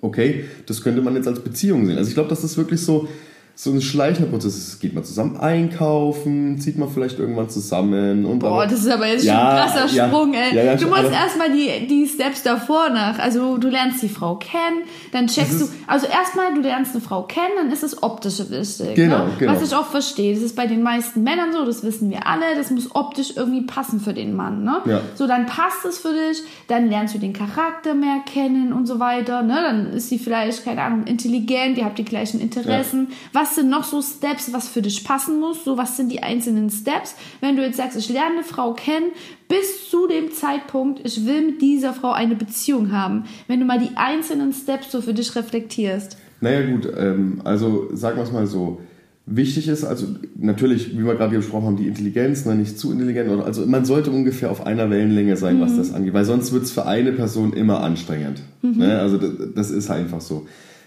okay, 0.00 0.44
das 0.66 0.82
könnte 0.82 1.02
man 1.02 1.14
jetzt 1.14 1.28
als 1.28 1.40
Beziehung 1.40 1.86
sehen. 1.86 1.98
Also 1.98 2.08
ich 2.08 2.14
glaube, 2.14 2.30
das 2.30 2.44
ist 2.44 2.56
wirklich 2.56 2.80
so, 2.80 3.08
so 3.58 3.70
ein 3.70 3.80
schleichender 3.80 4.30
Prozess 4.30 4.54
ist. 4.58 4.80
Geht 4.80 4.92
man 4.92 5.02
zusammen 5.02 5.38
einkaufen, 5.38 6.58
zieht 6.60 6.76
man 6.76 6.90
vielleicht 6.90 7.18
irgendwann 7.18 7.48
zusammen 7.48 8.26
und 8.26 8.40
Boah, 8.40 8.66
das 8.66 8.80
ist 8.80 8.90
aber 8.90 9.06
jetzt 9.06 9.24
ja, 9.24 9.32
schon 9.32 9.46
ein 9.46 9.56
krasser 9.56 9.96
ja, 9.96 10.08
Sprung, 10.08 10.34
ey. 10.34 10.54
Ja, 10.54 10.74
du 10.74 10.86
musst 10.86 11.10
erstmal 11.10 11.50
die, 11.50 11.86
die 11.86 12.06
Steps 12.06 12.42
davor 12.42 12.90
nach. 12.90 13.18
Also 13.18 13.56
du 13.56 13.68
lernst 13.68 14.02
die 14.02 14.10
Frau 14.10 14.34
kennen, 14.34 14.82
dann 15.10 15.26
checkst 15.26 15.62
du, 15.62 15.68
also 15.86 16.06
erstmal 16.06 16.52
du 16.52 16.60
lernst 16.60 16.92
eine 16.92 17.00
Frau 17.00 17.22
kennen, 17.22 17.54
dann 17.56 17.72
ist 17.72 17.82
das 17.82 18.02
optische 18.02 18.50
wichtig. 18.50 18.94
Genau, 18.94 19.24
ne? 19.24 19.32
genau. 19.38 19.54
Was 19.54 19.62
ich 19.62 19.74
auch 19.74 19.86
verstehe. 19.86 20.34
Das 20.34 20.42
ist 20.42 20.54
bei 20.54 20.66
den 20.66 20.82
meisten 20.82 21.22
Männern 21.22 21.54
so, 21.54 21.64
das 21.64 21.82
wissen 21.82 22.10
wir 22.10 22.26
alle, 22.26 22.44
das 22.56 22.70
muss 22.70 22.94
optisch 22.94 23.32
irgendwie 23.36 23.62
passen 23.62 24.00
für 24.00 24.12
den 24.12 24.36
Mann, 24.36 24.64
ne? 24.64 24.82
Ja. 24.84 25.00
So, 25.14 25.26
dann 25.26 25.46
passt 25.46 25.82
es 25.88 25.96
für 25.98 26.12
dich, 26.12 26.42
dann 26.68 26.90
lernst 26.90 27.14
du 27.14 27.18
den 27.18 27.32
Charakter 27.32 27.94
mehr 27.94 28.20
kennen 28.30 28.74
und 28.74 28.84
so 28.84 29.00
weiter, 29.00 29.40
ne? 29.40 29.54
Dann 29.54 29.92
ist 29.94 30.10
sie 30.10 30.18
vielleicht, 30.18 30.62
keine 30.62 30.82
Ahnung, 30.82 31.04
intelligent, 31.06 31.78
ihr 31.78 31.86
habt 31.86 31.98
die 31.98 32.04
gleichen 32.04 32.38
Interessen. 32.38 33.08
Was 33.32 33.45
was 33.46 33.54
sind 33.54 33.70
noch 33.70 33.84
so 33.84 34.02
Steps, 34.02 34.52
was 34.52 34.68
für 34.68 34.82
dich 34.82 35.04
passen 35.04 35.38
muss? 35.38 35.64
So, 35.64 35.76
was 35.76 35.96
sind 35.96 36.10
die 36.10 36.22
einzelnen 36.22 36.70
Steps? 36.70 37.14
Wenn 37.40 37.56
du 37.56 37.62
jetzt 37.62 37.76
sagst, 37.76 37.96
ich 37.96 38.08
lerne 38.08 38.36
eine 38.36 38.42
Frau 38.42 38.72
kennen, 38.72 39.12
bis 39.48 39.88
zu 39.88 40.08
dem 40.08 40.32
Zeitpunkt, 40.32 41.00
ich 41.04 41.26
will 41.26 41.46
mit 41.46 41.62
dieser 41.62 41.92
Frau 41.92 42.12
eine 42.12 42.34
Beziehung 42.34 42.92
haben. 42.92 43.24
Wenn 43.46 43.60
du 43.60 43.66
mal 43.66 43.78
die 43.78 43.96
einzelnen 43.96 44.52
Steps 44.52 44.90
so 44.90 45.00
für 45.00 45.14
dich 45.14 45.34
reflektierst. 45.36 46.16
Naja, 46.40 46.68
gut, 46.68 46.88
ähm, 46.96 47.40
also 47.44 47.88
sagen 47.94 48.16
wir 48.16 48.24
es 48.24 48.32
mal 48.32 48.46
so. 48.46 48.80
Wichtig 49.28 49.66
ist, 49.66 49.84
also 49.84 50.06
natürlich, 50.36 50.96
wie 50.96 51.04
wir 51.04 51.16
gerade 51.16 51.34
gesprochen 51.34 51.66
haben, 51.66 51.76
die 51.76 51.88
Intelligenz, 51.88 52.44
ne, 52.44 52.54
nicht 52.54 52.78
zu 52.78 52.92
intelligent. 52.92 53.28
Oder, 53.28 53.44
also 53.44 53.66
man 53.66 53.84
sollte 53.84 54.12
ungefähr 54.12 54.52
auf 54.52 54.64
einer 54.66 54.88
Wellenlänge 54.88 55.36
sein, 55.36 55.56
mhm. 55.56 55.62
was 55.62 55.76
das 55.76 55.92
angeht, 55.92 56.14
weil 56.14 56.24
sonst 56.24 56.52
wird 56.52 56.62
es 56.62 56.70
für 56.70 56.86
eine 56.86 57.12
Person 57.12 57.52
immer 57.52 57.80
anstrengend. 57.80 58.40
Mhm. 58.62 58.78
Ne? 58.78 59.00
Also 59.00 59.18
das, 59.18 59.30
das 59.54 59.70
ist 59.70 59.90
einfach 59.90 60.20
so. 60.20 60.46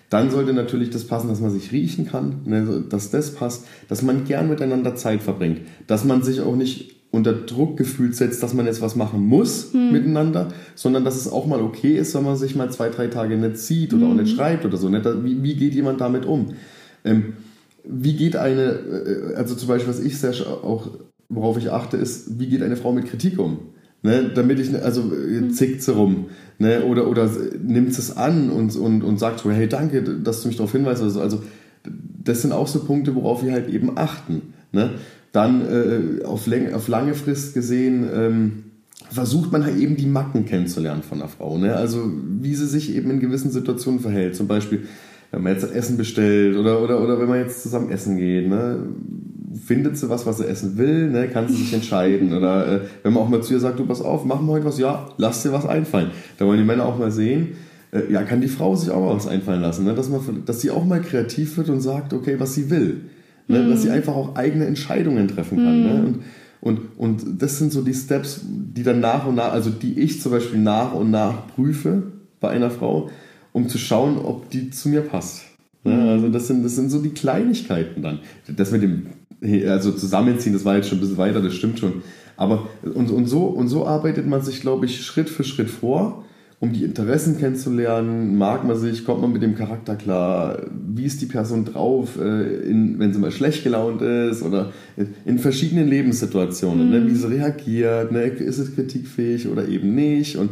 Dann 0.10 0.32
sollte 0.32 0.54
natürlich 0.54 0.90
das 0.90 1.06
passen, 1.06 1.28
dass 1.28 1.40
man 1.40 1.52
sich 1.52 1.72
riechen 1.72 2.08
kann, 2.08 2.42
ne, 2.46 2.84
dass 2.90 3.12
das 3.12 3.36
passt, 3.36 3.66
dass 3.88 4.02
man 4.02 4.26
gern 4.26 4.50
miteinander 4.50 4.96
Zeit 4.96 5.22
verbringt, 5.22 5.62
dass 5.88 6.04
man 6.04 6.24
sich 6.24 6.42
auch 6.42 6.56
nicht 6.56 6.96
unter 7.12 7.34
Druck 7.34 7.78
gefühlt 7.78 8.16
setzt, 8.16 8.44
dass 8.44 8.54
man 8.54 8.66
jetzt 8.66 8.82
was 8.82 8.96
machen 8.96 9.26
muss 9.26 9.74
hm. 9.74 9.92
miteinander, 9.92 10.50
sondern 10.76 11.04
dass 11.04 11.16
es 11.16 11.32
auch 11.32 11.48
mal 11.48 11.62
okay 11.62 11.98
ist, 11.98 12.14
wenn 12.16 12.24
man 12.24 12.38
sich 12.38 12.56
mal 12.56 12.72
zwei, 12.72 12.90
drei 12.90 13.08
Tage 13.08 13.36
nicht 13.36 13.58
sieht 13.58 13.94
oder 13.94 14.06
hm. 14.06 14.12
auch 14.12 14.16
nicht 14.16 14.30
hm. 14.30 14.36
schreibt 14.36 14.66
oder 14.66 14.78
so. 14.78 14.90
Ne? 14.90 15.04
Wie, 15.24 15.42
wie 15.42 15.56
geht 15.56 15.74
jemand 15.74 16.02
damit 16.02 16.26
um? 16.26 16.54
Ähm, 17.04 17.34
wie 17.84 18.14
geht 18.14 18.36
eine, 18.36 18.62
äh, 18.62 19.36
also 19.36 19.56
zum 19.56 19.68
Beispiel, 19.68 19.90
was 19.90 20.00
ich 20.00 20.20
sehr 20.20 20.34
auch, 20.64 20.90
worauf 21.30 21.58
ich 21.58 21.72
achte, 21.72 21.98
ist, 21.98 22.40
wie 22.40 22.48
geht 22.48 22.62
eine 22.62 22.76
Frau 22.76 22.92
mit 22.92 23.08
Kritik 23.08 23.40
um? 23.40 23.60
Ne, 24.02 24.32
damit 24.34 24.60
ich, 24.60 24.74
also 24.82 25.02
äh, 25.14 25.40
hm. 25.40 25.52
zickt 25.52 25.82
sie 25.82 25.92
rum. 25.92 26.28
Ne, 26.58 26.84
oder, 26.84 27.08
oder 27.08 27.30
nimmt 27.62 27.90
es 27.90 28.16
an 28.16 28.50
und, 28.50 28.76
und, 28.76 29.04
und 29.04 29.20
sagt 29.20 29.40
so, 29.40 29.52
hey, 29.52 29.68
danke, 29.68 30.02
dass 30.02 30.42
du 30.42 30.48
mich 30.48 30.58
darauf 30.58 30.72
hinweist. 30.72 31.02
Also, 31.02 31.22
also 31.22 31.44
das 31.84 32.42
sind 32.42 32.52
auch 32.52 32.68
so 32.68 32.84
Punkte, 32.84 33.16
worauf 33.16 33.44
wir 33.44 33.52
halt 33.52 33.70
eben 33.70 33.98
achten. 33.98 34.54
Ne? 34.72 34.92
Dann 35.32 35.62
äh, 35.62 36.24
auf, 36.24 36.48
Läng 36.48 36.74
auf 36.74 36.88
lange 36.88 37.14
Frist 37.14 37.54
gesehen 37.54 38.08
ähm, 38.14 38.64
versucht 39.10 39.52
man 39.52 39.66
halt 39.66 39.78
eben 39.78 39.96
die 39.96 40.06
Macken 40.06 40.46
kennenzulernen 40.46 41.04
von 41.04 41.20
einer 41.20 41.30
Frau. 41.30 41.58
Ne? 41.58 41.76
Also 41.76 42.12
wie 42.42 42.56
sie 42.56 42.68
sich 42.68 42.96
eben 42.96 43.10
in 43.12 43.20
gewissen 43.20 43.52
Situationen 43.52 44.00
verhält. 44.00 44.36
Zum 44.36 44.48
Beispiel, 44.48 44.84
wenn 45.32 45.44
man 45.44 45.54
jetzt 45.54 45.72
Essen 45.74 45.98
bestellt 45.98 46.58
oder, 46.58 46.82
oder, 46.82 47.02
oder 47.02 47.20
wenn 47.20 47.30
man 47.30 47.40
jetzt 47.40 47.64
zusammen 47.64 47.90
essen 47.90 48.18
geht. 48.18 48.48
Ne? 48.48 48.80
Findet 49.66 49.98
sie 49.98 50.10
was, 50.10 50.26
was 50.26 50.38
sie 50.38 50.48
essen 50.48 50.78
will, 50.78 51.10
ne, 51.10 51.28
kann 51.28 51.48
sie 51.48 51.56
sich 51.56 51.74
entscheiden. 51.74 52.34
Oder 52.34 52.68
äh, 52.68 52.80
wenn 53.04 53.14
man 53.14 53.24
auch 53.24 53.30
mal 53.30 53.42
zu 53.42 53.54
ihr 53.54 53.60
sagt, 53.60 53.80
du 53.80 53.86
pass 53.86 54.02
auf, 54.02 54.26
machen 54.26 54.46
wir 54.46 54.54
heute 54.54 54.66
was, 54.66 54.80
ja, 54.80 55.10
lass 55.18 55.44
dir 55.44 55.52
was 55.52 55.66
einfallen. 55.66 56.12
Da 56.38 56.46
wollen 56.46 56.60
die 56.60 56.66
Männer 56.66 56.86
auch 56.86 56.98
mal 56.98 57.12
sehen, 57.12 57.50
äh, 57.92 58.12
ja, 58.12 58.24
kann 58.24 58.42
die 58.42 58.48
Frau 58.48 58.76
sich 58.76 58.92
auch 58.92 59.02
mal 59.02 59.16
was 59.16 59.28
einfallen 59.28 59.62
lassen, 59.62 59.86
ne? 59.86 59.96
dass, 59.96 60.10
man, 60.10 60.22
dass 60.46 60.62
sie 60.62 60.72
auch 60.72 60.86
mal 60.86 61.02
kreativ 61.02 61.58
wird 61.58 61.70
und 61.70 61.82
sagt, 61.82 62.14
okay, 62.14 62.36
was 62.40 62.54
sie 62.54 62.70
will. 62.70 63.02
Ne? 63.48 63.60
Mhm. 63.60 63.70
Dass 63.72 63.82
sie 63.82 63.90
einfach 63.90 64.16
auch 64.16 64.36
eigene 64.36 64.66
Entscheidungen 64.66 65.28
treffen 65.28 65.58
kann. 65.58 65.84
Ne? 65.84 65.94
Mhm. 65.94 65.94
Ne? 65.94 66.04
Und, 66.06 66.20
und, 66.62 66.98
und 66.98 67.42
das 67.42 67.58
sind 67.58 67.72
so 67.72 67.82
die 67.82 67.94
Steps, 67.94 68.42
die 68.44 68.84
dann 68.84 69.00
nach 69.00 69.26
und 69.26 69.36
nach, 69.36 69.52
also 69.52 69.70
die 69.70 70.00
ich 70.00 70.22
zum 70.22 70.32
Beispiel 70.32 70.60
nach 70.60 70.94
und 70.94 71.10
nach 71.10 71.48
prüfe 71.48 72.04
bei 72.40 72.50
einer 72.50 72.70
Frau, 72.70 73.10
um 73.54 73.70
zu 73.70 73.78
schauen, 73.78 74.18
ob 74.18 74.50
die 74.50 74.70
zu 74.70 74.90
mir 74.90 75.02
passt. 75.02 75.44
Ne? 75.84 75.94
Mhm. 75.94 76.10
Also 76.10 76.30
das 76.30 76.48
sind, 76.48 76.64
das 76.64 76.76
sind 76.76 76.90
so 76.90 77.02
die 77.02 77.10
Kleinigkeiten 77.10 78.02
dann. 78.02 78.20
Das 78.56 78.72
mit 78.72 78.84
dem 78.84 79.08
also 79.68 79.92
zusammenziehen, 79.92 80.54
das 80.54 80.66
war 80.66 80.76
jetzt 80.76 80.90
schon 80.90 80.98
ein 80.98 81.02
bisschen 81.02 81.18
weiter, 81.18 81.42
das 81.42 81.54
stimmt 81.54 81.80
schon. 81.80 82.02
Aber 82.36 82.68
und, 82.84 83.12
und, 83.12 83.26
so, 83.26 83.46
und 83.46 83.68
so 83.68 83.86
arbeitet 83.86 84.28
man 84.28 84.42
sich, 84.42 84.62
glaube 84.62 84.86
ich, 84.86 85.06
Schritt 85.06 85.30
für 85.30 85.44
Schritt 85.44 85.70
vor, 85.70 86.24
um 86.62 86.74
die 86.74 86.84
Interessen 86.84 87.38
kennenzulernen. 87.38 88.38
Mag 88.38 88.66
man 88.66 88.78
sich, 88.78 89.06
kommt 89.06 89.22
man 89.22 89.32
mit 89.32 89.42
dem 89.42 89.56
Charakter 89.56 89.96
klar? 89.96 90.62
Wie 90.72 91.06
ist 91.06 91.22
die 91.22 91.26
Person 91.26 91.66
drauf, 91.66 92.18
äh, 92.20 92.70
in, 92.70 93.00
wenn 93.00 93.14
sie 93.14 93.20
mal 93.20 93.32
schlecht 93.32 93.64
gelaunt 93.64 94.02
ist 94.02 94.42
oder 94.42 94.72
in 95.26 95.40
verschiedenen 95.40 95.88
Lebenssituationen? 95.88 96.88
Mhm. 96.88 96.92
Ne? 96.92 97.08
Wie 97.08 97.16
sie 97.16 97.30
reagiert, 97.30 98.12
ne? 98.12 98.24
ist 98.24 98.58
es 98.58 98.76
kritikfähig 98.76 99.48
oder 99.48 99.68
eben 99.68 99.96
nicht? 99.96 100.38
Und 100.38 100.52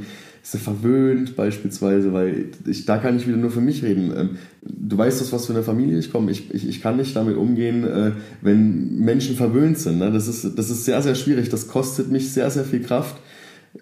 er 0.54 0.60
verwöhnt 0.60 1.36
beispielsweise, 1.36 2.14
weil 2.14 2.46
ich, 2.66 2.86
da 2.86 2.98
kann 2.98 3.18
ich 3.18 3.28
wieder 3.28 3.38
nur 3.38 3.52
für 3.52 3.62
mich 3.62 3.84
reden. 3.84 4.14
Ähm, 4.16 4.30
du 4.62 4.98
weißt 4.98 5.20
das, 5.20 5.34
was 5.34 5.46
für 5.46 5.54
eine 5.54 5.64
Familie 5.64 5.98
ich 5.98 6.12
komme. 6.12 6.32
Ich, 6.32 6.54
ich, 6.54 6.68
ich 6.68 6.82
kann 6.82 6.98
nicht 6.98 7.16
damit 7.16 7.36
umgehen, 7.36 7.84
äh, 7.84 8.12
wenn 8.42 9.00
Menschen 9.00 9.36
verwöhnt 9.36 9.78
sind. 9.78 10.00
Ne? 10.00 10.12
Das, 10.12 10.28
ist, 10.28 10.58
das 10.58 10.70
ist 10.70 10.86
sehr, 10.86 11.02
sehr 11.02 11.16
schwierig. 11.16 11.50
Das 11.50 11.68
kostet 11.68 12.12
mich 12.12 12.32
sehr, 12.32 12.50
sehr 12.50 12.64
viel 12.64 12.82
Kraft, 12.82 13.18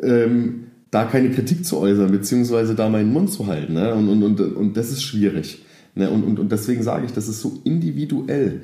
ähm, 0.01 0.65
da 0.91 1.06
keine 1.06 1.30
Kritik 1.32 1.65
zu 1.65 1.78
äußern, 1.78 2.12
beziehungsweise 2.12 2.73
da 2.73 2.89
meinen 2.89 3.12
Mund 3.12 3.32
zu 3.32 3.47
halten. 3.47 3.73
Ne? 3.73 3.93
Und, 3.93 4.10
und, 4.10 4.23
und, 4.23 4.39
und 4.39 4.78
das 4.78 4.91
ist 4.91 5.04
schwierig. 5.04 5.63
Und, 5.95 6.08
und, 6.08 6.39
und 6.39 6.51
deswegen 6.51 6.84
sage 6.84 7.06
ich, 7.06 7.13
das 7.13 7.28
ist 7.28 7.41
so 7.41 7.62
individuell 7.63 8.62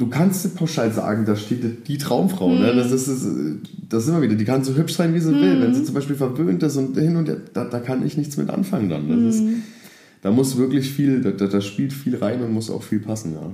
du 0.00 0.08
kannst 0.08 0.44
nicht 0.44 0.56
pauschal 0.56 0.90
sagen, 0.90 1.26
da 1.26 1.36
steht 1.36 1.86
die 1.86 1.98
Traumfrau. 1.98 2.48
Mhm. 2.48 2.60
Ne? 2.60 2.74
Das, 2.74 2.90
ist, 2.90 3.26
das 3.88 4.08
immer 4.08 4.22
wieder, 4.22 4.34
die 4.34 4.44
kann 4.44 4.64
so 4.64 4.74
hübsch 4.74 4.94
sein, 4.94 5.14
wie 5.14 5.20
sie 5.20 5.32
mhm. 5.32 5.40
will. 5.40 5.60
Wenn 5.60 5.74
sie 5.74 5.84
zum 5.84 5.94
Beispiel 5.94 6.16
verwöhnt 6.16 6.62
ist 6.62 6.76
und 6.76 6.96
hin 6.96 7.16
und 7.16 7.28
her, 7.28 7.36
da, 7.52 7.64
da 7.64 7.78
kann 7.78 8.04
ich 8.04 8.16
nichts 8.16 8.36
mit 8.36 8.50
anfangen 8.50 8.88
dann. 8.88 9.06
Mhm. 9.06 9.28
ist, 9.28 9.44
da 10.22 10.30
muss 10.30 10.56
wirklich 10.56 10.90
viel, 10.90 11.20
da, 11.20 11.46
da 11.46 11.60
spielt 11.60 11.92
viel 11.92 12.16
rein 12.16 12.42
und 12.42 12.52
muss 12.52 12.70
auch 12.70 12.82
viel 12.82 13.00
passen, 13.00 13.34
ja. 13.34 13.50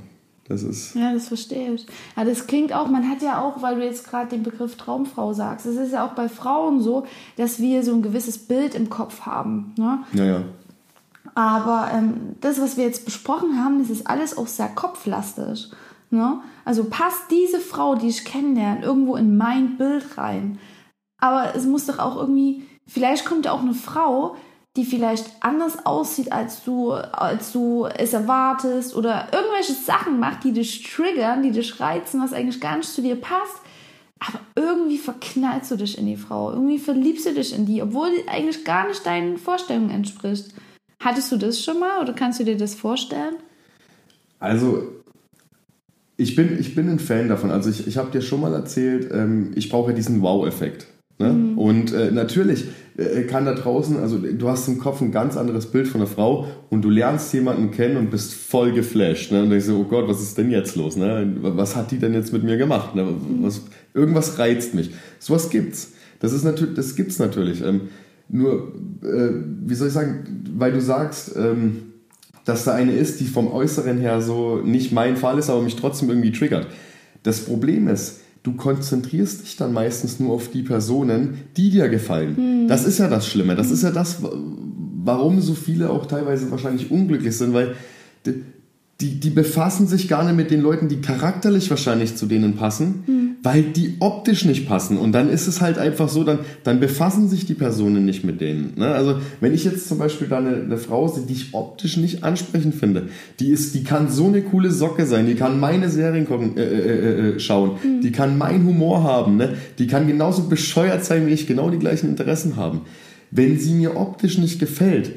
Das 0.49 0.63
ist 0.63 0.95
ja, 0.95 1.13
das 1.13 1.27
verstehe 1.27 1.75
ich. 1.75 1.87
Ja, 2.17 2.25
das 2.25 2.47
klingt 2.47 2.73
auch, 2.73 2.89
man 2.89 3.11
hat 3.11 3.21
ja 3.21 3.43
auch, 3.43 3.63
weil 3.63 3.75
du 3.75 3.85
jetzt 3.85 4.09
gerade 4.09 4.31
den 4.31 4.45
Begriff 4.45 4.77
Traumfrau 4.77 5.33
sagst, 5.33 5.67
es 5.67 5.77
ist 5.77 5.93
ja 5.93 6.07
auch 6.07 6.13
bei 6.13 6.29
Frauen 6.29 6.81
so, 6.81 7.05
dass 7.37 7.59
wir 7.59 7.83
so 7.83 7.93
ein 7.93 8.03
gewisses 8.03 8.39
Bild 8.39 8.77
im 8.77 8.89
Kopf 8.89 9.23
haben. 9.23 9.75
Ne? 9.77 9.99
Ja, 10.13 10.25
ja. 10.25 10.43
Aber 11.35 11.91
ähm, 11.93 12.37
das, 12.41 12.61
was 12.61 12.77
wir 12.77 12.85
jetzt 12.85 13.05
besprochen 13.05 13.63
haben, 13.63 13.81
das 13.81 13.91
ist 13.91 14.07
alles 14.07 14.39
auch 14.39 14.47
sehr 14.47 14.69
kopflastig. 14.69 15.69
Ne? 16.11 16.41
Also 16.65 16.85
passt 16.85 17.31
diese 17.31 17.61
Frau, 17.61 17.95
die 17.95 18.09
ich 18.09 18.25
kennenlerne, 18.25 18.85
irgendwo 18.85 19.17
in 19.17 19.37
mein 19.37 19.77
Bild 19.77 20.17
rein. 20.17 20.59
Aber 21.19 21.55
es 21.55 21.65
muss 21.65 21.87
doch 21.87 21.99
auch 21.99 22.17
irgendwie, 22.17 22.65
vielleicht 22.87 23.25
kommt 23.25 23.47
ja 23.47 23.53
auch 23.53 23.63
eine 23.63 23.75
Frau, 23.75 24.37
die 24.77 24.85
vielleicht 24.85 25.31
anders 25.41 25.87
aussieht, 25.87 26.33
als 26.33 26.63
du, 26.63 26.93
als 26.93 27.53
du 27.53 27.87
es 27.87 28.13
erwartest 28.13 28.95
oder 28.95 29.29
irgendwelche 29.33 29.73
Sachen 29.73 30.21
macht, 30.21 30.45
die 30.45 30.53
dich 30.53 30.83
triggern, 30.83 31.43
die 31.43 31.51
dich 31.51 31.81
reizen, 31.81 32.21
was 32.23 32.35
eigentlich 32.35 32.61
gar 32.61 32.77
nicht 32.77 32.91
zu 32.91 33.01
dir 33.01 33.17
passt. 33.17 33.57
Aber 34.19 34.41
irgendwie 34.55 34.99
verknallst 34.99 35.71
du 35.71 35.77
dich 35.77 35.99
in 35.99 36.07
die 36.07 36.17
Frau, 36.17 36.51
irgendwie 36.51 36.79
verliebst 36.79 37.27
du 37.27 37.35
dich 37.35 37.55
in 37.55 37.67
die, 37.67 37.83
obwohl 37.83 38.11
die 38.11 38.29
eigentlich 38.29 38.65
gar 38.65 38.87
nicht 38.87 39.05
deinen 39.05 39.39
Vorstellungen 39.39 39.91
entspricht. 39.91 40.55
Hattest 41.03 41.33
du 41.33 41.37
das 41.37 41.63
schon 41.63 41.81
mal 41.81 42.01
oder 42.01 42.13
kannst 42.13 42.41
du 42.41 42.45
dir 42.45 42.57
das 42.57 42.75
vorstellen? 42.75 43.37
Also 44.39 44.96
ich 46.17 46.35
bin, 46.35 46.59
ich 46.59 46.75
bin 46.75 46.89
ein 46.89 46.99
Fan 46.99 47.29
davon. 47.29 47.51
Also 47.51 47.71
ich, 47.71 47.87
ich 47.87 47.97
habe 47.97 48.11
dir 48.11 48.23
schon 48.23 48.41
mal 48.41 48.53
erzählt, 48.55 49.11
ähm, 49.13 49.51
ich 49.55 49.69
brauche 49.69 49.93
diesen 49.93 50.23
Wow-Effekt. 50.23 50.87
Ne? 51.19 51.33
Mhm. 51.33 51.59
Und 51.59 51.93
äh, 51.93 52.11
natürlich 52.11 52.67
äh, 52.97 53.23
kann 53.23 53.45
da 53.45 53.55
draußen, 53.55 53.99
also 53.99 54.19
du 54.19 54.49
hast 54.49 54.69
im 54.69 54.79
Kopf 54.79 55.01
ein 55.01 55.13
ganz 55.13 55.37
anderes 55.37 55.67
Bild 55.67 55.89
von 55.89 56.01
einer 56.01 56.09
Frau 56.09 56.47
und 56.71 56.83
du 56.83 56.91
lernst 56.91 57.33
jemanden 57.33 57.71
kennen 57.71 57.97
und 57.97 58.11
bist 58.11 58.35
voll 58.35 58.73
geflasht. 58.73 59.33
Ne? 59.33 59.43
Und 59.43 59.51
denkst 59.51 59.67
so, 59.67 59.79
oh 59.79 59.85
Gott, 59.85 60.09
was 60.09 60.23
ist 60.23 60.37
denn 60.39 60.51
jetzt 60.51 60.77
los? 60.77 60.97
Ne? 60.97 61.37
Was 61.41 61.77
hat 61.77 61.91
die 61.91 61.99
denn 61.99 62.15
jetzt 62.15 62.33
mit 62.33 62.45
mir 62.45 62.57
gemacht? 62.57 62.95
Ne? 62.95 63.07
Was, 63.43 63.63
irgendwas 63.95 64.39
reizt 64.39 64.75
mich. 64.75 64.91
Sowas 65.19 65.51
gibt's. 65.51 65.93
Das 66.21 66.33
ist 66.33 66.45
natürlich, 66.45 66.75
das 66.75 66.97
gibt's 66.97 67.19
natürlich. 67.19 67.63
Ähm, 67.63 67.83
nur, 68.29 68.73
äh, 69.03 69.31
wie 69.65 69.75
soll 69.75 69.89
ich 69.89 69.95
sagen, 69.95 70.45
weil 70.57 70.73
du 70.73 70.81
sagst, 70.81 71.37
ähm, 71.37 71.93
dass 72.47 72.65
da 72.65 72.73
eine 72.73 72.93
ist, 72.93 73.21
die 73.21 73.27
vom 73.27 73.49
Äußeren 73.49 73.99
her 73.99 74.23
so 74.23 74.63
nicht 74.65 74.93
mein 74.93 75.17
Fall 75.17 75.39
ist, 75.39 75.51
aber 75.51 75.61
mich 75.61 75.77
trotzdem 75.77 76.09
irgendwie 76.09 76.33
triggert. 76.33 76.69
Das 77.25 77.41
Problem 77.41 77.89
ist, 77.89 78.21
du 78.45 78.55
konzentrierst 78.55 79.43
dich 79.43 79.57
dann 79.57 79.73
meistens 79.73 80.21
nur 80.21 80.33
auf 80.33 80.49
die 80.49 80.63
Personen, 80.63 81.43
die 81.57 81.71
dir 81.71 81.89
gefallen. 81.89 82.37
Hm. 82.37 82.69
Das 82.69 82.87
ist 82.87 82.99
ja 82.99 83.09
das 83.09 83.27
Schlimme. 83.27 83.57
Das 83.57 83.73
ist 83.73 83.83
ja 83.83 83.91
das, 83.91 84.19
warum 84.23 85.41
so 85.41 85.55
viele 85.55 85.91
auch 85.91 86.07
teilweise 86.07 86.51
wahrscheinlich 86.53 86.91
unglücklich 86.93 87.37
sind, 87.37 87.53
weil 87.53 87.75
die, 89.01 89.21
die 89.21 89.31
befassen 89.31 89.89
sich 89.89 90.07
gar 90.07 90.25
nicht 90.25 90.37
mit 90.37 90.53
den 90.53 90.61
Leuten, 90.61 90.89
die 90.89 91.01
charakterlich 91.01 91.69
wahrscheinlich 91.69 92.17
zu 92.17 92.27
denen 92.27 92.55
passen, 92.55 93.03
mhm. 93.07 93.26
Weil 93.47 93.63
die 93.63 93.95
optisch 94.01 94.45
nicht 94.45 94.67
passen. 94.69 94.99
Und 94.99 95.13
dann 95.13 95.31
ist 95.31 95.47
es 95.47 95.61
halt 95.61 95.79
einfach 95.79 96.09
so, 96.09 96.25
dann, 96.25 96.41
dann 96.65 96.81
befassen 96.81 97.29
sich 97.29 97.47
die 97.47 97.55
Personen 97.55 98.05
nicht 98.05 98.25
mit 98.25 98.41
denen. 98.41 98.73
Ne? 98.75 98.89
Also 98.89 99.21
wenn 99.41 99.55
ich 99.55 99.65
jetzt 99.65 99.87
zum 99.87 99.99
Beispiel 99.99 100.27
da 100.27 100.39
eine, 100.39 100.57
eine 100.57 100.79
Frau 100.79 101.07
sehe, 101.07 101.23
die 101.25 101.35
ich 101.35 101.55
optisch 101.55 101.97
nicht 101.97 102.25
ansprechend 102.25 102.75
finde, 102.75 103.05
die 103.39 103.51
ist, 103.51 103.77
die 103.77 103.85
kann 103.85 104.11
so 104.11 104.27
eine 104.27 104.43
coole 104.43 104.73
Socke 104.73 105.07
sein, 105.07 105.29
die 105.29 105.37
kann 105.37 105.61
meine 105.61 105.91
Serien 105.91 106.27
gucken, 106.27 106.57
äh, 106.57 106.65
äh, 106.65 106.75
äh, 106.75 107.37
äh 107.37 107.39
schauen, 107.39 107.79
mhm. 107.85 108.01
die 108.01 108.11
kann 108.11 108.37
meinen 108.37 108.67
Humor 108.67 109.05
haben, 109.05 109.37
ne? 109.37 109.55
die 109.79 109.87
kann 109.87 110.09
genauso 110.09 110.49
bescheuert 110.49 111.05
sein 111.05 111.29
wie 111.29 111.33
ich, 111.33 111.47
genau 111.47 111.71
die 111.71 111.79
gleichen 111.79 112.09
Interessen 112.09 112.57
haben. 112.57 112.81
Wenn 113.31 113.61
sie 113.61 113.75
mir 113.75 113.97
optisch 113.97 114.39
nicht 114.39 114.59
gefällt, 114.59 115.13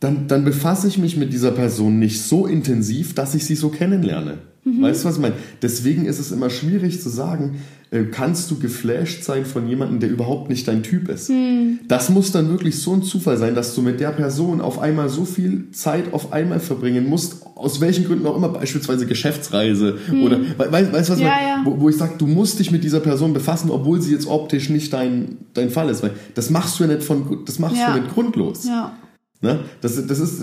dann, 0.00 0.28
dann 0.28 0.44
befasse 0.44 0.86
ich 0.86 0.98
mich 0.98 1.16
mit 1.16 1.32
dieser 1.32 1.50
Person 1.50 1.98
nicht 1.98 2.22
so 2.22 2.46
intensiv, 2.46 3.14
dass 3.14 3.34
ich 3.34 3.44
sie 3.44 3.56
so 3.56 3.68
kennenlerne. 3.68 4.38
Mhm. 4.64 4.82
Weißt 4.82 5.02
du, 5.02 5.08
was 5.08 5.16
ich 5.16 5.22
meine? 5.22 5.34
Deswegen 5.62 6.06
ist 6.06 6.18
es 6.18 6.30
immer 6.30 6.50
schwierig 6.50 7.00
zu 7.00 7.08
sagen, 7.08 7.56
äh, 7.90 8.04
kannst 8.04 8.50
du 8.50 8.58
geflasht 8.58 9.24
sein 9.24 9.46
von 9.46 9.66
jemandem, 9.66 9.98
der 9.98 10.10
überhaupt 10.10 10.50
nicht 10.50 10.68
dein 10.68 10.82
Typ 10.82 11.08
ist. 11.08 11.30
Mhm. 11.30 11.80
Das 11.88 12.10
muss 12.10 12.30
dann 12.30 12.48
wirklich 12.50 12.78
so 12.78 12.92
ein 12.92 13.02
Zufall 13.02 13.38
sein, 13.38 13.54
dass 13.54 13.74
du 13.74 13.82
mit 13.82 13.98
der 13.98 14.10
Person 14.10 14.60
auf 14.60 14.78
einmal 14.78 15.08
so 15.08 15.24
viel 15.24 15.70
Zeit 15.72 16.12
auf 16.12 16.32
einmal 16.32 16.60
verbringen 16.60 17.08
musst, 17.08 17.46
aus 17.54 17.80
welchen 17.80 18.04
Gründen 18.04 18.26
auch 18.26 18.36
immer, 18.36 18.50
beispielsweise 18.50 19.06
Geschäftsreise 19.06 19.96
mhm. 20.12 20.22
oder, 20.22 20.38
weißt 20.58 20.92
du, 21.08 21.12
was 21.12 21.18
ich 21.18 21.24
ja, 21.24 21.30
meine? 21.30 21.48
Ja. 21.48 21.62
Wo, 21.64 21.80
wo, 21.80 21.88
ich 21.88 21.96
sage, 21.96 22.14
du 22.18 22.26
musst 22.26 22.58
dich 22.58 22.70
mit 22.70 22.84
dieser 22.84 23.00
Person 23.00 23.32
befassen, 23.32 23.70
obwohl 23.70 24.00
sie 24.02 24.12
jetzt 24.12 24.26
optisch 24.26 24.68
nicht 24.68 24.92
dein, 24.92 25.38
dein 25.54 25.70
Fall 25.70 25.88
ist. 25.88 26.02
Weil 26.02 26.12
das 26.34 26.50
machst 26.50 26.78
du 26.78 26.84
ja 26.84 26.90
nicht 26.90 27.02
von, 27.02 27.38
das 27.46 27.58
machst 27.58 27.78
ja. 27.78 27.94
du 27.94 28.00
nicht 28.00 28.14
grundlos. 28.14 28.64
Ja. 28.66 28.92
Ne? 29.40 29.60
Das, 29.80 30.04
das, 30.06 30.18
ist, 30.18 30.42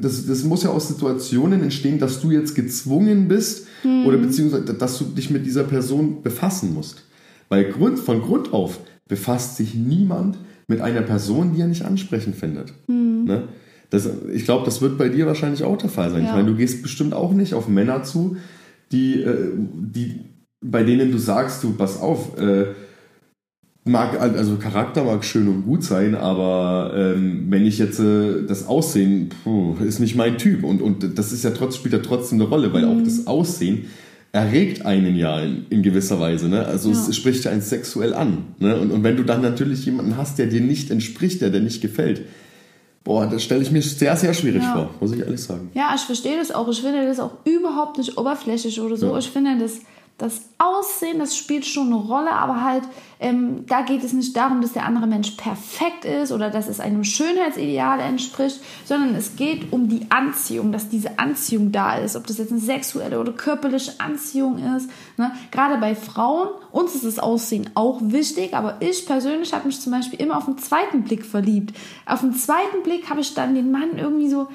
das, 0.00 0.26
das 0.26 0.44
muss 0.44 0.64
ja 0.64 0.70
aus 0.70 0.88
Situationen 0.88 1.62
entstehen, 1.62 1.98
dass 1.98 2.20
du 2.20 2.30
jetzt 2.32 2.54
gezwungen 2.54 3.28
bist 3.28 3.66
mhm. 3.84 4.04
oder 4.06 4.16
beziehungsweise, 4.18 4.74
dass 4.74 4.98
du 4.98 5.04
dich 5.04 5.30
mit 5.30 5.46
dieser 5.46 5.64
Person 5.64 6.22
befassen 6.22 6.74
musst. 6.74 7.04
Weil 7.48 7.70
Grund, 7.70 7.98
von 7.98 8.20
Grund 8.20 8.52
auf 8.52 8.80
befasst 9.08 9.56
sich 9.56 9.74
niemand 9.74 10.38
mit 10.66 10.80
einer 10.80 11.02
Person, 11.02 11.54
die 11.54 11.60
er 11.60 11.68
nicht 11.68 11.84
ansprechend 11.84 12.36
findet. 12.36 12.72
Mhm. 12.88 13.24
Ne? 13.24 13.48
Das, 13.90 14.08
ich 14.32 14.44
glaube, 14.44 14.64
das 14.64 14.80
wird 14.80 14.98
bei 14.98 15.08
dir 15.08 15.26
wahrscheinlich 15.26 15.64
auch 15.64 15.76
der 15.76 15.90
Fall 15.90 16.10
sein. 16.10 16.22
Ja. 16.22 16.28
Ich 16.28 16.34
meine, 16.34 16.48
du 16.48 16.56
gehst 16.56 16.82
bestimmt 16.82 17.12
auch 17.12 17.32
nicht 17.32 17.54
auf 17.54 17.68
Männer 17.68 18.02
zu, 18.04 18.36
die, 18.92 19.22
äh, 19.22 19.52
die, 19.56 20.20
bei 20.60 20.82
denen 20.82 21.10
du 21.10 21.18
sagst, 21.18 21.62
du, 21.62 21.72
pass 21.72 22.00
auf, 22.00 22.38
äh, 22.38 22.66
mag, 23.90 24.20
also 24.20 24.56
Charakter 24.56 25.04
mag 25.04 25.24
schön 25.24 25.48
und 25.48 25.64
gut 25.64 25.84
sein, 25.84 26.14
aber 26.14 26.92
ähm, 26.96 27.46
wenn 27.50 27.66
ich 27.66 27.78
jetzt 27.78 28.00
äh, 28.00 28.44
das 28.46 28.66
Aussehen, 28.66 29.30
puh, 29.44 29.76
ist 29.84 30.00
nicht 30.00 30.16
mein 30.16 30.38
Typ. 30.38 30.64
Und, 30.64 30.80
und 30.80 31.18
das 31.18 31.32
ist 31.32 31.44
ja 31.44 31.50
trotz, 31.50 31.76
spielt 31.76 31.92
ja 31.92 32.00
trotzdem 32.00 32.40
eine 32.40 32.48
Rolle, 32.48 32.72
weil 32.72 32.86
mhm. 32.86 33.00
auch 33.00 33.04
das 33.04 33.26
Aussehen 33.26 33.86
erregt 34.32 34.86
einen 34.86 35.16
ja 35.16 35.40
in, 35.40 35.66
in 35.70 35.82
gewisser 35.82 36.20
Weise. 36.20 36.48
Ne? 36.48 36.64
Also 36.64 36.90
ja. 36.90 36.96
es 37.08 37.16
spricht 37.16 37.44
ja 37.44 37.50
einen 37.50 37.62
sexuell 37.62 38.14
an. 38.14 38.44
Ne? 38.58 38.78
Und, 38.78 38.92
und 38.92 39.02
wenn 39.02 39.16
du 39.16 39.24
dann 39.24 39.42
natürlich 39.42 39.84
jemanden 39.84 40.16
hast, 40.16 40.38
der 40.38 40.46
dir 40.46 40.60
nicht 40.60 40.90
entspricht, 40.90 41.40
der 41.42 41.50
dir 41.50 41.60
nicht 41.60 41.80
gefällt, 41.80 42.22
Boah, 43.02 43.26
das 43.26 43.42
stelle 43.42 43.62
ich 43.62 43.70
mir 43.70 43.80
sehr, 43.80 44.14
sehr 44.14 44.34
schwierig 44.34 44.62
ja. 44.62 44.74
vor, 44.74 44.90
muss 45.00 45.12
ich 45.12 45.20
ehrlich 45.20 45.42
sagen. 45.42 45.70
Ja, 45.72 45.92
ich 45.94 46.02
verstehe 46.02 46.36
das 46.36 46.50
auch. 46.50 46.68
Ich 46.68 46.82
finde 46.82 47.06
das 47.06 47.18
auch 47.18 47.32
überhaupt 47.46 47.96
nicht 47.96 48.18
oberflächlich 48.18 48.78
oder 48.78 48.96
so. 48.98 49.12
Ja. 49.12 49.18
Ich 49.18 49.30
finde 49.30 49.58
das 49.58 49.80
das 50.20 50.42
Aussehen, 50.58 51.18
das 51.18 51.36
spielt 51.36 51.64
schon 51.64 51.86
eine 51.86 51.96
Rolle, 51.96 52.32
aber 52.32 52.62
halt, 52.62 52.84
ähm, 53.18 53.64
da 53.66 53.80
geht 53.80 54.04
es 54.04 54.12
nicht 54.12 54.36
darum, 54.36 54.60
dass 54.60 54.72
der 54.72 54.84
andere 54.84 55.06
Mensch 55.06 55.30
perfekt 55.32 56.04
ist 56.04 56.32
oder 56.32 56.50
dass 56.50 56.68
es 56.68 56.80
einem 56.80 57.04
Schönheitsideal 57.04 57.98
entspricht, 58.00 58.60
sondern 58.84 59.14
es 59.14 59.36
geht 59.36 59.72
um 59.72 59.88
die 59.88 60.06
Anziehung, 60.10 60.72
dass 60.72 60.88
diese 60.88 61.18
Anziehung 61.18 61.72
da 61.72 61.96
ist, 61.96 62.16
ob 62.16 62.26
das 62.26 62.38
jetzt 62.38 62.52
eine 62.52 62.60
sexuelle 62.60 63.18
oder 63.18 63.32
körperliche 63.32 63.92
Anziehung 63.98 64.58
ist. 64.76 64.90
Ne? 65.16 65.32
Gerade 65.50 65.78
bei 65.78 65.94
Frauen, 65.94 66.48
uns 66.70 66.94
ist 66.94 67.04
das 67.04 67.18
Aussehen 67.18 67.70
auch 67.74 68.00
wichtig, 68.02 68.54
aber 68.54 68.76
ich 68.80 69.06
persönlich 69.06 69.52
habe 69.54 69.66
mich 69.66 69.80
zum 69.80 69.92
Beispiel 69.92 70.20
immer 70.20 70.36
auf 70.36 70.44
den 70.44 70.58
zweiten 70.58 71.04
Blick 71.04 71.24
verliebt. 71.24 71.74
Auf 72.04 72.20
den 72.20 72.34
zweiten 72.34 72.82
Blick 72.82 73.08
habe 73.08 73.20
ich 73.20 73.34
dann 73.34 73.54
den 73.54 73.70
Mann 73.70 73.96
irgendwie 73.96 74.28
so 74.28 74.48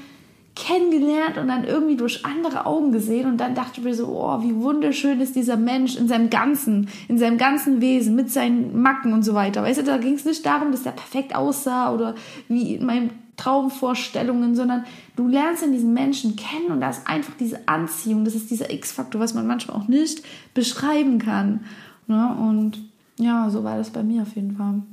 kennengelernt 0.55 1.37
und 1.37 1.49
dann 1.49 1.65
irgendwie 1.65 1.97
durch 1.97 2.25
andere 2.25 2.65
Augen 2.65 2.93
gesehen 2.93 3.27
und 3.27 3.37
dann 3.37 3.55
dachte 3.55 3.79
ich 3.79 3.83
mir 3.83 3.93
so, 3.93 4.07
oh, 4.07 4.41
wie 4.41 4.55
wunderschön 4.55 5.19
ist 5.19 5.35
dieser 5.35 5.57
Mensch 5.57 5.97
in 5.97 6.07
seinem 6.07 6.29
ganzen, 6.29 6.87
in 7.09 7.17
seinem 7.17 7.37
ganzen 7.37 7.81
Wesen 7.81 8.15
mit 8.15 8.31
seinen 8.31 8.81
Macken 8.81 9.11
und 9.11 9.23
so 9.23 9.33
weiter. 9.33 9.63
Weißt 9.63 9.81
du, 9.81 9.83
da 9.83 9.97
ging 9.97 10.13
es 10.13 10.23
nicht 10.23 10.45
darum, 10.45 10.71
dass 10.71 10.85
er 10.85 10.93
perfekt 10.93 11.35
aussah 11.35 11.93
oder 11.93 12.15
wie 12.47 12.75
in 12.75 12.85
meinen 12.85 13.11
Traumvorstellungen, 13.35 14.55
sondern 14.55 14.85
du 15.17 15.27
lernst 15.27 15.61
in 15.61 15.73
diesen 15.73 15.93
Menschen 15.93 16.37
kennen 16.37 16.71
und 16.71 16.79
da 16.79 16.89
ist 16.89 17.05
einfach 17.05 17.33
diese 17.37 17.67
Anziehung, 17.67 18.23
das 18.23 18.33
ist 18.33 18.49
dieser 18.49 18.71
X-Faktor, 18.71 19.19
was 19.19 19.33
man 19.33 19.45
manchmal 19.45 19.75
auch 19.77 19.89
nicht 19.89 20.23
beschreiben 20.53 21.19
kann. 21.19 21.65
Ne? 22.07 22.33
Und 22.39 22.79
ja, 23.19 23.49
so 23.49 23.65
war 23.65 23.77
das 23.77 23.89
bei 23.89 24.03
mir 24.03 24.21
auf 24.21 24.35
jeden 24.35 24.55
Fall. 24.55 24.83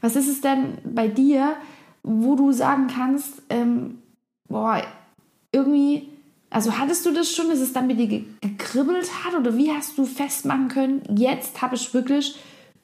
Was 0.00 0.16
ist 0.16 0.28
es 0.28 0.40
denn 0.40 0.78
bei 0.84 1.08
dir, 1.08 1.54
wo 2.02 2.34
du 2.34 2.50
sagen 2.52 2.86
kannst, 2.86 3.42
ähm, 3.50 3.98
boah, 4.48 4.82
irgendwie, 5.52 6.08
also 6.50 6.76
hattest 6.78 7.06
du 7.06 7.12
das 7.12 7.30
schon, 7.30 7.48
dass 7.48 7.60
es 7.60 7.72
dann 7.72 7.86
mit 7.86 7.98
dir 7.98 8.24
gekribbelt 8.40 9.08
hat 9.24 9.34
oder 9.34 9.56
wie 9.56 9.70
hast 9.70 9.96
du 9.96 10.04
festmachen 10.04 10.68
können, 10.68 11.02
jetzt 11.16 11.62
habe 11.62 11.76
ich 11.76 11.94
wirklich 11.94 12.34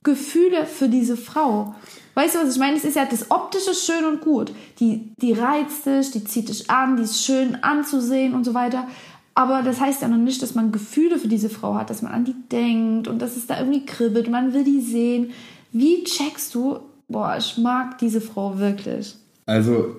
Gefühle 0.02 0.66
für 0.66 0.88
diese 0.88 1.16
Frau? 1.16 1.74
Weißt 2.14 2.34
du, 2.34 2.40
was 2.40 2.54
ich 2.54 2.58
meine? 2.58 2.76
Es 2.76 2.84
ist 2.84 2.96
ja 2.96 3.04
das 3.04 3.30
Optische 3.30 3.74
schön 3.74 4.04
und 4.04 4.20
gut. 4.20 4.52
Die, 4.80 5.12
die 5.20 5.32
reizt 5.32 5.86
dich, 5.86 6.10
die 6.10 6.24
zieht 6.24 6.48
dich 6.48 6.70
an, 6.70 6.96
die 6.96 7.04
ist 7.04 7.24
schön 7.24 7.62
anzusehen 7.62 8.34
und 8.34 8.44
so 8.44 8.54
weiter. 8.54 8.88
Aber 9.34 9.62
das 9.62 9.80
heißt 9.80 10.02
ja 10.02 10.08
noch 10.08 10.16
nicht, 10.16 10.42
dass 10.42 10.56
man 10.56 10.72
Gefühle 10.72 11.18
für 11.18 11.28
diese 11.28 11.48
Frau 11.48 11.76
hat, 11.76 11.90
dass 11.90 12.02
man 12.02 12.12
an 12.12 12.24
die 12.24 12.34
denkt 12.50 13.06
und 13.06 13.20
dass 13.20 13.36
es 13.36 13.46
da 13.46 13.58
irgendwie 13.58 13.86
kribbelt, 13.86 14.28
man 14.28 14.52
will 14.52 14.64
die 14.64 14.80
sehen. 14.80 15.30
Wie 15.70 16.02
checkst 16.02 16.54
du, 16.56 16.80
boah, 17.06 17.36
ich 17.38 17.56
mag 17.56 17.98
diese 17.98 18.20
Frau 18.20 18.58
wirklich? 18.58 19.14
Also 19.46 19.94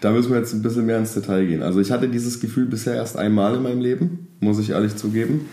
da 0.00 0.10
müssen 0.12 0.30
wir 0.30 0.38
jetzt 0.38 0.54
ein 0.54 0.62
bisschen 0.62 0.86
mehr 0.86 0.98
ins 0.98 1.14
Detail 1.14 1.44
gehen. 1.46 1.62
Also 1.62 1.80
ich 1.80 1.90
hatte 1.90 2.08
dieses 2.08 2.40
Gefühl 2.40 2.66
bisher 2.66 2.94
erst 2.94 3.16
einmal 3.16 3.56
in 3.56 3.62
meinem 3.62 3.80
Leben, 3.80 4.28
muss 4.40 4.58
ich 4.58 4.70
ehrlich 4.70 4.96
zugeben. 4.96 5.48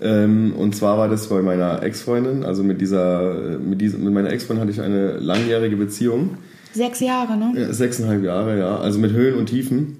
Ähm, 0.00 0.52
und 0.56 0.74
zwar 0.74 0.98
war 0.98 1.08
das 1.08 1.28
bei 1.28 1.42
meiner 1.42 1.82
Ex-Freundin, 1.82 2.44
also 2.44 2.64
mit 2.64 2.80
dieser, 2.80 3.58
mit 3.58 3.80
dieser, 3.80 3.98
mit 3.98 4.12
meiner 4.12 4.30
Ex-Freundin 4.30 4.62
hatte 4.62 4.72
ich 4.72 4.80
eine 4.80 5.18
langjährige 5.18 5.76
Beziehung. 5.76 6.38
Sechs 6.72 7.00
Jahre, 7.00 7.36
ne? 7.36 7.72
Sechseinhalb 7.72 8.24
Jahre, 8.24 8.58
ja. 8.58 8.78
Also 8.78 8.98
mit 8.98 9.12
Höhen 9.12 9.34
und 9.34 9.46
Tiefen. 9.46 9.98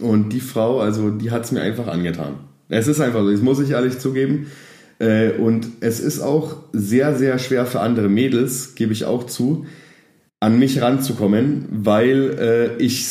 Und 0.00 0.30
die 0.30 0.40
Frau, 0.40 0.80
also 0.80 1.10
die 1.10 1.30
hat 1.30 1.44
es 1.44 1.52
mir 1.52 1.62
einfach 1.62 1.86
angetan. 1.86 2.34
Es 2.68 2.88
ist 2.88 3.00
einfach 3.00 3.22
so, 3.22 3.30
das 3.30 3.40
muss 3.40 3.60
ich 3.60 3.70
ehrlich 3.70 3.98
zugeben. 3.98 4.48
Äh, 4.98 5.30
und 5.30 5.66
es 5.80 6.00
ist 6.00 6.20
auch 6.20 6.56
sehr, 6.72 7.16
sehr 7.16 7.38
schwer 7.38 7.64
für 7.64 7.80
andere 7.80 8.08
Mädels, 8.08 8.74
gebe 8.74 8.92
ich 8.92 9.04
auch 9.04 9.24
zu, 9.24 9.64
an 10.40 10.58
mich 10.58 10.80
ranzukommen, 10.80 11.66
weil 11.70 12.36
äh, 12.38 12.82
ich 12.82 13.06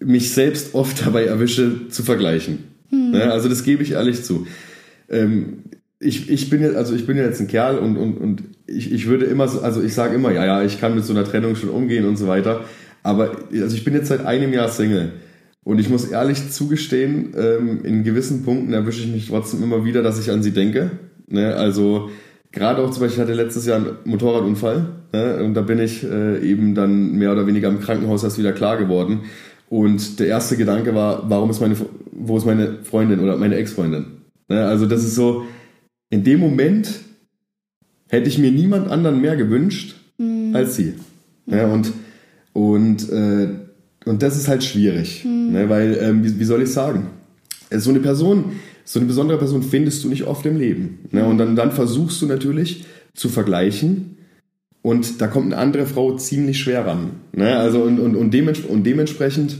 mich 0.00 0.32
selbst 0.32 0.74
oft 0.74 1.06
dabei 1.06 1.24
erwische, 1.24 1.88
zu 1.88 2.02
vergleichen. 2.02 2.64
Hm. 2.90 3.14
Ja, 3.14 3.30
also 3.30 3.48
das 3.48 3.64
gebe 3.64 3.82
ich 3.82 3.92
ehrlich 3.92 4.24
zu. 4.24 4.46
Ähm, 5.08 5.64
ich, 5.98 6.30
ich 6.30 6.50
bin 6.50 6.62
jetzt, 6.62 6.76
also 6.76 6.94
ich 6.94 7.06
bin 7.06 7.16
jetzt 7.16 7.40
ein 7.40 7.46
Kerl 7.46 7.78
und, 7.78 7.96
und, 7.96 8.16
und 8.16 8.42
ich, 8.66 8.92
ich 8.92 9.06
würde 9.06 9.26
immer 9.26 9.46
so, 9.46 9.60
also 9.60 9.82
ich 9.82 9.94
sage 9.94 10.16
immer, 10.16 10.32
ja, 10.32 10.44
ja, 10.44 10.62
ich 10.62 10.80
kann 10.80 10.94
mit 10.94 11.04
so 11.04 11.12
einer 11.12 11.24
Trennung 11.24 11.54
schon 11.54 11.68
umgehen 11.68 12.06
und 12.06 12.16
so 12.16 12.26
weiter. 12.26 12.64
Aber 13.04 13.36
also 13.52 13.76
ich 13.76 13.84
bin 13.84 13.94
jetzt 13.94 14.08
seit 14.08 14.24
einem 14.26 14.52
Jahr 14.52 14.68
Single. 14.68 15.12
Und 15.64 15.78
ich 15.78 15.88
muss 15.88 16.06
ehrlich 16.06 16.50
zugestehen, 16.50 17.34
ähm, 17.36 17.84
in 17.84 18.02
gewissen 18.02 18.42
Punkten 18.42 18.72
erwische 18.72 19.02
ich 19.02 19.12
mich 19.12 19.28
trotzdem 19.28 19.62
immer 19.62 19.84
wieder, 19.84 20.02
dass 20.02 20.18
ich 20.18 20.30
an 20.30 20.42
sie 20.42 20.50
denke. 20.50 20.90
Ne? 21.28 21.54
Also 21.54 22.10
gerade 22.52 22.82
auch 22.82 22.90
zum 22.90 23.02
Beispiel, 23.02 23.22
ich 23.22 23.28
hatte 23.28 23.34
letztes 23.34 23.66
Jahr 23.66 23.78
einen 23.78 23.96
Motorradunfall 24.04 24.86
ne? 25.12 25.42
und 25.42 25.54
da 25.54 25.62
bin 25.62 25.78
ich 25.78 26.04
äh, 26.04 26.38
eben 26.38 26.74
dann 26.74 27.12
mehr 27.12 27.32
oder 27.32 27.46
weniger 27.46 27.68
im 27.68 27.80
Krankenhaus 27.80 28.22
erst 28.22 28.38
wieder 28.38 28.52
klar 28.52 28.76
geworden. 28.76 29.22
Und 29.68 30.20
der 30.20 30.26
erste 30.26 30.56
Gedanke 30.56 30.94
war, 30.94 31.28
warum 31.30 31.50
ist 31.50 31.60
meine, 31.60 31.76
wo 32.12 32.36
ist 32.36 32.44
meine 32.44 32.78
Freundin 32.82 33.20
oder 33.20 33.36
meine 33.36 33.56
Ex-Freundin? 33.56 34.04
Ne? 34.48 34.66
Also 34.66 34.86
das 34.86 35.02
ist 35.02 35.14
so, 35.14 35.44
in 36.10 36.24
dem 36.24 36.40
Moment 36.40 36.90
hätte 38.08 38.28
ich 38.28 38.38
mir 38.38 38.52
niemand 38.52 38.90
anderen 38.90 39.20
mehr 39.20 39.36
gewünscht 39.36 39.96
mhm. 40.18 40.54
als 40.54 40.76
sie. 40.76 40.94
Ja, 41.46 41.66
und 41.66 41.92
und, 42.52 43.10
äh, 43.10 43.48
und 44.04 44.22
das 44.22 44.36
ist 44.36 44.48
halt 44.48 44.62
schwierig, 44.62 45.24
mhm. 45.24 45.52
ne? 45.52 45.68
weil, 45.68 45.98
ähm, 46.00 46.24
wie, 46.24 46.38
wie 46.38 46.44
soll 46.44 46.62
ich 46.62 46.70
sagen, 46.70 47.08
so 47.70 47.90
eine 47.90 48.00
Person, 48.00 48.52
so 48.84 48.98
eine 48.98 49.06
besondere 49.06 49.38
Person 49.38 49.62
findest 49.62 50.04
du 50.04 50.08
nicht 50.08 50.24
oft 50.24 50.44
im 50.46 50.58
Leben. 50.58 51.00
Ne? 51.10 51.24
Und 51.24 51.38
dann, 51.38 51.56
dann 51.56 51.72
versuchst 51.72 52.20
du 52.22 52.26
natürlich 52.26 52.84
zu 53.14 53.28
vergleichen 53.28 54.18
und 54.82 55.20
da 55.20 55.28
kommt 55.28 55.52
eine 55.52 55.62
andere 55.62 55.86
Frau 55.86 56.16
ziemlich 56.16 56.58
schwer 56.58 56.86
ran. 56.86 57.12
Ne? 57.32 57.56
Also 57.56 57.82
und, 57.82 58.00
und, 58.00 58.16
und, 58.16 58.32
dements 58.32 58.60
und 58.60 58.84
dementsprechend, 58.84 59.56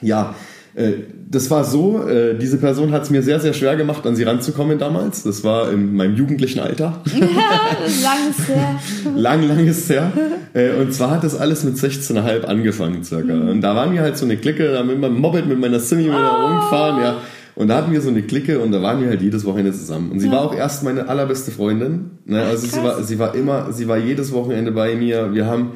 ja, 0.00 0.34
äh, 0.74 0.92
das 1.28 1.50
war 1.50 1.64
so, 1.64 2.06
äh, 2.06 2.36
diese 2.38 2.58
Person 2.58 2.92
hat 2.92 3.02
es 3.02 3.10
mir 3.10 3.22
sehr, 3.22 3.40
sehr 3.40 3.52
schwer 3.54 3.76
gemacht, 3.76 4.06
an 4.06 4.16
sie 4.16 4.22
ranzukommen 4.22 4.78
damals. 4.78 5.22
Das 5.22 5.44
war 5.44 5.72
in 5.72 5.94
meinem 5.94 6.14
jugendlichen 6.14 6.60
Alter. 6.60 7.00
Ja, 7.06 7.26
lang 8.02 8.30
ist 8.30 8.48
her. 8.48 8.80
lang, 9.16 9.48
lang 9.48 9.66
ist 9.66 9.90
her. 9.90 10.12
Äh, 10.54 10.72
und 10.74 10.92
zwar 10.92 11.10
hat 11.10 11.24
das 11.24 11.34
alles 11.34 11.64
mit 11.64 11.76
16,5 11.76 12.44
angefangen 12.44 13.02
circa. 13.02 13.34
Mhm. 13.34 13.48
Und 13.48 13.60
da 13.62 13.74
waren 13.74 13.92
wir 13.92 14.02
halt 14.02 14.16
so 14.16 14.24
eine 14.24 14.36
Clique, 14.36 14.70
da 14.72 14.82
mit 14.82 15.00
meinem 15.00 15.18
Moped, 15.18 15.46
mit 15.46 15.58
meiner 15.58 15.80
Simi 15.80 16.08
oh. 16.08 16.12
rumgefahren, 16.12 17.02
ja. 17.02 17.16
Und 17.54 17.68
da 17.68 17.76
hatten 17.76 17.92
wir 17.92 18.00
so 18.00 18.08
eine 18.08 18.22
Clique 18.22 18.58
und 18.60 18.72
da 18.72 18.80
waren 18.80 19.00
wir 19.00 19.08
halt 19.08 19.20
jedes 19.20 19.44
Wochenende 19.44 19.72
zusammen. 19.72 20.10
Und 20.10 20.20
sie 20.20 20.26
ja. 20.26 20.32
war 20.32 20.42
auch 20.42 20.54
erst 20.54 20.84
meine 20.84 21.08
allerbeste 21.08 21.50
Freundin. 21.50 22.12
Ne? 22.24 22.42
Also 22.42 22.66
Ach, 22.66 22.72
sie 22.72 22.82
war, 22.82 23.02
sie 23.02 23.18
war 23.18 23.34
immer, 23.34 23.72
sie 23.72 23.88
war 23.88 23.98
jedes 23.98 24.32
Wochenende 24.32 24.72
bei 24.72 24.94
mir. 24.94 25.34
Wir 25.34 25.46
haben, 25.46 25.72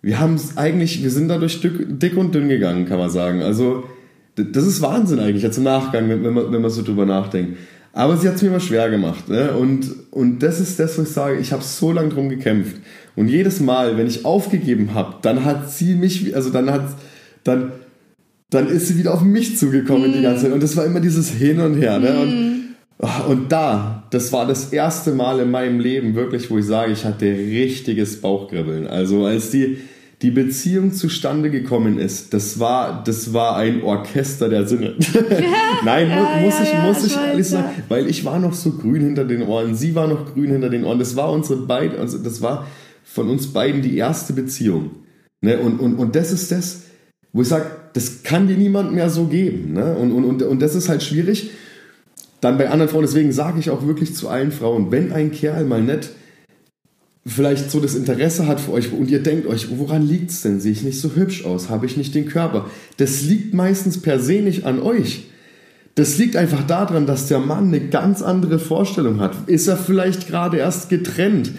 wir 0.00 0.18
haben 0.18 0.40
eigentlich, 0.56 1.02
wir 1.02 1.10
sind 1.10 1.28
dadurch 1.28 1.60
dick, 1.60 2.00
dick 2.00 2.16
und 2.16 2.34
dünn 2.34 2.48
gegangen, 2.48 2.86
kann 2.86 2.98
man 2.98 3.10
sagen. 3.10 3.42
Also 3.42 3.84
das 4.36 4.66
ist 4.66 4.82
Wahnsinn 4.82 5.18
eigentlich, 5.18 5.42
jetzt 5.42 5.58
im 5.58 5.64
Nachgang, 5.64 6.08
wenn, 6.08 6.22
man, 6.32 6.52
wenn 6.52 6.62
man 6.62 6.70
so 6.70 6.82
drüber 6.82 7.06
nachdenkt. 7.06 7.58
Aber 7.92 8.16
sie 8.18 8.28
hat 8.28 8.34
es 8.34 8.42
mir 8.42 8.48
immer 8.48 8.60
schwer 8.60 8.90
gemacht. 8.90 9.28
Ne? 9.28 9.52
Und, 9.52 9.90
und 10.10 10.40
das 10.40 10.60
ist 10.60 10.78
das, 10.78 10.98
was 10.98 11.08
ich 11.08 11.14
sage, 11.14 11.38
ich 11.38 11.52
habe 11.52 11.62
so 11.62 11.92
lange 11.92 12.10
drum 12.10 12.28
gekämpft. 12.28 12.76
Und 13.16 13.28
jedes 13.28 13.60
Mal, 13.60 13.96
wenn 13.96 14.06
ich 14.06 14.26
aufgegeben 14.26 14.92
habe, 14.92 15.16
dann 15.22 15.46
hat 15.46 15.70
sie 15.70 15.94
mich, 15.94 16.36
also 16.36 16.50
dann 16.50 16.70
hat, 16.70 16.84
dann, 17.42 17.72
dann 18.50 18.68
ist 18.68 18.88
sie 18.88 18.98
wieder 18.98 19.12
auf 19.12 19.22
mich 19.22 19.58
zugekommen 19.58 20.10
mm. 20.10 20.14
die 20.14 20.22
ganze 20.22 20.44
Zeit. 20.44 20.52
Und 20.52 20.62
das 20.62 20.76
war 20.76 20.84
immer 20.84 21.00
dieses 21.00 21.30
Hin 21.30 21.60
und 21.60 21.74
Her. 21.74 21.98
Ne? 21.98 22.20
Und, 22.20 22.76
oh, 22.98 23.30
und 23.30 23.52
da, 23.52 24.04
das 24.10 24.32
war 24.32 24.46
das 24.46 24.72
erste 24.72 25.12
Mal 25.12 25.40
in 25.40 25.50
meinem 25.50 25.80
Leben 25.80 26.14
wirklich, 26.14 26.50
wo 26.50 26.58
ich 26.58 26.66
sage, 26.66 26.92
ich 26.92 27.04
hatte 27.04 27.26
richtiges 27.26 28.20
Bauchkribbeln. 28.20 28.86
Also 28.86 29.24
als 29.24 29.50
die, 29.50 29.78
die 30.22 30.30
Beziehung 30.30 30.92
zustande 30.92 31.50
gekommen 31.50 31.98
ist, 31.98 32.32
das 32.32 32.60
war, 32.60 33.02
das 33.04 33.32
war 33.32 33.56
ein 33.56 33.82
Orchester 33.82 34.48
der 34.48 34.66
Sinne. 34.66 34.94
Nein, 35.84 36.08
ja, 36.08 36.40
muss, 36.40 36.54
ja, 36.58 36.64
ich, 36.64 36.82
muss 36.86 37.04
ich 37.04 37.16
ehrlich 37.16 37.48
sagen, 37.48 37.70
weil 37.88 38.06
ich 38.06 38.24
war 38.24 38.38
noch 38.38 38.54
so 38.54 38.72
grün 38.72 39.02
hinter 39.02 39.24
den 39.24 39.42
Ohren, 39.42 39.74
sie 39.74 39.94
war 39.96 40.06
noch 40.06 40.32
grün 40.32 40.52
hinter 40.52 40.70
den 40.70 40.84
Ohren. 40.84 41.00
Das 41.00 41.16
war 41.16 41.32
unsere 41.32 41.66
beiden, 41.66 41.98
also 41.98 42.18
das 42.18 42.40
war 42.40 42.66
von 43.02 43.28
uns 43.28 43.52
beiden 43.52 43.82
die 43.82 43.96
erste 43.96 44.32
Beziehung. 44.32 44.90
Ne? 45.40 45.58
Und, 45.58 45.80
und, 45.80 45.96
und 45.96 46.14
das 46.14 46.32
ist 46.32 46.50
das, 46.52 46.84
wo 47.32 47.42
ich 47.42 47.48
sage, 47.48 47.66
das 47.96 48.22
kann 48.22 48.46
dir 48.46 48.58
niemand 48.58 48.92
mehr 48.92 49.08
so 49.08 49.24
geben. 49.24 49.72
Ne? 49.72 49.96
Und, 49.96 50.12
und, 50.12 50.24
und, 50.24 50.42
und 50.42 50.60
das 50.60 50.74
ist 50.74 50.90
halt 50.90 51.02
schwierig. 51.02 51.50
Dann 52.42 52.58
bei 52.58 52.68
anderen 52.68 52.90
Frauen, 52.90 53.02
deswegen 53.02 53.32
sage 53.32 53.58
ich 53.58 53.70
auch 53.70 53.86
wirklich 53.86 54.14
zu 54.14 54.28
allen 54.28 54.52
Frauen, 54.52 54.92
wenn 54.92 55.12
ein 55.12 55.32
Kerl 55.32 55.64
mal 55.64 55.82
nicht 55.82 56.10
vielleicht 57.26 57.70
so 57.70 57.80
das 57.80 57.94
Interesse 57.94 58.46
hat 58.46 58.60
für 58.60 58.72
euch 58.72 58.92
und 58.92 59.10
ihr 59.10 59.22
denkt 59.22 59.46
euch, 59.46 59.78
woran 59.78 60.06
liegt 60.06 60.30
es 60.30 60.42
denn? 60.42 60.60
Sehe 60.60 60.72
ich 60.72 60.82
nicht 60.82 61.00
so 61.00 61.16
hübsch 61.16 61.46
aus? 61.46 61.70
Habe 61.70 61.86
ich 61.86 61.96
nicht 61.96 62.14
den 62.14 62.26
Körper? 62.26 62.70
Das 62.98 63.22
liegt 63.22 63.54
meistens 63.54 64.02
per 64.02 64.20
se 64.20 64.42
nicht 64.42 64.66
an 64.66 64.80
euch. 64.80 65.24
Das 65.94 66.18
liegt 66.18 66.36
einfach 66.36 66.66
daran, 66.66 67.06
dass 67.06 67.28
der 67.28 67.38
Mann 67.38 67.68
eine 67.68 67.80
ganz 67.80 68.20
andere 68.20 68.58
Vorstellung 68.58 69.20
hat. 69.20 69.48
Ist 69.48 69.66
er 69.68 69.78
vielleicht 69.78 70.28
gerade 70.28 70.58
erst 70.58 70.90
getrennt? 70.90 71.52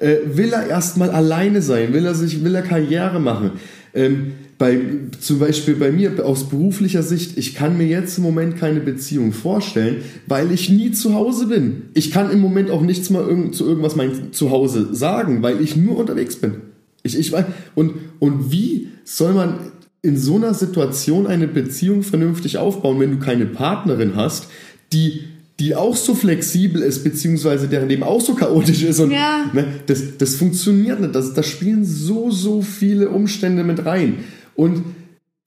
Äh, 0.00 0.16
will 0.26 0.52
er 0.52 0.66
erstmal 0.66 1.10
alleine 1.10 1.62
sein? 1.62 1.92
Will 1.92 2.04
er 2.04 2.16
sich, 2.16 2.42
will 2.42 2.56
er 2.56 2.62
Karriere 2.62 3.20
machen? 3.20 3.52
Ähm, 3.94 4.32
bei, 4.58 4.80
zum 5.20 5.38
Beispiel 5.38 5.74
bei 5.74 5.90
mir 5.90 6.24
aus 6.24 6.48
beruflicher 6.48 7.02
Sicht, 7.02 7.36
ich 7.38 7.54
kann 7.54 7.76
mir 7.76 7.86
jetzt 7.86 8.18
im 8.18 8.24
Moment 8.24 8.56
keine 8.56 8.80
Beziehung 8.80 9.32
vorstellen, 9.32 10.02
weil 10.26 10.52
ich 10.52 10.70
nie 10.70 10.92
zu 10.92 11.14
Hause 11.14 11.46
bin. 11.46 11.82
Ich 11.94 12.10
kann 12.10 12.30
im 12.30 12.40
Moment 12.40 12.70
auch 12.70 12.82
nichts 12.82 13.10
mal 13.10 13.26
irgend, 13.26 13.54
zu 13.54 13.66
irgendwas 13.66 13.96
mein 13.96 14.32
Zuhause 14.32 14.94
sagen, 14.94 15.42
weil 15.42 15.60
ich 15.60 15.76
nur 15.76 15.98
unterwegs 15.98 16.36
bin. 16.36 16.56
Ich, 17.02 17.18
ich 17.18 17.32
weiß, 17.32 17.44
und, 17.74 17.94
und 18.20 18.52
wie 18.52 18.88
soll 19.04 19.34
man 19.34 19.58
in 20.02 20.16
so 20.16 20.36
einer 20.36 20.54
Situation 20.54 21.26
eine 21.26 21.48
Beziehung 21.48 22.02
vernünftig 22.02 22.58
aufbauen, 22.58 23.00
wenn 23.00 23.10
du 23.10 23.18
keine 23.18 23.46
Partnerin 23.46 24.16
hast, 24.16 24.48
die 24.92 25.24
die 25.60 25.76
auch 25.76 25.94
so 25.94 26.14
flexibel 26.14 26.82
ist, 26.82 27.04
beziehungsweise 27.04 27.68
deren 27.68 27.88
Leben 27.88 28.02
auch 28.02 28.20
so 28.20 28.34
chaotisch 28.34 28.82
ist. 28.82 28.98
Und 28.98 29.12
ja. 29.12 29.50
ne, 29.52 29.66
das, 29.86 30.18
das 30.18 30.34
funktioniert 30.34 31.00
nicht. 31.00 31.14
Das, 31.14 31.32
da 31.34 31.42
spielen 31.42 31.84
so, 31.84 32.30
so 32.30 32.60
viele 32.62 33.10
Umstände 33.10 33.62
mit 33.62 33.86
rein. 33.86 34.24
Und 34.56 34.82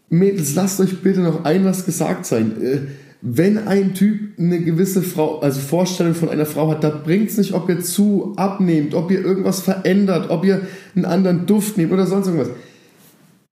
Mädels, 0.09 0.55
lasst 0.55 0.79
euch 0.79 1.01
bitte 1.01 1.19
noch 1.19 1.43
ein 1.43 1.65
was 1.65 1.85
gesagt 1.85 2.25
sein. 2.25 2.61
Äh, 2.61 2.77
wenn 3.21 3.67
ein 3.67 3.93
Typ 3.93 4.37
eine 4.39 4.61
gewisse 4.61 5.01
Frau, 5.01 5.39
also 5.39 5.59
Vorstellung 5.59 6.13
von 6.13 6.29
einer 6.29 6.45
Frau 6.45 6.69
hat, 6.69 6.83
da 6.83 6.89
bringt 6.89 7.29
es 7.29 7.37
nicht, 7.37 7.53
ob 7.53 7.67
ihr 7.67 7.81
zu 7.81 8.33
abnehmt, 8.37 8.93
ob 8.93 9.11
ihr 9.11 9.21
irgendwas 9.21 9.61
verändert, 9.61 10.29
ob 10.29 10.45
ihr 10.45 10.61
einen 10.95 11.05
anderen 11.05 11.45
Duft 11.45 11.77
nehmt 11.77 11.91
oder 11.91 12.05
sonst 12.05 12.27
irgendwas. 12.27 12.51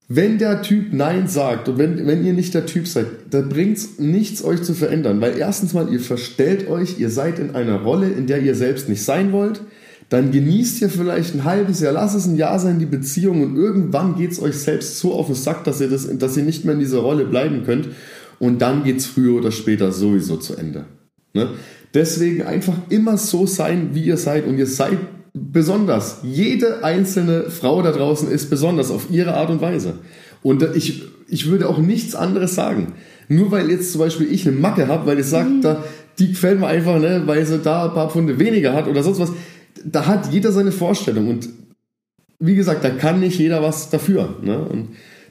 Wenn 0.08 0.38
der 0.38 0.62
Typ 0.62 0.92
Nein 0.92 1.26
sagt 1.26 1.68
und 1.68 1.78
wenn, 1.78 2.06
wenn 2.06 2.24
ihr 2.24 2.32
nicht 2.32 2.54
der 2.54 2.66
Typ 2.66 2.86
seid, 2.86 3.06
da 3.30 3.40
bringt 3.40 3.76
es 3.76 3.98
nichts, 3.98 4.44
euch 4.44 4.62
zu 4.62 4.72
verändern. 4.72 5.20
Weil 5.20 5.36
erstens 5.36 5.74
mal, 5.74 5.92
ihr 5.92 6.00
verstellt 6.00 6.68
euch, 6.68 7.00
ihr 7.00 7.10
seid 7.10 7.38
in 7.40 7.56
einer 7.56 7.82
Rolle, 7.82 8.08
in 8.08 8.26
der 8.26 8.40
ihr 8.40 8.54
selbst 8.54 8.88
nicht 8.88 9.02
sein 9.02 9.32
wollt 9.32 9.60
dann 10.08 10.30
genießt 10.30 10.82
ihr 10.82 10.88
vielleicht 10.88 11.34
ein 11.34 11.44
halbes 11.44 11.80
Jahr, 11.80 11.92
lasst 11.92 12.14
es 12.14 12.26
ein 12.26 12.36
Jahr 12.36 12.58
sein, 12.58 12.78
die 12.78 12.86
Beziehung 12.86 13.42
und 13.42 13.56
irgendwann 13.56 14.16
geht 14.16 14.32
es 14.32 14.40
euch 14.40 14.56
selbst 14.56 14.98
so 14.98 15.14
auf 15.14 15.26
den 15.26 15.34
Sack, 15.34 15.64
dass 15.64 15.80
ihr, 15.80 15.88
das, 15.88 16.08
dass 16.18 16.36
ihr 16.36 16.44
nicht 16.44 16.64
mehr 16.64 16.74
in 16.74 16.80
dieser 16.80 16.98
Rolle 16.98 17.24
bleiben 17.24 17.64
könnt 17.64 17.88
und 18.38 18.62
dann 18.62 18.84
geht 18.84 18.98
es 18.98 19.06
früher 19.06 19.36
oder 19.36 19.50
später 19.50 19.90
sowieso 19.90 20.36
zu 20.36 20.56
Ende. 20.56 20.84
Ne? 21.34 21.50
Deswegen 21.92 22.42
einfach 22.42 22.76
immer 22.88 23.16
so 23.16 23.46
sein, 23.46 23.90
wie 23.94 24.04
ihr 24.04 24.16
seid 24.16 24.46
und 24.46 24.58
ihr 24.58 24.66
seid 24.66 24.98
besonders. 25.52 26.18
Jede 26.22 26.82
einzelne 26.82 27.50
Frau 27.50 27.82
da 27.82 27.92
draußen 27.92 28.30
ist 28.30 28.50
besonders 28.50 28.90
auf 28.90 29.10
ihre 29.10 29.34
Art 29.34 29.50
und 29.50 29.60
Weise. 29.60 29.94
Und 30.42 30.62
ich, 30.74 31.04
ich 31.28 31.50
würde 31.50 31.68
auch 31.68 31.78
nichts 31.78 32.14
anderes 32.14 32.54
sagen. 32.54 32.94
Nur 33.28 33.50
weil 33.50 33.70
jetzt 33.70 33.92
zum 33.92 34.00
Beispiel 34.00 34.32
ich 34.32 34.46
eine 34.46 34.56
Macke 34.56 34.88
habe, 34.88 35.06
weil 35.06 35.18
ich 35.18 35.26
sage, 35.26 35.48
mhm. 35.48 35.60
da, 35.62 35.84
die 36.18 36.28
gefällt 36.28 36.60
mir 36.60 36.68
einfach, 36.68 36.98
ne, 36.98 37.22
weil 37.26 37.44
sie 37.44 37.58
da 37.58 37.86
ein 37.86 37.94
paar 37.94 38.10
Pfunde 38.10 38.38
weniger 38.38 38.72
hat 38.72 38.88
oder 38.88 39.02
sonst 39.02 39.18
was 39.18 39.32
da 39.84 40.06
hat 40.06 40.32
jeder 40.32 40.52
seine 40.52 40.72
Vorstellung 40.72 41.28
und 41.28 41.48
wie 42.38 42.54
gesagt, 42.54 42.84
da 42.84 42.90
kann 42.90 43.20
nicht 43.20 43.38
jeder 43.38 43.62
was 43.62 43.88
dafür. 43.88 44.36
Ne? 44.42 44.58
Und 44.58 44.88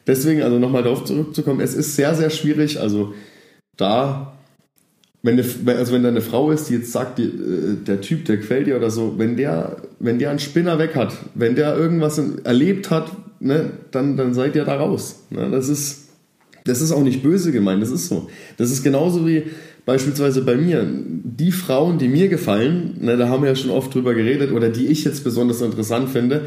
deswegen, 0.07 0.41
also 0.41 0.57
nochmal 0.57 0.83
darauf 0.83 1.03
zurückzukommen, 1.03 1.59
es 1.59 1.75
ist 1.75 1.95
sehr, 1.95 2.15
sehr 2.15 2.29
schwierig. 2.31 2.79
Also 2.79 3.13
da, 3.77 4.34
wenn, 5.25 5.39
eine, 5.39 5.77
also 5.77 5.91
wenn 5.91 6.03
da 6.03 6.09
eine 6.09 6.21
Frau 6.21 6.51
ist, 6.51 6.69
die 6.69 6.75
jetzt 6.75 6.91
sagt, 6.91 7.17
die, 7.17 7.23
äh, 7.23 7.75
der 7.85 7.99
Typ, 7.99 8.25
der 8.25 8.37
gefällt 8.37 8.67
dir 8.67 8.77
oder 8.77 8.91
so, 8.91 9.15
wenn 9.17 9.35
der, 9.35 9.77
wenn 9.99 10.19
der 10.19 10.29
einen 10.29 10.39
Spinner 10.39 10.77
weg 10.77 10.95
hat, 10.95 11.13
wenn 11.33 11.55
der 11.55 11.75
irgendwas 11.75 12.21
erlebt 12.43 12.91
hat, 12.91 13.11
ne, 13.39 13.71
dann, 13.89 14.17
dann 14.17 14.35
seid 14.35 14.55
ihr 14.55 14.65
da 14.65 14.77
raus. 14.77 15.23
Ne? 15.31 15.49
Das 15.49 15.67
ist, 15.67 16.09
das 16.65 16.79
ist 16.79 16.91
auch 16.91 17.01
nicht 17.01 17.23
böse 17.23 17.51
gemeint, 17.51 17.81
das 17.81 17.89
ist 17.89 18.07
so. 18.07 18.29
Das 18.57 18.69
ist 18.69 18.83
genauso 18.83 19.25
wie, 19.25 19.43
beispielsweise 19.83 20.43
bei 20.43 20.55
mir, 20.55 20.85
die 20.87 21.51
Frauen, 21.51 21.97
die 21.97 22.07
mir 22.07 22.27
gefallen, 22.27 22.97
ne, 23.01 23.17
da 23.17 23.27
haben 23.27 23.41
wir 23.41 23.49
ja 23.49 23.55
schon 23.55 23.71
oft 23.71 23.93
drüber 23.95 24.13
geredet, 24.13 24.51
oder 24.51 24.69
die 24.69 24.87
ich 24.87 25.05
jetzt 25.05 25.23
besonders 25.23 25.59
interessant 25.59 26.09
finde, 26.09 26.45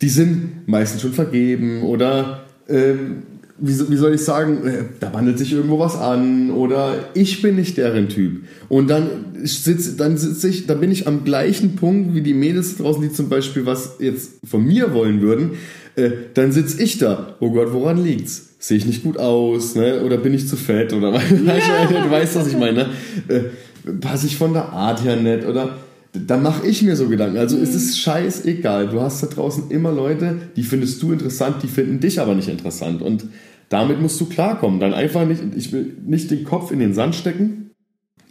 die 0.00 0.08
sind 0.08 0.68
meistens 0.68 1.02
schon 1.02 1.12
vergeben 1.12 1.82
oder 1.82 2.44
ähm, 2.68 3.24
wie, 3.60 3.90
wie, 3.90 3.96
soll 3.96 4.14
ich 4.14 4.22
sagen, 4.22 4.66
äh, 4.66 4.84
da 5.00 5.12
wandelt 5.12 5.38
sich 5.38 5.52
irgendwo 5.52 5.78
was 5.78 5.96
an 5.96 6.50
oder 6.50 7.10
ich 7.14 7.42
bin 7.42 7.56
nicht 7.56 7.76
deren 7.76 8.08
Typ. 8.08 8.44
Und 8.68 8.88
dann 8.88 9.08
sitze 9.42 9.96
dann 9.96 10.16
sitz 10.16 10.44
ich, 10.44 10.66
da 10.66 10.74
bin 10.74 10.90
ich 10.90 11.06
am 11.06 11.24
gleichen 11.24 11.76
Punkt 11.76 12.14
wie 12.14 12.22
die 12.22 12.34
Mädels 12.34 12.76
draußen, 12.76 13.02
die 13.02 13.12
zum 13.12 13.28
Beispiel 13.28 13.66
was 13.66 13.96
jetzt 13.98 14.32
von 14.48 14.64
mir 14.64 14.92
wollen 14.94 15.20
würden. 15.20 15.52
Äh, 15.96 16.10
dann 16.34 16.52
sitze 16.52 16.82
ich 16.82 16.98
da. 16.98 17.36
Oh 17.40 17.50
Gott, 17.50 17.72
woran 17.72 18.02
liegt's? 18.02 18.48
sehe 18.58 18.76
ich 18.76 18.86
nicht 18.86 19.02
gut 19.02 19.18
aus, 19.18 19.74
ne? 19.74 20.02
Oder 20.02 20.16
bin 20.16 20.34
ich 20.34 20.48
zu 20.48 20.56
fett 20.56 20.92
oder 20.92 21.12
ja. 21.12 21.20
du 21.22 22.10
weißt, 22.10 22.36
was 22.36 22.48
ich 22.48 22.58
meine. 22.58 22.88
Ne? 23.28 23.44
Äh, 23.88 23.92
passe 24.00 24.26
ich 24.26 24.36
von 24.36 24.52
der 24.52 24.70
Art 24.70 25.04
her 25.04 25.16
nicht 25.16 25.46
oder 25.46 25.76
da 26.12 26.36
mache 26.36 26.66
ich 26.66 26.82
mir 26.82 26.96
so 26.96 27.08
Gedanken. 27.08 27.38
Also 27.38 27.56
mhm. 27.56 27.62
es 27.62 27.74
ist 27.74 27.98
scheißegal. 27.98 28.88
Du 28.88 29.00
hast 29.00 29.22
da 29.22 29.26
draußen 29.26 29.70
immer 29.70 29.92
Leute, 29.92 30.36
die 30.56 30.62
findest 30.62 31.02
du 31.02 31.12
interessant, 31.12 31.62
die 31.62 31.68
finden 31.68 32.00
dich 32.00 32.20
aber 32.20 32.34
nicht 32.34 32.48
interessant. 32.48 33.02
Und 33.02 33.26
damit 33.68 34.00
musst 34.00 34.20
du 34.20 34.26
klarkommen. 34.26 34.80
Dann 34.80 34.94
einfach 34.94 35.26
nicht, 35.26 35.42
ich 35.56 35.72
will 35.72 35.96
nicht 36.06 36.30
den 36.30 36.44
Kopf 36.44 36.70
in 36.70 36.78
den 36.78 36.94
Sand 36.94 37.14
stecken. 37.14 37.70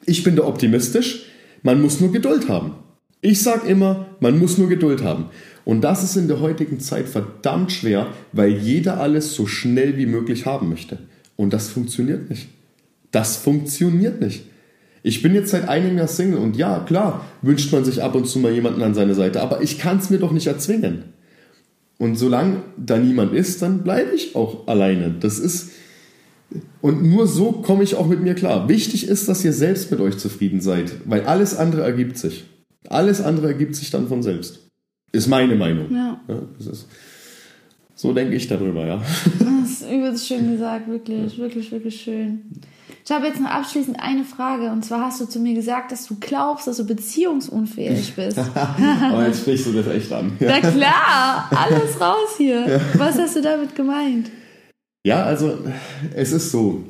Ich 0.06 0.24
bin 0.24 0.36
da 0.36 0.46
optimistisch. 0.46 1.26
Man 1.63 1.82
muss 1.82 2.00
nur 2.00 2.12
Geduld 2.12 2.50
haben. 2.50 2.76
Ich 3.22 3.42
sage 3.42 3.68
immer, 3.68 4.08
man 4.20 4.38
muss 4.40 4.58
nur 4.58 4.70
Geduld 4.70 5.04
haben. 5.04 5.26
Und 5.66 5.82
das 5.82 6.04
ist 6.04 6.16
in 6.16 6.28
der 6.28 6.40
heutigen 6.40 6.80
Zeit 6.80 7.10
verdammt 7.10 7.72
schwer, 7.72 8.08
weil 8.32 8.52
jeder 8.52 9.00
alles 9.00 9.34
so 9.34 9.48
schnell 9.48 9.98
wie 9.98 10.06
möglich 10.06 10.46
haben 10.46 10.70
möchte. 10.70 11.00
Und 11.36 11.52
das 11.52 11.68
funktioniert 11.68 12.30
nicht. 12.30 12.48
Das 13.12 13.38
funktioniert 13.38 14.22
nicht. 14.22 14.46
Ich 15.08 15.22
bin 15.22 15.34
jetzt 15.34 15.52
seit 15.52 15.70
einem 15.70 15.98
Jahr 15.98 16.10
Single 16.10 16.39
und 16.39 16.58
ja, 16.58 16.80
klar, 16.80 17.26
wünscht 17.41 17.72
man 17.72 17.86
sich 17.86 18.04
ab 18.04 18.13
und 18.13 18.28
zu 18.28 18.39
mal 18.39 18.52
jemanden 18.52 18.82
an 18.82 18.93
seine 18.93 19.15
Seite, 19.15 19.41
aber 19.41 19.62
ich 19.62 19.80
kann 19.80 20.00
es 20.00 20.10
mir 20.10 20.17
doch 20.17 20.34
nicht 20.34 20.48
erzwingen. 20.48 21.06
Und 21.98 22.17
solange 22.17 22.58
da 22.76 22.98
niemand 22.98 23.34
ist, 23.34 23.62
dann 23.62 23.84
bleibe 23.84 24.13
ich 24.13 24.36
auch 24.36 24.67
alleine. 24.67 25.15
Das 25.17 25.39
ist. 25.39 25.70
Und 26.82 27.04
nur 27.04 27.26
so 27.26 27.54
komme 27.54 27.86
ich 27.86 27.96
auch 27.96 28.08
mit 28.08 28.22
mir 28.22 28.36
klar. 28.36 28.67
Wichtig 28.67 29.08
ist, 29.08 29.30
dass 29.30 29.46
ihr 29.46 29.54
selbst 29.54 29.91
mit 29.91 30.02
euch 30.02 30.17
zufrieden 30.17 30.60
seid, 30.60 30.91
weil 31.06 31.22
alles 31.22 31.56
andere 31.56 31.84
ergibt 31.84 32.17
sich. 32.17 32.43
Alles 32.89 33.22
andere 33.22 33.48
ergibt 33.48 33.78
sich 33.78 33.89
dann 33.89 34.10
von 34.10 34.22
selbst. 34.22 34.60
Ist 35.13 35.30
meine 35.30 35.56
Meinung. 35.56 35.89
Ja. 35.89 36.20
ja 36.28 36.41
ist, 36.60 36.86
so 37.96 38.12
denke 38.12 38.36
ich 38.36 38.48
darüber, 38.50 38.86
ja. 38.86 39.02
Das 39.39 39.72
ist 39.72 39.89
übelst 39.89 40.28
schön 40.28 40.52
gesagt, 40.52 40.89
wirklich, 40.89 41.38
wirklich, 41.38 41.72
wirklich 41.72 42.02
schön. 42.02 42.41
Ich 43.08 43.13
habe 43.13 43.28
jetzt 43.28 43.39
noch 43.39 43.50
abschließend 43.50 44.02
eine 44.02 44.26
Frage. 44.26 44.70
Und 44.70 44.84
zwar 44.84 45.06
hast 45.06 45.22
du 45.22 45.26
zu 45.26 45.39
mir 45.39 45.54
gesagt, 45.54 45.93
dass 45.93 46.08
du 46.08 46.17
glaubst, 46.20 46.67
dass 46.67 46.76
du 46.76 46.86
beziehungsunfähig 46.86 48.13
bist. 48.17 48.38
Aber 48.54 49.26
jetzt 49.26 49.39
sprichst 49.39 49.65
du 49.67 49.72
das 49.72 49.88
echt 49.88 50.12
an. 50.12 50.34
Na 50.41 50.60
klar, 50.72 51.50
alles 51.56 52.02
raus 52.02 52.36
hier. 52.36 52.67
Ja. 52.67 52.82
Was 52.98 53.17
hast 53.17 53.38
du 53.38 53.41
damit 53.41 53.78
gemeint? 53.78 54.30
Ja, 55.06 55.24
also 55.24 55.58
es 56.15 56.34
ist 56.34 56.52
so. 56.52 56.84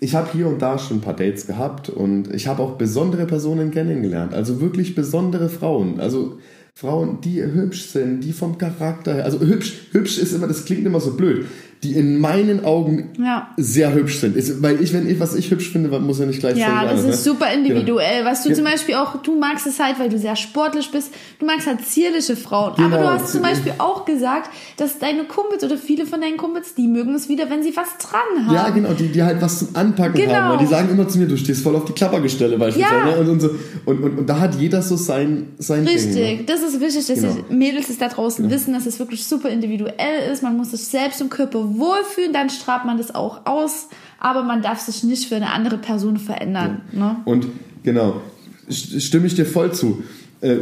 Ich 0.00 0.14
habe 0.14 0.32
hier 0.32 0.48
und 0.48 0.62
da 0.62 0.78
schon 0.78 0.96
ein 0.96 1.02
paar 1.02 1.14
Dates 1.14 1.46
gehabt 1.46 1.90
und 1.90 2.32
ich 2.32 2.46
habe 2.46 2.62
auch 2.62 2.78
besondere 2.78 3.26
Personen 3.26 3.70
kennengelernt. 3.70 4.32
Also 4.32 4.62
wirklich 4.62 4.94
besondere 4.94 5.50
Frauen. 5.50 6.00
Also 6.00 6.38
Frauen, 6.74 7.20
die 7.20 7.42
hübsch 7.42 7.88
sind, 7.88 8.20
die 8.20 8.32
vom 8.32 8.56
Charakter 8.56 9.14
her, 9.14 9.24
also 9.26 9.40
hübsch, 9.40 9.88
hübsch 9.92 10.16
ist 10.16 10.32
immer, 10.32 10.48
das 10.48 10.64
klingt 10.64 10.86
immer 10.86 11.00
so 11.00 11.14
blöd, 11.14 11.46
die 11.84 11.92
in 11.92 12.18
meinen 12.18 12.64
Augen 12.64 13.10
ja. 13.18 13.48
sehr 13.58 13.92
hübsch 13.92 14.18
sind. 14.18 14.36
Ist, 14.36 14.62
weil 14.62 14.82
ich, 14.82 14.92
wenn 14.94 15.08
ich, 15.08 15.20
was 15.20 15.34
ich 15.34 15.50
hübsch 15.50 15.70
finde, 15.70 16.00
muss 16.00 16.18
ja 16.18 16.24
nicht 16.24 16.40
gleich 16.40 16.54
sein. 16.54 16.62
Ja, 16.62 16.84
das 16.84 17.00
ist 17.00 17.06
ne? 17.06 17.12
super 17.12 17.52
individuell. 17.52 18.20
Genau. 18.20 18.30
Was 18.30 18.42
du 18.42 18.48
ja. 18.48 18.54
zum 18.54 18.64
Beispiel 18.64 18.94
auch, 18.94 19.22
du 19.22 19.38
magst 19.38 19.66
es 19.66 19.78
halt, 19.78 19.98
weil 19.98 20.08
du 20.08 20.18
sehr 20.18 20.34
sportlich 20.34 20.90
bist, 20.90 21.12
du 21.38 21.46
magst 21.46 21.66
halt 21.66 21.84
zierliche 21.84 22.36
Frauen. 22.36 22.74
Genau. 22.76 22.86
Aber 22.86 22.96
du 22.96 23.10
hast 23.10 23.32
zum 23.32 23.42
Beispiel 23.42 23.74
auch 23.78 24.06
gesagt, 24.06 24.50
dass 24.78 24.98
deine 24.98 25.24
Kumpels 25.24 25.62
oder 25.62 25.76
viele 25.76 26.06
von 26.06 26.20
deinen 26.20 26.38
Kumpels, 26.38 26.74
die 26.74 26.88
mögen 26.88 27.14
es 27.14 27.28
wieder, 27.28 27.50
wenn 27.50 27.62
sie 27.62 27.76
was 27.76 27.88
dran 27.98 28.46
haben. 28.46 28.54
Ja, 28.54 28.70
genau, 28.70 28.92
die, 28.94 29.08
die 29.08 29.22
halt 29.22 29.42
was 29.42 29.58
zum 29.58 29.68
Anpacken 29.74 30.14
genau. 30.14 30.32
haben. 30.32 30.50
Weil 30.52 30.66
die 30.66 30.72
sagen 30.72 30.88
immer 30.90 31.06
zu 31.06 31.18
mir, 31.18 31.26
du 31.26 31.36
stehst 31.36 31.62
voll 31.62 31.76
auf 31.76 31.84
die 31.84 31.92
Klappergestelle 31.92 32.56
beispielsweise. 32.56 33.08
Ja. 33.08 33.16
Ne? 33.16 33.20
Und, 33.20 33.28
und, 33.28 33.40
so. 33.40 33.50
und, 33.84 34.02
und, 34.02 34.18
und, 34.18 34.26
da 34.28 34.40
hat 34.40 34.54
jeder 34.54 34.80
so 34.80 34.96
sein, 34.96 35.48
sein 35.58 35.86
Richtig, 35.86 36.14
Ding, 36.14 36.38
ne? 36.38 36.44
das 36.46 36.62
ist 36.62 36.80
wichtig, 36.80 37.06
dass 37.06 37.20
genau. 37.20 37.36
die 37.50 37.54
Mädels 37.54 37.90
es 37.90 37.98
da 37.98 38.08
draußen 38.08 38.44
genau. 38.44 38.54
wissen, 38.54 38.72
dass 38.72 38.86
es 38.86 38.98
wirklich 38.98 39.24
super 39.26 39.50
individuell 39.50 40.32
ist. 40.32 40.42
Man 40.42 40.56
muss 40.56 40.70
sich 40.70 40.84
selbst 40.84 41.20
im 41.20 41.28
Körper 41.28 41.73
wohlfühlen, 41.78 42.32
dann 42.32 42.50
strahlt 42.50 42.84
man 42.84 42.98
das 42.98 43.14
auch 43.14 43.46
aus, 43.46 43.88
aber 44.18 44.42
man 44.42 44.62
darf 44.62 44.80
sich 44.80 45.02
nicht 45.04 45.28
für 45.28 45.36
eine 45.36 45.52
andere 45.52 45.78
Person 45.78 46.16
verändern. 46.16 46.82
Ja. 46.92 46.98
Ne? 46.98 47.16
Und 47.24 47.46
genau, 47.82 48.20
stimme 48.68 49.26
ich 49.26 49.34
dir 49.34 49.46
voll 49.46 49.72
zu. 49.72 50.02
Äh, 50.40 50.56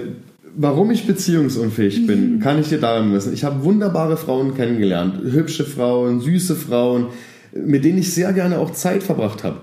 warum 0.55 0.91
ich 0.91 1.07
beziehungsunfähig 1.07 2.07
bin, 2.07 2.37
mhm. 2.37 2.41
kann 2.41 2.61
ich 2.61 2.69
dir 2.69 2.81
daran 2.81 3.13
wissen. 3.13 3.33
Ich 3.33 3.45
habe 3.45 3.65
wunderbare 3.65 4.17
Frauen 4.17 4.55
kennengelernt, 4.55 5.21
hübsche 5.23 5.65
Frauen, 5.65 6.21
süße 6.21 6.57
Frauen, 6.57 7.07
mit 7.53 7.85
denen 7.85 7.99
ich 7.99 8.13
sehr 8.13 8.33
gerne 8.33 8.59
auch 8.59 8.73
Zeit 8.73 9.03
verbracht 9.03 9.45
habe 9.45 9.61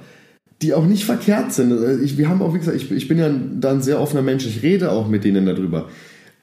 die 0.61 0.73
auch 0.73 0.85
nicht 0.85 1.05
verkehrt 1.05 1.53
sind. 1.53 1.71
Äh, 1.71 1.97
ich, 1.97 2.17
wir 2.17 2.29
haben 2.29 2.41
auch, 2.41 2.53
wie 2.53 2.59
gesagt, 2.59 2.77
ich, 2.77 2.91
ich 2.91 3.07
bin 3.07 3.17
ja 3.17 3.29
dann 3.29 3.77
ein 3.77 3.81
sehr 3.81 3.99
offener 4.01 4.21
Mensch, 4.21 4.45
ich 4.45 4.61
rede 4.61 4.91
auch 4.91 5.07
mit 5.07 5.23
denen 5.23 5.45
darüber. 5.45 5.87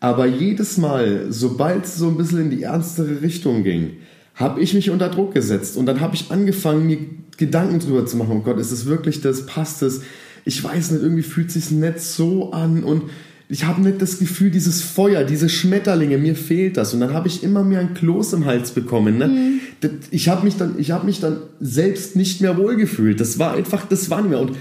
Aber 0.00 0.26
jedes 0.26 0.76
Mal, 0.78 1.26
sobald 1.30 1.84
es 1.84 1.96
so 1.96 2.08
ein 2.08 2.16
bisschen 2.16 2.40
in 2.42 2.50
die 2.50 2.62
ernstere 2.62 3.22
Richtung 3.22 3.64
ging, 3.64 3.92
habe 4.36 4.60
ich 4.60 4.74
mich 4.74 4.90
unter 4.90 5.08
Druck 5.08 5.34
gesetzt 5.34 5.76
und 5.76 5.86
dann 5.86 6.00
habe 6.00 6.14
ich 6.14 6.30
angefangen, 6.30 6.86
mir 6.86 6.98
Gedanken 7.38 7.80
drüber 7.80 8.06
zu 8.06 8.16
machen. 8.16 8.36
Oh 8.36 8.40
Gott, 8.40 8.58
ist 8.58 8.70
es 8.70 8.86
wirklich 8.86 9.20
das? 9.22 9.46
Passt 9.46 9.82
es? 9.82 10.02
Ich 10.44 10.62
weiß 10.62 10.92
nicht, 10.92 11.02
irgendwie 11.02 11.22
fühlt 11.22 11.50
sich 11.50 11.70
nicht 11.70 12.00
so 12.00 12.52
an 12.52 12.84
und 12.84 13.04
ich 13.48 13.64
habe 13.64 13.80
nicht 13.80 14.02
das 14.02 14.18
Gefühl, 14.18 14.50
dieses 14.50 14.82
Feuer, 14.82 15.22
diese 15.22 15.48
Schmetterlinge, 15.48 16.18
mir 16.18 16.34
fehlt 16.34 16.76
das. 16.76 16.92
Und 16.94 17.00
dann 17.00 17.14
habe 17.14 17.28
ich 17.28 17.44
immer 17.44 17.62
mehr 17.62 17.80
ein 17.80 17.94
Kloß 17.94 18.32
im 18.32 18.44
Hals 18.44 18.72
bekommen. 18.72 19.18
Ne? 19.18 19.28
Mhm. 19.28 19.60
Ich 20.10 20.28
habe 20.28 20.44
mich, 20.44 20.56
dann, 20.56 20.76
hab 20.78 21.04
mich 21.04 21.20
dann 21.20 21.38
selbst 21.60 22.16
nicht 22.16 22.40
mehr 22.40 22.56
wohlgefühlt. 22.56 23.20
Das 23.20 23.38
war 23.38 23.54
einfach, 23.54 23.86
das 23.86 24.10
war 24.10 24.20
nicht 24.20 24.30
mehr. 24.30 24.40
Und, 24.40 24.56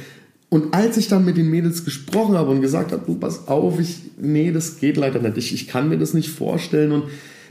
und 0.49 0.73
als 0.75 0.97
ich 0.97 1.07
dann 1.07 1.25
mit 1.25 1.35
den 1.35 1.49
Mädels 1.49 1.83
gesprochen 1.83 2.35
habe 2.35 2.51
und 2.51 2.61
gesagt 2.61 2.91
habe, 2.91 3.03
du 3.05 3.15
pass 3.15 3.47
auf, 3.47 3.79
ich, 3.79 4.01
nee, 4.21 4.51
das 4.51 4.79
geht 4.79 4.97
leider 4.97 5.19
nicht. 5.19 5.37
Ich, 5.37 5.53
ich 5.53 5.67
kann 5.67 5.89
mir 5.89 5.97
das 5.97 6.13
nicht 6.13 6.29
vorstellen. 6.29 6.91
Und 6.91 7.05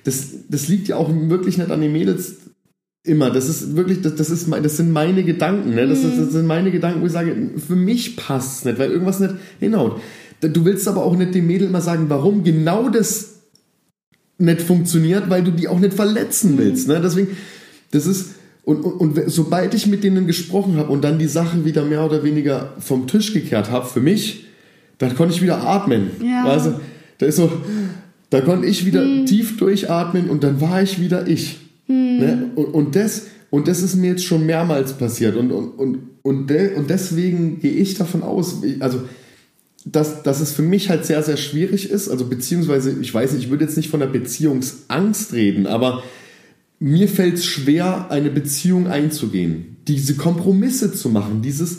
das, 0.04 0.28
das 0.48 0.68
liegt 0.68 0.88
ja 0.88 0.96
auch 0.96 1.10
wirklich 1.12 1.58
nicht 1.58 1.70
an 1.70 1.80
den 1.80 1.92
Mädels 1.92 2.36
immer. 3.04 3.30
Das 3.30 3.48
ist 3.48 3.76
wirklich, 3.76 4.02
das, 4.02 4.14
das, 4.14 4.30
ist, 4.30 4.48
das 4.50 4.76
sind 4.76 4.92
meine 4.92 5.24
Gedanken. 5.24 5.74
Ne? 5.74 5.86
Das, 5.86 6.04
ist, 6.04 6.18
das 6.18 6.32
sind 6.32 6.46
meine 6.46 6.70
Gedanken, 6.70 7.02
wo 7.02 7.06
ich 7.06 7.12
sage, 7.12 7.34
für 7.66 7.76
mich 7.76 8.16
passt 8.16 8.58
es 8.58 8.64
nicht, 8.64 8.78
weil 8.78 8.90
irgendwas 8.90 9.20
nicht 9.20 9.34
hinhaut. 9.60 10.00
Du 10.40 10.64
willst 10.64 10.86
aber 10.88 11.04
auch 11.04 11.16
nicht 11.16 11.34
dem 11.34 11.46
Mädel 11.46 11.68
immer 11.68 11.80
sagen, 11.80 12.06
warum 12.08 12.44
genau 12.44 12.88
das 12.88 13.34
nicht 14.38 14.62
funktioniert, 14.62 15.30
weil 15.30 15.42
du 15.42 15.52
die 15.52 15.68
auch 15.68 15.78
nicht 15.78 15.94
verletzen 15.94 16.58
willst. 16.58 16.88
Ne? 16.88 17.00
Deswegen, 17.00 17.28
das 17.92 18.06
ist, 18.06 18.34
und, 18.64 18.82
und, 18.82 19.16
und 19.16 19.30
sobald 19.30 19.74
ich 19.74 19.86
mit 19.86 20.04
denen 20.04 20.26
gesprochen 20.26 20.76
habe 20.76 20.90
und 20.90 21.02
dann 21.04 21.18
die 21.18 21.28
Sache 21.28 21.64
wieder 21.64 21.84
mehr 21.84 22.04
oder 22.04 22.24
weniger 22.24 22.74
vom 22.78 23.06
Tisch 23.06 23.32
gekehrt 23.32 23.70
habe, 23.70 23.86
für 23.86 24.00
mich, 24.00 24.46
dann 24.98 25.14
konnte 25.14 25.34
ich 25.34 25.42
wieder 25.42 25.62
atmen. 25.62 26.10
Ja. 26.22 26.44
Also, 26.44 26.80
da 27.18 27.26
ist 27.26 27.36
so, 27.36 27.50
da 28.34 28.40
konnte 28.40 28.66
ich 28.66 28.84
wieder 28.84 29.02
hm. 29.02 29.26
tief 29.26 29.58
durchatmen 29.58 30.28
und 30.28 30.42
dann 30.42 30.60
war 30.60 30.82
ich 30.82 31.00
wieder 31.00 31.28
ich. 31.28 31.58
Hm. 31.86 32.18
Ne? 32.18 32.50
Und, 32.56 32.64
und, 32.64 32.96
das, 32.96 33.26
und 33.50 33.68
das 33.68 33.80
ist 33.80 33.94
mir 33.94 34.10
jetzt 34.10 34.24
schon 34.24 34.44
mehrmals 34.44 34.94
passiert. 34.94 35.36
Und, 35.36 35.52
und, 35.52 35.68
und, 35.78 35.98
und, 36.22 36.50
de, 36.50 36.74
und 36.74 36.90
deswegen 36.90 37.60
gehe 37.60 37.70
ich 37.70 37.94
davon 37.94 38.24
aus, 38.24 38.60
also 38.80 39.02
dass, 39.84 40.24
dass 40.24 40.40
es 40.40 40.50
für 40.50 40.62
mich 40.62 40.90
halt 40.90 41.06
sehr, 41.06 41.22
sehr 41.22 41.36
schwierig 41.36 41.88
ist. 41.88 42.08
Also 42.08 42.24
beziehungsweise, 42.24 42.96
ich 43.00 43.14
weiß 43.14 43.34
nicht, 43.34 43.44
ich 43.44 43.50
würde 43.50 43.66
jetzt 43.66 43.76
nicht 43.76 43.88
von 43.88 44.00
der 44.00 44.08
Beziehungsangst 44.08 45.32
reden, 45.32 45.68
aber 45.68 46.02
mir 46.80 47.06
fällt 47.06 47.34
es 47.34 47.44
schwer, 47.44 48.10
eine 48.10 48.30
Beziehung 48.30 48.88
einzugehen. 48.88 49.76
Diese 49.86 50.16
Kompromisse 50.16 50.92
zu 50.92 51.08
machen, 51.08 51.40
dieses, 51.40 51.78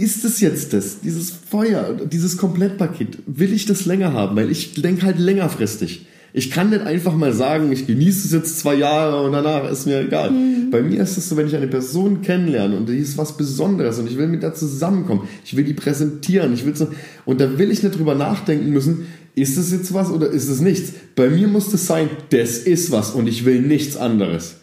ist 0.00 0.24
es 0.24 0.40
jetzt 0.40 0.72
das, 0.72 1.00
dieses 1.00 1.30
Feuer, 1.30 1.94
dieses 2.10 2.36
Komplettpaket, 2.36 3.18
will 3.26 3.52
ich 3.52 3.66
das 3.66 3.84
länger 3.86 4.12
haben, 4.12 4.36
weil 4.36 4.50
ich 4.50 4.80
denke 4.80 5.02
halt 5.02 5.18
längerfristig. 5.18 6.06
Ich 6.32 6.50
kann 6.50 6.70
nicht 6.70 6.82
einfach 6.82 7.14
mal 7.16 7.32
sagen, 7.32 7.72
ich 7.72 7.86
genieße 7.86 8.26
es 8.26 8.32
jetzt 8.32 8.60
zwei 8.60 8.76
Jahre 8.76 9.22
und 9.22 9.32
danach 9.32 9.68
ist 9.70 9.86
mir 9.86 10.00
egal. 10.00 10.30
Mhm. 10.30 10.70
Bei 10.70 10.80
mir 10.80 11.02
ist 11.02 11.18
es 11.18 11.28
so, 11.28 11.36
wenn 11.36 11.48
ich 11.48 11.56
eine 11.56 11.66
Person 11.66 12.22
kennenlerne 12.22 12.76
und 12.76 12.88
die 12.88 12.98
ist 12.98 13.18
was 13.18 13.36
Besonderes 13.36 13.98
und 13.98 14.08
ich 14.08 14.16
will 14.16 14.28
mit 14.28 14.42
der 14.42 14.54
zusammenkommen, 14.54 15.28
ich 15.44 15.56
will 15.56 15.64
die 15.64 15.74
präsentieren, 15.74 16.54
ich 16.54 16.64
will 16.64 16.76
so, 16.76 16.88
und 17.24 17.40
da 17.40 17.58
will 17.58 17.70
ich 17.70 17.82
nicht 17.82 17.98
drüber 17.98 18.14
nachdenken 18.14 18.70
müssen, 18.70 19.06
ist 19.34 19.56
es 19.56 19.72
jetzt 19.72 19.92
was 19.92 20.10
oder 20.10 20.28
ist 20.28 20.48
es 20.48 20.60
nichts? 20.60 20.92
Bei 21.16 21.28
mir 21.28 21.48
muss 21.48 21.72
es 21.72 21.86
sein, 21.86 22.08
das 22.30 22.58
ist 22.58 22.90
was 22.92 23.10
und 23.10 23.26
ich 23.26 23.44
will 23.44 23.60
nichts 23.60 23.96
anderes. 23.96 24.56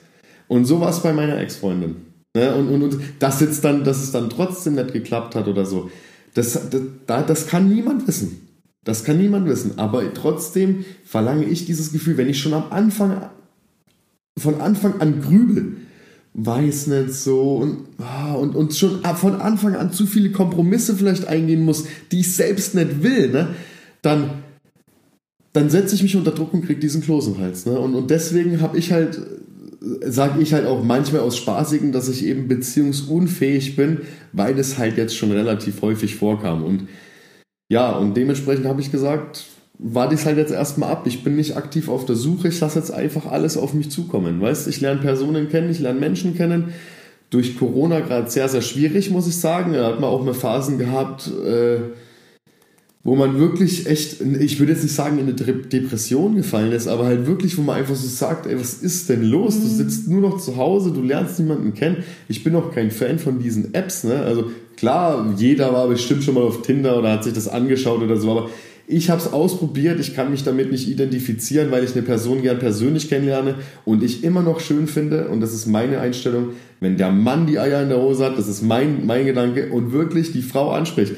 Und 0.48 0.66
so 0.66 0.80
war 0.80 0.90
es 0.90 1.02
bei 1.02 1.12
meiner 1.12 1.38
Ex-Freundin. 1.40 2.07
Ne? 2.38 2.54
Und, 2.54 2.70
und, 2.70 2.84
und 2.84 3.00
das 3.18 3.40
jetzt 3.40 3.64
dann, 3.64 3.84
dass 3.84 4.04
es 4.04 4.12
dann 4.12 4.30
trotzdem 4.30 4.76
nicht 4.76 4.94
geklappt 4.94 5.34
hat 5.34 5.48
oder 5.48 5.66
so, 5.66 5.90
das, 6.36 6.54
das, 6.70 7.26
das 7.26 7.48
kann 7.48 7.68
niemand 7.68 8.08
wissen. 8.08 8.48
Das 8.84 9.04
kann 9.04 9.18
niemand 9.18 9.48
wissen. 9.48 9.80
Aber 9.80 10.14
trotzdem 10.14 10.86
verlange 11.04 11.46
ich 11.46 11.66
dieses 11.66 11.92
Gefühl, 11.92 12.18
wenn 12.18 12.30
ich 12.30 12.40
schon 12.40 12.54
am 12.54 12.66
Anfang, 12.70 13.30
von 14.38 14.62
Anfang 14.62 15.02
an 15.02 15.20
grübel, 15.20 15.78
weiß 16.36 16.88
nicht 16.88 17.14
so 17.14 17.56
und, 17.56 17.88
ah, 17.98 18.34
und, 18.34 18.56
und 18.56 18.76
schon 18.76 19.02
von 19.16 19.42
Anfang 19.42 19.76
an 19.76 19.92
zu 19.92 20.06
viele 20.06 20.32
Kompromisse 20.32 20.96
vielleicht 20.96 21.28
eingehen 21.28 21.66
muss, 21.66 21.86
die 22.12 22.20
ich 22.20 22.36
selbst 22.36 22.76
nicht 22.76 23.02
will, 23.02 23.32
ne? 23.32 23.48
dann, 24.04 24.30
dann 25.54 25.72
setze 25.72 25.96
ich 25.96 26.04
mich 26.04 26.16
unter 26.16 26.30
Druck 26.30 26.54
und 26.54 26.64
kriege 26.64 26.80
diesen 26.80 27.02
Kloß 27.02 27.30
im 27.30 27.40
Hals. 27.40 27.66
Ne? 27.66 27.80
Und, 27.80 27.96
und 27.96 28.12
deswegen 28.12 28.62
habe 28.62 28.78
ich 28.78 28.92
halt 28.92 29.20
sage 29.80 30.42
ich 30.42 30.54
halt 30.54 30.66
auch 30.66 30.84
manchmal 30.84 31.22
aus 31.22 31.38
Spaßigen, 31.38 31.92
dass 31.92 32.10
ich 32.10 32.26
eben 32.26 32.48
beziehungsunfähig 32.48 33.76
bin, 33.76 34.02
weil 34.34 34.58
es 34.58 34.78
halt 34.78 34.98
jetzt 34.98 35.16
schon 35.16 35.32
relativ 35.32 35.82
häufig 35.82 36.16
vorkam. 36.16 36.64
Und 36.64 36.88
ja, 37.70 37.92
und 37.92 38.16
dementsprechend 38.16 38.66
habe 38.66 38.82
ich 38.82 38.92
gesagt, 38.92 39.46
warte 39.78 40.16
ich 40.16 40.26
halt 40.26 40.38
jetzt 40.38 40.52
erstmal 40.52 40.92
ab. 40.92 41.06
Ich 41.06 41.24
bin 41.24 41.36
nicht 41.36 41.58
aktiv 41.58 41.90
auf 41.90 42.06
der 42.06 42.16
Suche, 42.16 42.48
ich 42.48 42.60
lasse 42.60 42.80
jetzt 42.80 42.92
einfach 42.92 43.26
alles 43.26 43.58
auf 43.58 43.74
mich 43.74 43.92
zukommen. 43.92 44.42
Weißt 44.42 44.68
ich 44.68 44.82
lerne 44.82 45.02
Personen 45.02 45.50
kennen, 45.50 45.70
ich 45.70 45.80
lerne 45.80 46.00
Menschen 46.00 46.36
kennen. 46.36 46.74
Durch 47.30 47.58
Corona 47.58 48.00
gerade 48.00 48.30
sehr, 48.30 48.48
sehr 48.48 48.62
schwierig, 48.62 49.12
muss 49.12 49.28
ich 49.28 49.36
sagen. 49.36 49.74
Da 49.74 49.88
hat 49.88 50.00
man 50.00 50.10
auch 50.10 50.24
mal 50.24 50.34
Phasen 50.34 50.78
gehabt, 50.78 51.28
äh, 51.28 51.80
wo 53.08 53.16
man 53.16 53.40
wirklich 53.40 53.88
echt, 53.88 54.18
ich 54.20 54.60
würde 54.60 54.74
jetzt 54.74 54.84
nicht 54.84 54.94
sagen, 54.94 55.18
in 55.18 55.28
eine 55.28 55.34
Depression 55.34 56.36
gefallen 56.36 56.74
ist, 56.74 56.90
aber 56.90 57.06
halt 57.06 57.26
wirklich, 57.26 57.58
wo 57.58 57.62
man 57.62 57.78
einfach 57.78 57.96
so 57.96 58.06
sagt, 58.06 58.48
ey, 58.48 58.60
was 58.60 58.74
ist 58.74 59.08
denn 59.08 59.24
los? 59.24 59.56
Mhm. 59.56 59.62
Du 59.62 59.68
sitzt 59.70 60.10
nur 60.10 60.20
noch 60.20 60.42
zu 60.42 60.58
Hause, 60.58 60.92
du 60.92 61.02
lernst 61.02 61.40
niemanden 61.40 61.74
kennen. 61.74 62.04
Ich 62.28 62.44
bin 62.44 62.54
auch 62.58 62.74
kein 62.74 62.92
Fan 62.92 63.18
von 63.18 63.40
diesen 63.40 63.74
Apps, 63.74 64.04
ne? 64.04 64.24
Also 64.24 64.52
klar, 64.76 65.34
jeder 65.38 65.72
war 65.72 65.88
bestimmt 65.88 66.26
schon 66.26 66.34
mal 66.34 66.44
auf 66.44 66.64
Tinder 66.64 67.00
oder 67.00 67.14
hat 67.14 67.24
sich 67.24 67.32
das 67.32 67.48
angeschaut 67.48 68.02
oder 68.02 68.18
so, 68.18 68.30
aber 68.30 68.50
ich 68.88 69.10
habe 69.10 69.22
es 69.22 69.32
ausprobiert, 69.32 70.02
ich 70.02 70.14
kann 70.14 70.30
mich 70.30 70.44
damit 70.44 70.70
nicht 70.72 70.90
identifizieren, 70.90 71.72
weil 71.72 71.86
ich 71.86 71.94
eine 71.94 72.02
Person 72.02 72.42
gern 72.42 72.60
persönlich 72.60 73.08
kennenlerne 73.08 73.56
und 73.86 74.04
ich 74.04 74.26
immer 74.26 74.42
noch 74.42 74.60
schön 74.60 74.88
finde, 74.88 75.30
und 75.30 75.40
das 75.40 75.54
ist 75.54 75.66
meine 75.66 76.02
Einstellung, 76.02 76.50
wenn 76.82 76.98
der 76.98 77.12
Mann 77.12 77.48
die 77.48 77.58
Eier 77.58 77.84
in 77.84 77.90
der 77.90 78.02
Hose 78.02 78.26
hat, 78.26 78.38
das 78.38 78.50
ist 78.50 78.64
mein, 78.64 79.06
mein 79.06 79.26
Gedanke, 79.26 79.70
und 79.72 79.94
wirklich 79.94 80.34
die 80.34 80.42
Frau 80.42 80.72
anspricht 80.72 81.14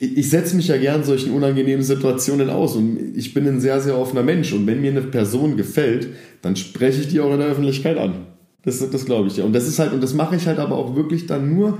ich 0.00 0.28
setze 0.28 0.56
mich 0.56 0.68
ja 0.68 0.76
gern 0.76 1.04
solchen 1.04 1.32
unangenehmen 1.32 1.84
Situationen 1.84 2.50
aus 2.50 2.76
und 2.76 3.16
ich 3.16 3.32
bin 3.32 3.46
ein 3.46 3.60
sehr, 3.60 3.80
sehr 3.80 3.98
offener 3.98 4.22
Mensch 4.22 4.52
und 4.52 4.66
wenn 4.66 4.80
mir 4.80 4.90
eine 4.90 5.02
Person 5.02 5.56
gefällt, 5.56 6.08
dann 6.42 6.56
spreche 6.56 7.00
ich 7.00 7.08
die 7.08 7.20
auch 7.20 7.32
in 7.32 7.38
der 7.38 7.48
Öffentlichkeit 7.48 7.96
an. 7.96 8.26
Das, 8.62 8.78
das 8.90 9.04
glaube 9.04 9.28
ich 9.28 9.36
ja. 9.36 9.44
Und 9.44 9.52
das 9.52 9.68
ist 9.68 9.78
halt, 9.78 9.92
und 9.92 10.02
das 10.02 10.14
mache 10.14 10.36
ich 10.36 10.46
halt 10.46 10.58
aber 10.58 10.76
auch 10.76 10.96
wirklich 10.96 11.26
dann 11.26 11.54
nur 11.54 11.78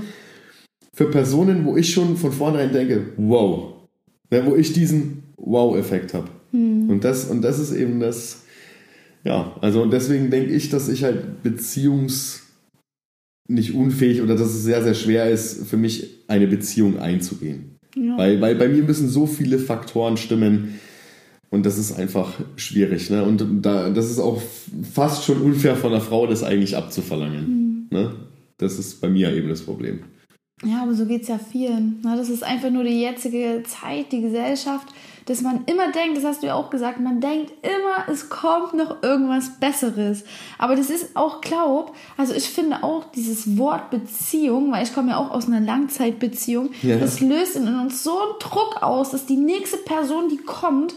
für 0.92 1.06
Personen, 1.10 1.64
wo 1.64 1.76
ich 1.76 1.92
schon 1.92 2.16
von 2.16 2.32
vornherein 2.32 2.72
denke, 2.72 3.06
wow. 3.16 3.72
Ja, 4.30 4.46
wo 4.46 4.56
ich 4.56 4.72
diesen 4.72 5.24
Wow-Effekt 5.36 6.14
habe. 6.14 6.28
Mhm. 6.52 6.90
Und, 6.90 7.04
das, 7.04 7.26
und 7.26 7.42
das 7.42 7.58
ist 7.58 7.72
eben 7.72 8.00
das, 8.00 8.42
ja, 9.24 9.56
also 9.60 9.86
deswegen 9.86 10.30
denke 10.30 10.52
ich, 10.52 10.70
dass 10.70 10.88
ich 10.88 11.04
halt 11.04 11.24
Beziehungs- 11.44 12.40
nicht 13.48 13.74
unfähig 13.74 14.22
oder 14.22 14.36
dass 14.36 14.48
es 14.48 14.62
sehr, 14.62 14.82
sehr 14.82 14.94
schwer 14.94 15.30
ist, 15.30 15.66
für 15.66 15.76
mich 15.76 16.24
eine 16.28 16.46
Beziehung 16.46 16.98
einzugehen. 16.98 17.73
Ja. 17.96 18.18
Weil, 18.18 18.40
weil 18.40 18.54
bei 18.56 18.68
mir 18.68 18.82
müssen 18.82 19.08
so 19.08 19.26
viele 19.26 19.58
Faktoren 19.58 20.16
stimmen 20.16 20.80
und 21.50 21.64
das 21.64 21.78
ist 21.78 21.92
einfach 21.92 22.32
schwierig. 22.56 23.10
Ne? 23.10 23.22
Und 23.22 23.64
da, 23.64 23.90
das 23.90 24.10
ist 24.10 24.18
auch 24.18 24.42
fast 24.92 25.24
schon 25.24 25.40
unfair 25.40 25.76
von 25.76 25.92
einer 25.92 26.00
Frau, 26.00 26.26
das 26.26 26.42
eigentlich 26.42 26.76
abzuverlangen. 26.76 27.86
Mhm. 27.90 27.96
Ne? 27.96 28.14
Das 28.58 28.78
ist 28.78 29.00
bei 29.00 29.08
mir 29.08 29.32
eben 29.32 29.48
das 29.48 29.62
Problem. 29.62 30.00
Ja, 30.64 30.82
aber 30.82 30.94
so 30.94 31.06
geht 31.06 31.22
es 31.22 31.28
ja 31.28 31.38
vielen. 31.38 32.00
Ne? 32.02 32.16
Das 32.16 32.28
ist 32.28 32.42
einfach 32.42 32.70
nur 32.70 32.84
die 32.84 33.00
jetzige 33.00 33.62
Zeit, 33.66 34.10
die 34.12 34.22
Gesellschaft 34.22 34.88
dass 35.26 35.40
man 35.40 35.64
immer 35.66 35.90
denkt, 35.90 36.16
das 36.16 36.24
hast 36.24 36.42
du 36.42 36.48
ja 36.48 36.54
auch 36.54 36.70
gesagt, 36.70 37.00
man 37.00 37.20
denkt 37.20 37.52
immer, 37.62 38.12
es 38.12 38.28
kommt 38.28 38.74
noch 38.74 39.02
irgendwas 39.02 39.58
Besseres. 39.58 40.24
Aber 40.58 40.76
das 40.76 40.90
ist 40.90 41.16
auch 41.16 41.40
Glaub. 41.40 41.94
Also 42.16 42.34
ich 42.34 42.48
finde 42.48 42.82
auch 42.82 43.04
dieses 43.14 43.56
Wort 43.56 43.90
Beziehung, 43.90 44.72
weil 44.72 44.84
ich 44.84 44.94
komme 44.94 45.12
ja 45.12 45.18
auch 45.18 45.30
aus 45.30 45.46
einer 45.46 45.60
Langzeitbeziehung, 45.60 46.70
ja. 46.82 46.98
das 46.98 47.20
löst 47.20 47.56
in 47.56 47.68
uns 47.68 48.02
so 48.02 48.18
einen 48.18 48.38
Druck 48.38 48.82
aus, 48.82 49.10
dass 49.10 49.26
die 49.26 49.36
nächste 49.36 49.78
Person, 49.78 50.28
die 50.28 50.38
kommt, 50.38 50.94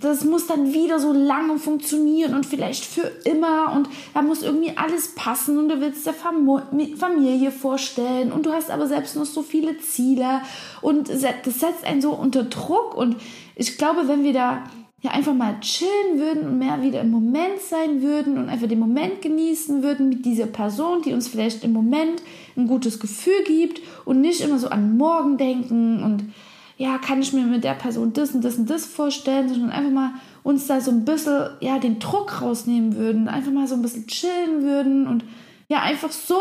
das 0.00 0.24
muss 0.24 0.46
dann 0.46 0.72
wieder 0.72 0.98
so 0.98 1.12
lange 1.12 1.58
funktionieren 1.58 2.34
und 2.34 2.46
vielleicht 2.46 2.84
für 2.84 3.10
immer 3.24 3.72
und 3.74 3.88
da 4.14 4.22
muss 4.22 4.42
irgendwie 4.42 4.76
alles 4.76 5.14
passen 5.14 5.58
und 5.58 5.68
du 5.68 5.80
willst 5.80 6.06
der 6.06 6.14
Familie 6.14 7.50
vorstellen 7.50 8.32
und 8.32 8.46
du 8.46 8.52
hast 8.52 8.70
aber 8.70 8.86
selbst 8.86 9.16
noch 9.16 9.24
so 9.24 9.42
viele 9.42 9.78
Ziele 9.78 10.42
und 10.80 11.08
das 11.08 11.20
setzt 11.20 11.84
einen 11.84 12.00
so 12.00 12.12
unter 12.12 12.44
Druck 12.44 12.96
und 12.96 13.16
ich 13.56 13.78
glaube, 13.78 14.08
wenn 14.08 14.24
wir 14.24 14.32
da 14.32 14.64
ja 15.02 15.12
einfach 15.12 15.34
mal 15.34 15.58
chillen 15.60 16.18
würden 16.18 16.46
und 16.46 16.58
mehr 16.58 16.82
wieder 16.82 17.00
im 17.00 17.10
Moment 17.10 17.60
sein 17.60 18.02
würden 18.02 18.36
und 18.36 18.48
einfach 18.48 18.68
den 18.68 18.78
Moment 18.78 19.22
genießen 19.22 19.82
würden 19.82 20.10
mit 20.10 20.24
dieser 20.26 20.46
Person, 20.46 21.02
die 21.02 21.12
uns 21.12 21.28
vielleicht 21.28 21.64
im 21.64 21.72
Moment 21.72 22.22
ein 22.56 22.66
gutes 22.66 23.00
Gefühl 23.00 23.42
gibt 23.46 23.80
und 24.04 24.20
nicht 24.20 24.42
immer 24.42 24.58
so 24.58 24.68
an 24.68 24.96
morgen 24.96 25.38
denken 25.38 26.02
und 26.02 26.32
ja, 26.80 26.96
kann 26.96 27.20
ich 27.20 27.34
mir 27.34 27.44
mit 27.44 27.62
der 27.62 27.74
Person 27.74 28.14
das 28.14 28.30
und 28.30 28.42
das 28.42 28.56
und 28.56 28.70
das 28.70 28.86
vorstellen, 28.86 29.50
sondern 29.50 29.68
einfach 29.68 29.90
mal 29.90 30.14
uns 30.42 30.66
da 30.66 30.80
so 30.80 30.90
ein 30.90 31.04
bisschen, 31.04 31.50
ja, 31.60 31.78
den 31.78 31.98
Druck 31.98 32.40
rausnehmen 32.40 32.96
würden, 32.96 33.28
einfach 33.28 33.52
mal 33.52 33.66
so 33.66 33.74
ein 33.74 33.82
bisschen 33.82 34.06
chillen 34.06 34.62
würden 34.62 35.06
und 35.06 35.22
ja, 35.68 35.82
einfach 35.82 36.10
so, 36.10 36.40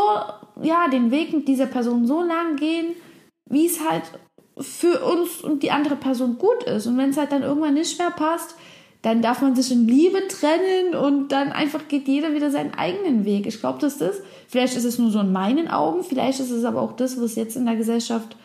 ja, 0.62 0.88
den 0.88 1.12
Weg 1.12 1.34
mit 1.34 1.50
dieser 1.50 1.66
Person 1.66 2.08
so 2.08 2.22
lang 2.22 2.56
gehen, 2.56 2.96
wie 3.50 3.66
es 3.66 3.82
halt 3.86 4.04
für 4.58 5.04
uns 5.04 5.42
und 5.42 5.62
die 5.62 5.72
andere 5.72 5.98
Person 5.98 6.38
gut 6.38 6.64
ist. 6.64 6.88
Und 6.88 6.98
wenn 6.98 7.10
es 7.10 7.18
halt 7.18 7.34
dann 7.34 7.44
irgendwann 7.44 7.74
nicht 7.74 8.00
mehr 8.00 8.12
passt, 8.12 8.56
dann 9.02 9.22
darf 9.22 9.42
man 9.42 9.58
sich 9.58 9.70
in 9.74 9.90
Liebe 9.90 10.26
trennen 10.30 10.96
und 10.96 11.34
dann 11.34 11.52
einfach 11.52 11.90
geht 11.90 12.08
jeder 12.08 12.34
wieder 12.34 12.50
seinen 12.50 12.76
eigenen 12.76 13.26
Weg. 13.26 13.46
Ich 13.46 13.60
glaube, 13.60 13.80
dass 13.80 13.98
das, 13.98 14.22
vielleicht 14.48 14.78
ist 14.78 14.86
es 14.86 15.00
nur 15.00 15.12
so 15.12 15.20
in 15.20 15.34
meinen 15.34 15.68
Augen, 15.68 16.02
vielleicht 16.06 16.40
ist 16.40 16.52
es 16.52 16.64
aber 16.64 16.82
auch 16.82 16.94
das, 16.94 17.20
was 17.20 17.36
jetzt 17.36 17.58
in 17.58 17.66
der 17.66 17.76
Gesellschaft, 17.76 18.38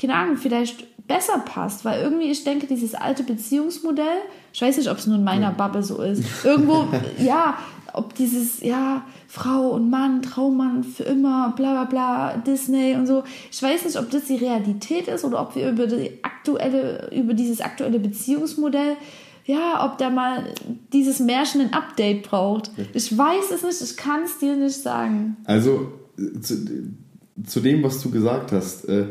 keine 0.00 0.16
Ahnung, 0.16 0.36
vielleicht 0.36 0.84
besser 1.08 1.38
passt, 1.38 1.84
weil 1.84 2.02
irgendwie, 2.02 2.30
ich 2.30 2.44
denke, 2.44 2.66
dieses 2.66 2.94
alte 2.94 3.22
Beziehungsmodell, 3.24 4.18
ich 4.52 4.60
weiß 4.62 4.76
nicht, 4.76 4.90
ob 4.90 4.98
es 4.98 5.06
nur 5.06 5.16
in 5.16 5.24
meiner 5.24 5.50
Bubble 5.50 5.82
so 5.82 6.00
ist, 6.02 6.22
irgendwo, 6.44 6.86
ja, 7.18 7.58
ob 7.94 8.14
dieses, 8.14 8.60
ja, 8.60 9.04
Frau 9.26 9.70
und 9.70 9.90
Mann, 9.90 10.22
Traummann 10.22 10.84
für 10.84 11.04
immer, 11.04 11.52
bla 11.56 11.72
bla 11.72 11.84
bla, 11.84 12.36
Disney 12.36 12.94
und 12.94 13.06
so. 13.06 13.24
Ich 13.50 13.62
weiß 13.62 13.84
nicht, 13.84 13.98
ob 13.98 14.10
das 14.10 14.24
die 14.26 14.36
Realität 14.36 15.08
ist 15.08 15.24
oder 15.24 15.40
ob 15.40 15.56
wir 15.56 15.70
über 15.70 15.86
die 15.86 16.12
aktuelle, 16.22 17.10
über 17.12 17.34
dieses 17.34 17.60
aktuelle 17.60 17.98
Beziehungsmodell, 17.98 18.96
ja, 19.44 19.86
ob 19.86 19.96
da 19.98 20.10
mal 20.10 20.44
dieses 20.92 21.20
Märchen 21.20 21.62
ein 21.62 21.72
Update 21.72 22.22
braucht. 22.22 22.70
Ich 22.92 23.16
weiß 23.16 23.50
es 23.54 23.62
nicht, 23.62 23.80
ich 23.80 23.96
kann 23.96 24.24
es 24.24 24.38
dir 24.38 24.54
nicht 24.56 24.76
sagen. 24.76 25.38
Also, 25.44 25.92
zu, 26.42 26.92
zu, 27.46 27.60
dem, 27.60 27.82
was 27.82 28.02
du 28.02 28.10
gesagt 28.10 28.52
hast, 28.52 28.84
äh, 28.88 29.06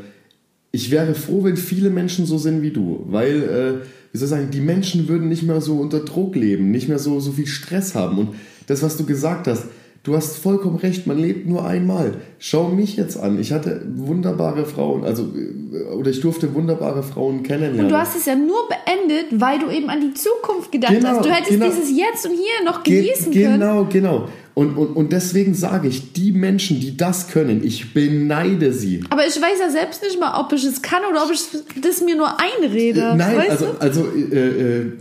ich 0.77 0.91
wäre 0.91 1.15
froh, 1.15 1.43
wenn 1.43 1.57
viele 1.57 1.89
Menschen 1.89 2.27
so 2.27 2.37
sind 2.37 2.61
wie 2.61 2.69
du, 2.69 3.03
weil, 3.07 3.81
äh, 3.81 3.87
wie 4.11 4.17
soll 4.19 4.25
ich 4.27 4.29
sagen, 4.29 4.51
die 4.51 4.61
Menschen 4.61 5.07
würden 5.07 5.27
nicht 5.27 5.41
mehr 5.41 5.59
so 5.59 5.79
unter 5.79 6.01
Druck 6.01 6.35
leben, 6.35 6.69
nicht 6.69 6.87
mehr 6.87 6.99
so, 6.99 7.19
so 7.19 7.31
viel 7.31 7.47
Stress 7.47 7.95
haben. 7.95 8.19
Und 8.19 8.29
das, 8.67 8.83
was 8.83 8.95
du 8.95 9.03
gesagt 9.03 9.47
hast, 9.47 9.63
du 10.03 10.15
hast 10.15 10.37
vollkommen 10.37 10.75
recht, 10.75 11.07
man 11.07 11.17
lebt 11.17 11.47
nur 11.47 11.65
einmal. 11.65 12.17
Schau 12.37 12.69
mich 12.69 12.95
jetzt 12.95 13.17
an. 13.19 13.39
Ich 13.39 13.51
hatte 13.51 13.87
wunderbare 13.95 14.67
Frauen, 14.67 15.03
also, 15.03 15.23
äh, 15.23 15.95
oder 15.95 16.11
ich 16.11 16.21
durfte 16.21 16.53
wunderbare 16.53 17.01
Frauen 17.01 17.41
kennenlernen. 17.41 17.85
Und 17.85 17.89
du 17.89 17.97
hast 17.97 18.15
es 18.15 18.27
ja 18.27 18.35
nur 18.35 18.69
beendet, 18.69 19.41
weil 19.41 19.57
du 19.57 19.71
eben 19.71 19.89
an 19.89 19.99
die 19.99 20.13
Zukunft 20.13 20.71
gedacht 20.71 20.93
genau, 20.93 21.09
hast. 21.09 21.25
Du 21.25 21.31
hättest 21.31 21.49
genau. 21.49 21.65
dieses 21.65 21.89
Jetzt 21.89 22.23
und 22.27 22.33
Hier 22.33 22.65
noch 22.65 22.83
genießen 22.83 23.31
Ge 23.31 23.45
können. 23.45 23.61
Genau, 23.61 23.87
genau. 23.91 24.27
Und, 24.57 24.75
und, 24.75 24.95
und 24.95 25.13
deswegen 25.13 25.53
sage 25.53 25.87
ich, 25.87 26.13
die 26.13 26.31
Menschen, 26.31 26.79
die 26.79 26.97
das 26.97 27.27
können, 27.27 27.63
ich 27.63 27.93
beneide 27.93 28.73
sie. 28.73 29.03
Aber 29.11 29.21
ich 29.21 29.35
weiß 29.35 29.59
ja 29.59 29.69
selbst 29.69 30.01
nicht 30.01 30.19
mal, 30.19 30.33
ob 30.43 30.51
ich 30.51 30.65
es 30.65 30.81
kann 30.81 31.03
oder 31.07 31.25
ob 31.25 31.31
ich 31.31 31.41
das 31.79 32.01
mir 32.01 32.15
nur 32.15 32.39
einrede. 32.39 33.01
Äh, 33.01 33.15
nein, 33.15 33.37
weißt 33.37 33.51
also, 33.51 33.65
du? 33.65 33.79
also 33.79 34.07
äh, 34.07 34.79
äh, 34.79 34.91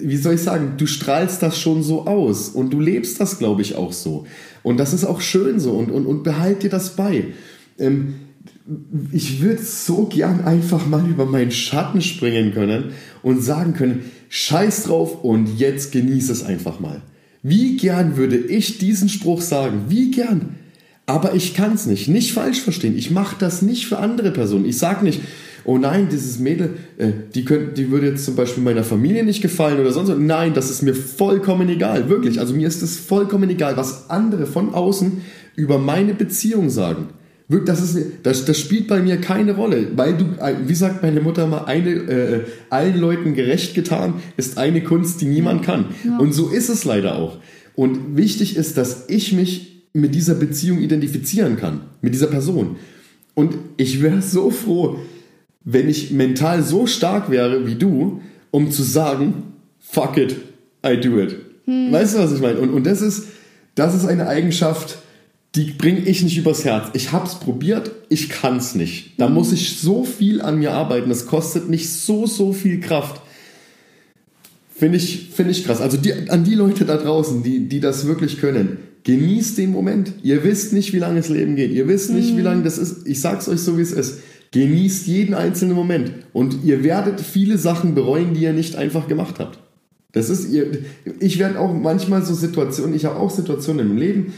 wie 0.00 0.16
soll 0.16 0.34
ich 0.34 0.40
sagen, 0.40 0.72
du 0.78 0.88
strahlst 0.88 1.40
das 1.44 1.60
schon 1.60 1.84
so 1.84 2.08
aus 2.08 2.48
und 2.48 2.70
du 2.72 2.80
lebst 2.80 3.20
das, 3.20 3.38
glaube 3.38 3.62
ich, 3.62 3.76
auch 3.76 3.92
so. 3.92 4.26
Und 4.64 4.78
das 4.78 4.92
ist 4.92 5.04
auch 5.04 5.20
schön 5.20 5.60
so 5.60 5.74
und, 5.74 5.92
und, 5.92 6.06
und 6.06 6.24
behalt 6.24 6.64
dir 6.64 6.70
das 6.70 6.96
bei. 6.96 7.26
Ähm, 7.78 8.16
ich 9.12 9.40
würde 9.40 9.62
so 9.62 10.06
gern 10.06 10.44
einfach 10.44 10.86
mal 10.86 11.08
über 11.08 11.24
meinen 11.24 11.52
Schatten 11.52 12.00
springen 12.00 12.52
können 12.52 12.90
und 13.22 13.44
sagen 13.44 13.74
können, 13.74 14.10
scheiß 14.28 14.82
drauf 14.82 15.22
und 15.22 15.56
jetzt 15.56 15.92
genieß 15.92 16.30
es 16.30 16.42
einfach 16.42 16.80
mal. 16.80 17.00
Wie 17.44 17.76
gern 17.76 18.16
würde 18.16 18.38
ich 18.38 18.78
diesen 18.78 19.10
Spruch 19.10 19.42
sagen? 19.42 19.84
Wie 19.88 20.10
gern? 20.10 20.56
Aber 21.04 21.34
ich 21.34 21.52
kann 21.52 21.74
es 21.74 21.84
nicht. 21.84 22.08
Nicht 22.08 22.32
falsch 22.32 22.62
verstehen. 22.62 22.96
Ich 22.96 23.10
mache 23.10 23.36
das 23.38 23.60
nicht 23.60 23.86
für 23.86 23.98
andere 23.98 24.30
Personen. 24.30 24.64
Ich 24.64 24.78
sage 24.78 25.04
nicht, 25.04 25.20
oh 25.64 25.76
nein, 25.76 26.08
dieses 26.10 26.38
Mädel, 26.38 26.70
äh, 26.96 27.10
die, 27.34 27.44
könnt, 27.44 27.76
die 27.76 27.90
würde 27.90 28.08
jetzt 28.08 28.24
zum 28.24 28.34
Beispiel 28.34 28.62
meiner 28.62 28.82
Familie 28.82 29.24
nicht 29.24 29.42
gefallen 29.42 29.78
oder 29.78 29.92
sonst 29.92 30.08
was. 30.08 30.18
Nein, 30.18 30.54
das 30.54 30.70
ist 30.70 30.80
mir 30.80 30.94
vollkommen 30.94 31.68
egal. 31.68 32.08
Wirklich. 32.08 32.40
Also 32.40 32.54
mir 32.54 32.66
ist 32.66 32.82
es 32.82 32.98
vollkommen 32.98 33.50
egal, 33.50 33.76
was 33.76 34.08
andere 34.08 34.46
von 34.46 34.72
außen 34.72 35.20
über 35.54 35.78
meine 35.78 36.14
Beziehung 36.14 36.70
sagen. 36.70 37.08
Das, 37.48 37.82
ist, 37.82 37.98
das, 38.22 38.46
das 38.46 38.58
spielt 38.58 38.88
bei 38.88 39.02
mir 39.02 39.18
keine 39.18 39.54
Rolle, 39.54 39.88
weil 39.96 40.16
du, 40.16 40.24
wie 40.66 40.74
sagt 40.74 41.02
meine 41.02 41.20
Mutter 41.20 41.46
mal, 41.46 41.64
eine, 41.64 41.90
äh, 41.90 42.40
allen 42.70 42.98
Leuten 42.98 43.34
gerecht 43.34 43.74
getan 43.74 44.14
ist 44.38 44.56
eine 44.56 44.82
Kunst, 44.82 45.20
die 45.20 45.26
niemand 45.26 45.62
kann. 45.62 45.86
Ja. 46.04 46.16
Und 46.18 46.32
so 46.32 46.48
ist 46.48 46.70
es 46.70 46.84
leider 46.84 47.16
auch. 47.16 47.38
Und 47.74 48.16
wichtig 48.16 48.56
ist, 48.56 48.78
dass 48.78 49.08
ich 49.08 49.32
mich 49.34 49.84
mit 49.92 50.14
dieser 50.14 50.34
Beziehung 50.34 50.78
identifizieren 50.78 51.56
kann, 51.56 51.82
mit 52.00 52.14
dieser 52.14 52.28
Person. 52.28 52.76
Und 53.34 53.56
ich 53.76 54.00
wäre 54.00 54.22
so 54.22 54.50
froh, 54.50 54.98
wenn 55.64 55.88
ich 55.88 56.10
mental 56.12 56.62
so 56.62 56.86
stark 56.86 57.30
wäre 57.30 57.66
wie 57.66 57.74
du, 57.74 58.20
um 58.50 58.70
zu 58.70 58.82
sagen, 58.82 59.54
fuck 59.80 60.16
it, 60.16 60.36
I 60.86 60.98
do 60.98 61.18
it. 61.20 61.36
Hm. 61.64 61.92
Weißt 61.92 62.14
du, 62.14 62.18
was 62.20 62.32
ich 62.32 62.40
meine? 62.40 62.58
Und, 62.58 62.70
und 62.70 62.86
das, 62.86 63.02
ist, 63.02 63.28
das 63.74 63.94
ist 63.94 64.06
eine 64.06 64.28
Eigenschaft, 64.28 64.98
die 65.54 65.66
bringe 65.66 66.00
ich 66.00 66.22
nicht 66.22 66.36
übers 66.36 66.64
Herz. 66.64 66.88
Ich 66.94 67.12
habe 67.12 67.26
es 67.26 67.36
probiert, 67.36 67.92
ich 68.08 68.28
kann 68.28 68.56
es 68.56 68.74
nicht. 68.74 69.12
Da 69.18 69.28
muss 69.28 69.52
ich 69.52 69.78
so 69.78 70.04
viel 70.04 70.42
an 70.42 70.58
mir 70.58 70.72
arbeiten. 70.72 71.08
Das 71.08 71.26
kostet 71.26 71.68
mich 71.68 71.90
so, 71.90 72.26
so 72.26 72.52
viel 72.52 72.80
Kraft. 72.80 73.20
Finde 74.74 74.98
ich, 74.98 75.30
find 75.32 75.50
ich 75.50 75.64
krass. 75.64 75.80
Also 75.80 75.96
die, 75.96 76.28
an 76.28 76.42
die 76.42 76.56
Leute 76.56 76.84
da 76.84 76.96
draußen, 76.96 77.44
die, 77.44 77.68
die 77.68 77.78
das 77.78 78.06
wirklich 78.06 78.40
können, 78.40 78.78
genießt 79.04 79.56
den 79.56 79.70
Moment. 79.70 80.14
Ihr 80.24 80.42
wisst 80.42 80.72
nicht, 80.72 80.92
wie 80.92 80.98
lange 80.98 81.18
das 81.18 81.28
Leben 81.28 81.54
geht. 81.54 81.70
Ihr 81.70 81.86
wisst 81.86 82.10
nicht, 82.10 82.32
mhm. 82.32 82.38
wie 82.38 82.42
lange 82.42 82.64
das 82.64 82.78
ist. 82.78 83.06
Ich 83.06 83.20
sag's 83.20 83.48
euch 83.48 83.60
so, 83.60 83.78
wie 83.78 83.82
es 83.82 83.92
ist. 83.92 84.18
Genießt 84.50 85.06
jeden 85.06 85.34
einzelnen 85.34 85.76
Moment. 85.76 86.10
Und 86.32 86.64
ihr 86.64 86.82
werdet 86.82 87.20
viele 87.20 87.58
Sachen 87.58 87.94
bereuen, 87.94 88.34
die 88.34 88.42
ihr 88.42 88.52
nicht 88.52 88.74
einfach 88.74 89.06
gemacht 89.06 89.36
habt. 89.38 89.60
Das 90.10 90.30
ist, 90.30 90.50
ihr, 90.52 90.78
ich 91.20 91.38
werde 91.38 91.58
auch 91.58 91.72
manchmal 91.72 92.24
so 92.24 92.34
Situationen, 92.34 92.94
ich 92.94 93.04
habe 93.04 93.16
auch 93.16 93.30
Situationen 93.30 93.90
im 93.90 93.96
Leben, 93.96 94.32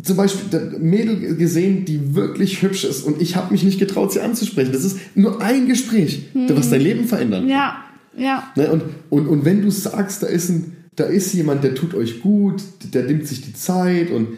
zum 0.00 0.16
Beispiel 0.16 0.58
ein 0.58 0.82
Mädel 0.82 1.36
gesehen, 1.36 1.84
die 1.84 2.14
wirklich 2.14 2.62
hübsch 2.62 2.84
ist 2.84 3.02
und 3.02 3.20
ich 3.20 3.36
habe 3.36 3.52
mich 3.52 3.62
nicht 3.62 3.78
getraut, 3.78 4.12
sie 4.12 4.20
anzusprechen. 4.20 4.72
Das 4.72 4.84
ist 4.84 4.98
nur 5.14 5.42
ein 5.42 5.66
Gespräch, 5.66 6.28
hm. 6.32 6.46
was 6.56 6.70
dein 6.70 6.80
Leben 6.80 7.04
verändern 7.06 7.42
kann. 7.42 7.50
Ja, 7.50 7.84
ja. 8.16 8.52
Ne? 8.56 8.72
Und, 8.72 8.82
und, 9.10 9.28
und 9.28 9.44
wenn 9.44 9.62
du 9.62 9.70
sagst, 9.70 10.22
da 10.22 10.28
ist, 10.28 10.48
ein, 10.48 10.76
da 10.96 11.04
ist 11.04 11.34
jemand, 11.34 11.62
der 11.62 11.74
tut 11.74 11.94
euch 11.94 12.20
gut, 12.20 12.62
der 12.92 13.04
nimmt 13.04 13.26
sich 13.26 13.42
die 13.42 13.52
Zeit 13.52 14.10
und 14.10 14.28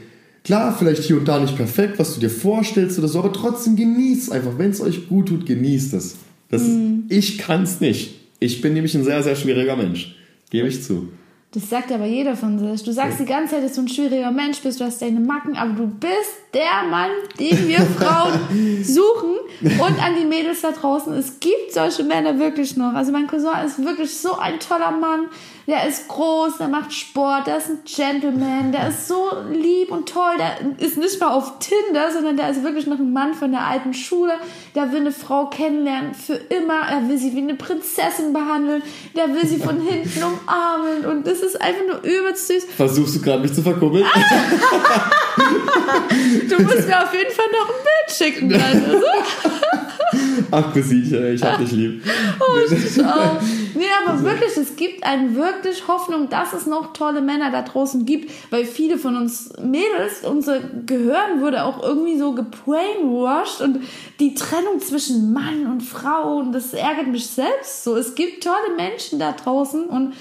klar, 0.43 0.77
vielleicht 0.77 1.05
hier 1.05 1.19
und 1.19 1.29
da 1.29 1.39
nicht 1.39 1.57
perfekt, 1.57 1.99
was 1.99 2.15
du 2.15 2.21
dir 2.21 2.31
vorstellst 2.31 2.99
oder 2.99 3.09
so, 3.09 3.21
aber 3.21 3.33
trotzdem 3.33 3.77
genießt 3.77 4.33
einfach. 4.33 4.59
Wenn 4.59 4.71
es 4.71 4.81
euch 4.81 5.09
gut 5.09 5.29
tut, 5.29 5.47
genießt 5.47 5.95
es. 5.95 6.17
Das 6.49 6.63
hm. 6.63 7.05
ich 7.09 7.39
kann 7.39 7.63
es 7.63 7.81
nicht. 7.81 8.17
Ich 8.41 8.61
bin 8.61 8.75
nämlich 8.75 8.95
ein 8.97 9.05
sehr, 9.05 9.23
sehr 9.23 9.37
schwieriger 9.37 9.77
Mensch. 9.77 10.17
Gebe 10.51 10.69
ich 10.69 10.83
zu. 10.83 11.09
Das 11.55 11.71
sagt 11.71 11.93
aber 11.93 12.05
jeder 12.05 12.35
von 12.35 12.59
sich. 12.59 12.83
Du 12.83 12.91
sagst 12.91 13.21
die 13.21 13.25
ganze 13.25 13.55
Zeit, 13.55 13.65
dass 13.65 13.75
du 13.75 13.83
ein 13.83 13.89
schwieriger 13.89 14.33
Mensch 14.33 14.61
bist, 14.61 14.81
du 14.81 14.85
hast 14.85 15.01
deine 15.01 15.21
Macken, 15.21 15.57
aber 15.57 15.71
du 15.75 15.87
bist 15.87 16.35
der 16.53 16.83
Mann, 16.91 17.11
den 17.39 17.69
wir 17.69 17.79
Frauen 17.99 18.83
suchen. 18.83 19.37
Und 19.63 20.05
an 20.05 20.17
die 20.21 20.27
Mädels 20.27 20.63
da 20.63 20.73
draußen, 20.73 21.13
es 21.13 21.39
gibt 21.39 21.73
solche 21.73 22.03
Männer 22.03 22.41
wirklich 22.41 22.77
noch. 22.77 22.93
Also 22.95 23.13
mein 23.13 23.29
Cousin 23.29 23.65
ist 23.65 23.85
wirklich 23.85 24.13
so 24.13 24.37
ein 24.37 24.59
toller 24.59 24.91
Mann, 24.91 25.27
der 25.67 25.89
ist 25.89 26.09
groß, 26.09 26.59
der 26.59 26.69
macht 26.69 26.93
Sport, 26.93 27.47
der 27.47 27.57
ist 27.57 27.71
ein 27.71 27.79
Gentleman, 27.85 28.71
der 28.71 28.89
ist 28.89 29.09
so 29.09 29.31
lieb 29.51 29.91
und 29.91 30.07
toll, 30.09 30.35
der 30.39 30.59
ist 30.85 30.99
nicht 30.99 31.19
mal 31.21 31.33
auf 31.33 31.59
Tinder, 31.59 32.13
sondern 32.13 32.37
der 32.37 32.51
ist 32.51 32.63
wirklich 32.63 32.87
noch 32.87 32.99
ein 32.99 33.13
Mann 33.13 33.35
von 33.35 33.51
der 33.51 33.67
alten 33.67 33.95
Schule, 33.95 34.35
der 34.75 34.93
will 34.93 35.01
eine 35.01 35.13
Frau 35.13 35.47
kennenlernen 35.47 36.13
für 36.15 36.35
immer, 36.35 36.83
er 36.91 37.09
will 37.09 37.17
sie 37.17 37.33
wie 37.35 37.39
eine 37.39 37.55
Prinzessin 37.55 38.35
behandeln, 38.35 38.83
der 39.17 39.35
will 39.35 39.47
sie 39.47 39.59
von 39.59 39.81
hinten 39.81 40.23
umarmen 40.23 41.07
und 41.07 41.27
das 41.27 41.41
ist 41.41 41.59
einfach 41.61 41.85
nur 41.87 42.03
übelst 42.03 42.49
süß. 42.49 42.67
Versuchst 42.77 43.17
du 43.17 43.23
gerade 43.23 43.41
mich 43.41 43.55
zu 43.55 43.63
verkuppeln? 43.63 44.05
du 46.49 46.63
musst 46.63 46.87
mir 46.87 47.03
auf 47.03 47.13
jeden 47.15 47.33
Fall 47.33 47.47
noch 47.53 47.69
ein 47.69 47.75
Bild 47.85 48.11
schicken 48.17 48.49
dann. 48.51 48.61
Also. 48.61 49.03
Ach, 50.51 50.73
Cousine, 50.73 51.31
ich 51.31 51.43
hab 51.43 51.59
dich 51.59 51.73
lieb. 51.73 52.03
Oh, 52.39 52.59
ich 52.67 53.05
auch. 53.05 53.41
Nee, 53.75 53.85
aber 54.05 54.23
wirklich, 54.23 54.57
es 54.57 54.77
gibt 54.77 55.05
einen 55.05 55.35
wirklich 55.35 55.89
Hoffnung, 55.89 56.29
dass 56.29 56.53
es 56.53 56.67
noch 56.67 56.93
tolle 56.93 57.21
Männer 57.21 57.51
da 57.51 57.63
draußen 57.63 58.07
gibt, 58.07 58.31
weil 58.51 58.65
viele 58.65 58.99
von 58.99 59.17
uns 59.17 59.53
Mädels, 59.61 60.25
unser 60.25 60.61
Gehirn 60.61 61.41
wurde 61.41 61.65
auch 61.65 61.83
irgendwie 61.83 62.19
so 62.19 62.33
gebrainwashed 62.33 63.61
und 63.61 63.81
die 64.21 64.35
Trennung 64.35 64.81
zwischen 64.81 65.33
Mann 65.33 65.67
und 65.67 65.83
Frau, 65.83 66.37
und 66.37 66.53
das 66.53 66.73
ärgert 66.73 67.09
mich 67.09 67.27
selbst 67.27 67.85
so. 67.85 67.97
Es 67.97 68.15
gibt 68.15 68.45
tolle 68.45 68.77
Menschen 68.77 69.19
da 69.19 69.33
draußen 69.33 69.85
und 69.85 70.15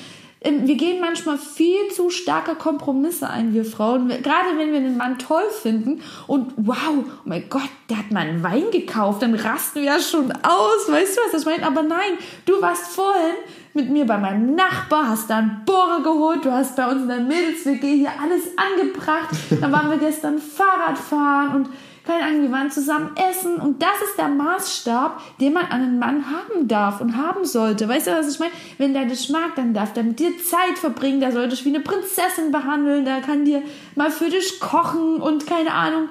wir 0.44 0.76
gehen 0.76 1.00
manchmal 1.00 1.38
viel 1.38 1.89
zu 1.94 2.10
starke 2.10 2.56
Kompromisse 2.56 3.30
ein, 3.30 3.54
wir 3.54 3.64
Frauen. 3.64 4.10
Gerade 4.10 4.58
wenn 4.58 4.72
wir 4.72 4.80
einen 4.80 4.98
Mann 4.98 5.18
toll 5.18 5.50
finden 5.62 6.02
und 6.28 6.54
wow, 6.58 6.78
oh 6.98 7.04
mein 7.24 7.50
Gott, 7.50 7.70
der 7.89 8.00
hat 8.00 8.12
mal 8.12 8.28
einen 8.28 8.44
Wein 8.44 8.70
gekauft, 8.72 9.22
dann 9.22 9.36
rasten 9.36 9.82
wir 9.82 9.94
ja 9.94 10.00
schon 10.00 10.32
aus. 10.32 10.89
Weißt 10.89 11.18
du, 11.18 11.22
was 11.26 11.41
ich 11.41 11.46
meine? 11.46 11.66
Aber 11.66 11.82
nein, 11.84 12.18
du 12.46 12.62
warst 12.62 12.88
vorhin 12.88 13.36
mit 13.74 13.89
mir 13.89 14.06
bei 14.06 14.18
meinem 14.18 14.54
Nachbar, 14.54 15.10
hast 15.10 15.30
da 15.30 15.38
einen 15.38 15.64
Bohrer 15.66 16.04
geholt, 16.04 16.46
du 16.46 16.52
hast 16.52 16.76
bei 16.76 16.89
uns 16.91 17.04
in 17.04 17.08
der 17.08 17.22
Mädels-WG 17.22 17.96
hier 17.96 18.12
alles 18.22 18.44
angebracht. 18.58 19.30
Dann 19.62 19.72
waren 19.72 19.89
wir 19.89 19.98
gestern 19.98 20.39
Fahrrad 20.39 20.98
fahren 20.98 21.56
und 21.56 21.70
keine 22.06 22.24
Ahnung, 22.24 22.41
wir 22.43 22.51
waren 22.51 22.70
zusammen 22.70 23.12
essen 23.16 23.56
und 23.56 23.82
das 23.82 23.95
ist 24.10 24.18
der 24.18 24.28
Maßstab, 24.28 25.22
den 25.39 25.54
man 25.54 25.66
an 25.66 25.82
einen 25.82 25.99
Mann 25.99 26.26
haben 26.26 26.68
darf 26.68 26.99
und 26.99 27.16
haben 27.16 27.45
sollte. 27.45 27.88
Weißt 27.88 28.08
du, 28.08 28.12
was 28.12 28.34
ich 28.34 28.39
meine? 28.39 28.51
Wenn 28.78 28.93
der 28.93 29.06
dich 29.06 29.30
mag, 29.30 29.56
dann 29.56 29.74
darf 29.74 29.93
der 29.93 30.04
mit 30.04 30.20
dir 30.20 30.32
Zeit 30.38 30.78
verbringen, 30.78 31.22
der 31.22 31.32
soll 31.32 31.47
dich 31.47 31.64
wie 31.64 31.70
eine 31.70 31.80
Prinzessin 31.80 32.51
behandeln, 32.51 33.06
der 33.06 33.22
kann 33.22 33.45
dir 33.45 33.62
mal 33.95 34.12
für 34.12 34.30
dich 34.30 34.60
kochen 34.60 35.22
und 35.22 35.47
keine 35.47 35.74
Ahnung, 35.74 36.10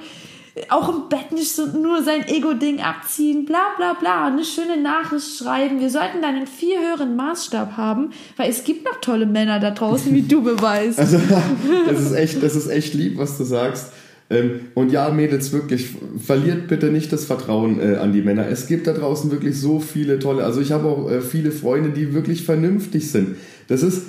auch 0.68 0.88
im 0.88 1.08
Bett 1.08 1.32
nicht 1.32 1.52
so 1.52 1.66
nur 1.66 2.02
sein 2.02 2.28
Ego-Ding 2.28 2.80
abziehen, 2.80 3.46
bla 3.46 3.74
bla 3.76 3.94
bla, 3.94 4.26
eine 4.26 4.44
schöne 4.44 4.76
Nachricht 4.76 5.38
schreiben. 5.38 5.80
Wir 5.80 5.90
sollten 5.90 6.20
dann 6.20 6.34
einen 6.34 6.46
viel 6.46 6.78
höheren 6.78 7.16
Maßstab 7.16 7.76
haben, 7.76 8.10
weil 8.36 8.50
es 8.50 8.64
gibt 8.64 8.84
noch 8.84 9.00
tolle 9.00 9.24
Männer 9.24 9.60
da 9.60 9.70
draußen, 9.70 10.14
wie 10.14 10.22
du 10.22 10.42
beweist. 10.42 10.98
Also, 10.98 11.18
das 11.86 12.00
ist 12.00 12.12
echt, 12.12 12.42
das 12.42 12.54
ist 12.54 12.68
echt 12.68 12.92
lieb, 12.92 13.16
was 13.16 13.38
du 13.38 13.44
sagst. 13.44 13.92
Ähm, 14.32 14.60
und 14.74 14.90
ja, 14.90 15.10
Mädels, 15.10 15.52
wirklich, 15.52 15.88
verliert 16.18 16.66
bitte 16.68 16.90
nicht 16.90 17.12
das 17.12 17.24
Vertrauen 17.26 17.80
äh, 17.80 17.96
an 17.96 18.12
die 18.12 18.22
Männer. 18.22 18.48
Es 18.48 18.66
gibt 18.66 18.86
da 18.86 18.94
draußen 18.94 19.30
wirklich 19.30 19.56
so 19.58 19.78
viele 19.78 20.18
tolle, 20.18 20.44
also 20.44 20.60
ich 20.60 20.72
habe 20.72 20.88
auch 20.88 21.10
äh, 21.10 21.20
viele 21.20 21.52
Freunde, 21.52 21.90
die 21.90 22.14
wirklich 22.14 22.44
vernünftig 22.44 23.10
sind. 23.10 23.36
Das 23.68 23.82
ist, 23.82 24.04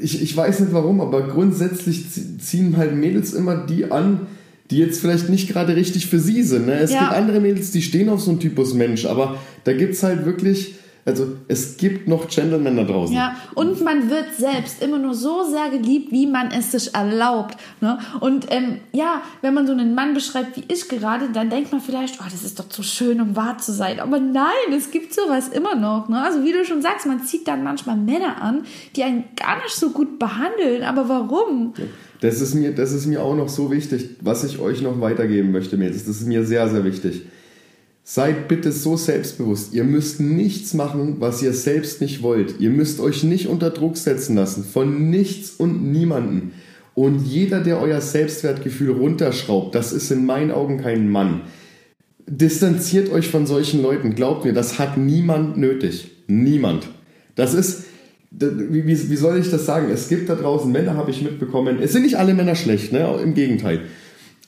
ich, 0.00 0.22
ich 0.22 0.36
weiß 0.36 0.60
nicht 0.60 0.72
warum, 0.72 1.00
aber 1.00 1.26
grundsätzlich 1.26 2.06
ziehen 2.38 2.76
halt 2.76 2.94
Mädels 2.94 3.34
immer 3.34 3.66
die 3.66 3.90
an, 3.90 4.20
die 4.70 4.78
jetzt 4.78 5.00
vielleicht 5.00 5.28
nicht 5.28 5.48
gerade 5.48 5.76
richtig 5.76 6.06
für 6.06 6.18
sie 6.18 6.42
sind. 6.42 6.66
Ne? 6.66 6.78
Es 6.78 6.92
ja. 6.92 7.00
gibt 7.00 7.12
andere 7.12 7.40
Mädels, 7.40 7.70
die 7.70 7.82
stehen 7.82 8.08
auf 8.08 8.20
so 8.20 8.30
einen 8.30 8.40
Typus 8.40 8.74
Mensch, 8.74 9.06
aber 9.06 9.38
da 9.64 9.72
gibt 9.72 9.94
es 9.94 10.02
halt 10.02 10.24
wirklich 10.24 10.74
also 11.06 11.36
es 11.46 11.76
gibt 11.76 12.08
noch 12.08 12.28
Gentlemen 12.28 12.76
da 12.76 12.82
draußen. 12.82 13.14
Ja, 13.14 13.36
und 13.54 13.80
man 13.84 14.10
wird 14.10 14.34
selbst 14.36 14.82
immer 14.82 14.98
nur 14.98 15.14
so 15.14 15.44
sehr 15.44 15.70
geliebt, 15.70 16.10
wie 16.10 16.26
man 16.26 16.50
es 16.50 16.72
sich 16.72 16.92
erlaubt. 16.96 17.56
Ne? 17.80 17.96
Und 18.18 18.46
ähm, 18.50 18.80
ja, 18.92 19.22
wenn 19.40 19.54
man 19.54 19.68
so 19.68 19.72
einen 19.72 19.94
Mann 19.94 20.14
beschreibt 20.14 20.56
wie 20.56 20.64
ich 20.66 20.88
gerade, 20.88 21.28
dann 21.32 21.48
denkt 21.48 21.70
man 21.70 21.80
vielleicht, 21.80 22.18
oh, 22.20 22.24
das 22.28 22.42
ist 22.42 22.58
doch 22.58 22.68
zu 22.68 22.82
schön, 22.82 23.20
um 23.20 23.36
wahr 23.36 23.56
zu 23.58 23.72
sein. 23.72 24.00
Aber 24.00 24.18
nein, 24.18 24.72
es 24.76 24.90
gibt 24.90 25.14
sowas 25.14 25.46
immer 25.48 25.76
noch. 25.76 26.08
Ne? 26.08 26.20
Also 26.20 26.42
wie 26.42 26.50
du 26.50 26.64
schon 26.64 26.82
sagst, 26.82 27.06
man 27.06 27.22
zieht 27.22 27.46
dann 27.46 27.62
manchmal 27.62 27.96
Männer 27.96 28.42
an, 28.42 28.64
die 28.96 29.04
einen 29.04 29.26
gar 29.36 29.62
nicht 29.62 29.76
so 29.76 29.90
gut 29.90 30.18
behandeln. 30.18 30.82
Aber 30.82 31.08
warum? 31.08 31.72
Das 32.20 32.40
ist 32.40 32.54
mir, 32.54 32.74
das 32.74 32.90
ist 32.90 33.06
mir 33.06 33.22
auch 33.22 33.36
noch 33.36 33.48
so 33.48 33.70
wichtig, 33.70 34.16
was 34.22 34.42
ich 34.42 34.58
euch 34.58 34.82
noch 34.82 35.00
weitergeben 35.00 35.52
möchte, 35.52 35.76
Mädels. 35.76 36.04
Das 36.04 36.16
ist 36.16 36.26
mir 36.26 36.44
sehr, 36.44 36.68
sehr 36.68 36.84
wichtig 36.84 37.22
Seid 38.08 38.46
bitte 38.46 38.70
so 38.70 38.96
selbstbewusst. 38.96 39.74
Ihr 39.74 39.82
müsst 39.82 40.20
nichts 40.20 40.74
machen, 40.74 41.16
was 41.18 41.42
ihr 41.42 41.52
selbst 41.52 42.00
nicht 42.00 42.22
wollt. 42.22 42.60
Ihr 42.60 42.70
müsst 42.70 43.00
euch 43.00 43.24
nicht 43.24 43.48
unter 43.48 43.70
Druck 43.70 43.96
setzen 43.96 44.36
lassen 44.36 44.62
von 44.62 45.10
nichts 45.10 45.50
und 45.50 45.90
niemanden. 45.90 46.52
Und 46.94 47.26
jeder, 47.26 47.60
der 47.60 47.80
euer 47.80 48.00
Selbstwertgefühl 48.00 48.92
runterschraubt, 48.92 49.74
das 49.74 49.92
ist 49.92 50.12
in 50.12 50.24
meinen 50.24 50.52
Augen 50.52 50.78
kein 50.78 51.10
Mann. 51.10 51.40
Distanziert 52.28 53.10
euch 53.10 53.26
von 53.26 53.44
solchen 53.44 53.82
Leuten. 53.82 54.14
Glaubt 54.14 54.44
mir, 54.44 54.52
das 54.52 54.78
hat 54.78 54.96
niemand 54.96 55.56
nötig. 55.56 56.12
Niemand. 56.28 56.86
Das 57.34 57.54
ist, 57.54 57.86
wie, 58.30 59.16
soll 59.16 59.36
ich 59.40 59.50
das 59.50 59.66
sagen? 59.66 59.90
Es 59.92 60.08
gibt 60.08 60.28
da 60.28 60.36
draußen 60.36 60.70
Männer, 60.70 60.94
habe 60.94 61.10
ich 61.10 61.22
mitbekommen. 61.22 61.78
Es 61.82 61.92
sind 61.92 62.02
nicht 62.02 62.18
alle 62.18 62.34
Männer 62.34 62.54
schlecht, 62.54 62.92
ne? 62.92 63.18
Im 63.20 63.34
Gegenteil. 63.34 63.80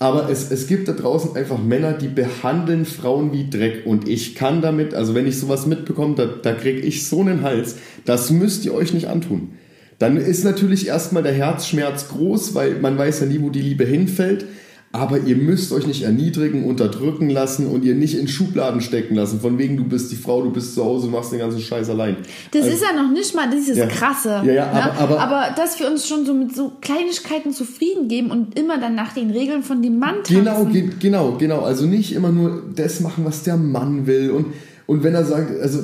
Aber 0.00 0.28
es, 0.30 0.50
es 0.50 0.68
gibt 0.68 0.86
da 0.86 0.92
draußen 0.92 1.34
einfach 1.34 1.58
Männer, 1.58 1.92
die 1.92 2.08
behandeln 2.08 2.84
Frauen 2.84 3.32
wie 3.32 3.50
Dreck. 3.50 3.84
Und 3.84 4.06
ich 4.06 4.36
kann 4.36 4.62
damit, 4.62 4.94
also 4.94 5.14
wenn 5.14 5.26
ich 5.26 5.38
sowas 5.38 5.66
mitbekomme, 5.66 6.14
da, 6.14 6.26
da 6.26 6.52
kriege 6.52 6.80
ich 6.80 7.06
so 7.06 7.20
einen 7.20 7.42
Hals. 7.42 7.76
Das 8.04 8.30
müsst 8.30 8.64
ihr 8.64 8.74
euch 8.74 8.92
nicht 8.92 9.08
antun. 9.08 9.54
Dann 9.98 10.16
ist 10.16 10.44
natürlich 10.44 10.86
erstmal 10.86 11.24
der 11.24 11.32
Herzschmerz 11.32 12.08
groß, 12.08 12.54
weil 12.54 12.76
man 12.76 12.96
weiß 12.96 13.20
ja 13.20 13.26
nie, 13.26 13.40
wo 13.40 13.50
die 13.50 13.62
Liebe 13.62 13.84
hinfällt. 13.84 14.46
Aber 14.90 15.18
ihr 15.18 15.36
müsst 15.36 15.70
euch 15.72 15.86
nicht 15.86 16.02
erniedrigen, 16.02 16.64
unterdrücken 16.64 17.28
lassen 17.28 17.66
und 17.66 17.84
ihr 17.84 17.94
nicht 17.94 18.18
in 18.18 18.26
Schubladen 18.26 18.80
stecken 18.80 19.16
lassen. 19.16 19.38
Von 19.38 19.58
wegen, 19.58 19.76
du 19.76 19.84
bist 19.84 20.10
die 20.10 20.16
Frau, 20.16 20.42
du 20.42 20.50
bist 20.50 20.74
zu 20.74 20.82
Hause, 20.82 21.08
machst 21.08 21.30
den 21.30 21.40
ganzen 21.40 21.60
Scheiß 21.60 21.90
allein. 21.90 22.16
Das 22.52 22.62
also, 22.62 22.74
ist 22.74 22.82
ja 22.82 23.02
noch 23.02 23.10
nicht 23.10 23.34
mal 23.34 23.50
dieses 23.50 23.76
ja, 23.76 23.86
Krasse. 23.86 24.42
Ja, 24.46 24.52
ja, 24.52 24.72
ne? 24.72 24.92
aber, 24.92 24.98
aber, 24.98 25.20
aber, 25.20 25.54
dass 25.56 25.78
wir 25.78 25.88
uns 25.90 26.08
schon 26.08 26.24
so 26.24 26.32
mit 26.32 26.56
so 26.56 26.72
Kleinigkeiten 26.80 27.52
zufrieden 27.52 28.08
geben 28.08 28.30
und 28.30 28.58
immer 28.58 28.80
dann 28.80 28.94
nach 28.94 29.12
den 29.12 29.30
Regeln 29.30 29.62
von 29.62 29.82
dem 29.82 29.98
Mann 29.98 30.22
tanzen. 30.24 30.36
Genau, 30.36 30.64
ge 30.64 30.88
genau, 30.98 31.32
genau. 31.38 31.60
Also 31.60 31.84
nicht 31.84 32.14
immer 32.14 32.32
nur 32.32 32.62
das 32.74 33.00
machen, 33.00 33.26
was 33.26 33.42
der 33.42 33.58
Mann 33.58 34.06
will 34.06 34.30
und 34.30 34.46
und 34.86 35.04
wenn 35.04 35.14
er 35.14 35.26
sagt, 35.26 35.60
also 35.60 35.80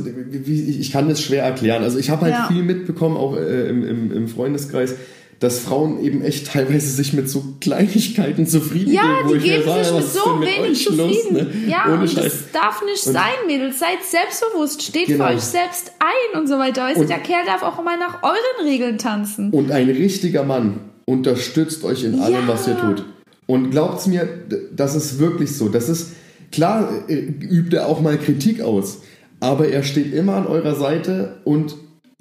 ich 0.46 0.90
kann 0.90 1.11
das 1.11 1.20
schwer 1.20 1.44
erklären. 1.44 1.82
Also 1.82 1.98
ich 1.98 2.09
habe 2.09 2.22
halt 2.22 2.32
ja. 2.32 2.48
viel 2.50 2.62
mitbekommen, 2.62 3.18
auch 3.18 3.36
äh, 3.36 3.68
im, 3.68 3.86
im, 3.86 4.11
im 4.11 4.28
Freundeskreis 4.28 4.94
dass 5.41 5.59
Frauen 5.59 6.03
eben 6.03 6.22
echt 6.22 6.47
teilweise 6.47 6.87
sich 6.89 7.12
mit 7.12 7.28
so 7.28 7.45
Kleinigkeiten 7.61 8.47
zufrieden 8.47 8.93
ja, 8.93 9.03
geben. 9.03 9.28
Ja, 9.28 9.35
die 9.35 9.49
geben 9.49 9.85
sich 9.85 9.93
mit 9.93 10.05
so 10.05 10.41
wenig 10.41 10.85
zufrieden. 10.85 11.37
Los, 11.37 11.45
ne? 11.45 11.53
Ja, 11.68 11.85
Ohne 11.87 12.03
und 12.03 12.11
Scheiß. 12.11 12.24
das 12.24 12.53
darf 12.53 12.82
nicht 12.85 13.07
und 13.07 13.12
sein, 13.12 13.32
Mädels. 13.47 13.78
Seid 13.78 13.99
selbstbewusst, 14.03 14.82
steht 14.82 15.07
genau. 15.07 15.26
für 15.26 15.35
euch 15.35 15.41
selbst 15.41 15.93
ein 15.99 16.41
und 16.41 16.47
so 16.47 16.59
weiter. 16.59 16.82
Weißt 16.82 17.01
du, 17.01 17.05
der 17.05 17.18
Kerl 17.18 17.45
darf 17.47 17.62
auch 17.62 17.82
mal 17.82 17.99
nach 17.99 18.22
euren 18.22 18.66
Regeln 18.66 18.99
tanzen. 18.99 19.51
Und 19.51 19.70
ein 19.70 19.89
richtiger 19.89 20.45
Mann 20.45 20.80
unterstützt 21.07 21.85
euch 21.85 22.05
in 22.05 22.20
allem, 22.20 22.47
ja. 22.47 22.49
was 22.49 22.66
ihr 22.66 22.78
tut. 22.78 23.05
Und 23.47 23.70
glaubt's 23.70 24.07
mir, 24.07 24.26
das 24.74 24.95
ist 24.95 25.18
wirklich 25.18 25.57
so. 25.57 25.68
Das 25.68 25.89
ist, 25.89 26.12
klar 26.51 26.89
äh, 27.09 27.14
übt 27.14 27.76
er 27.76 27.89
auch 27.89 28.01
mal 28.01 28.16
Kritik 28.16 28.61
aus, 28.62 29.03
aber 29.41 29.68
er 29.68 29.82
steht 29.82 30.14
immer 30.14 30.37
an 30.37 30.47
eurer 30.47 30.74
Seite 30.74 31.41
und 31.45 31.74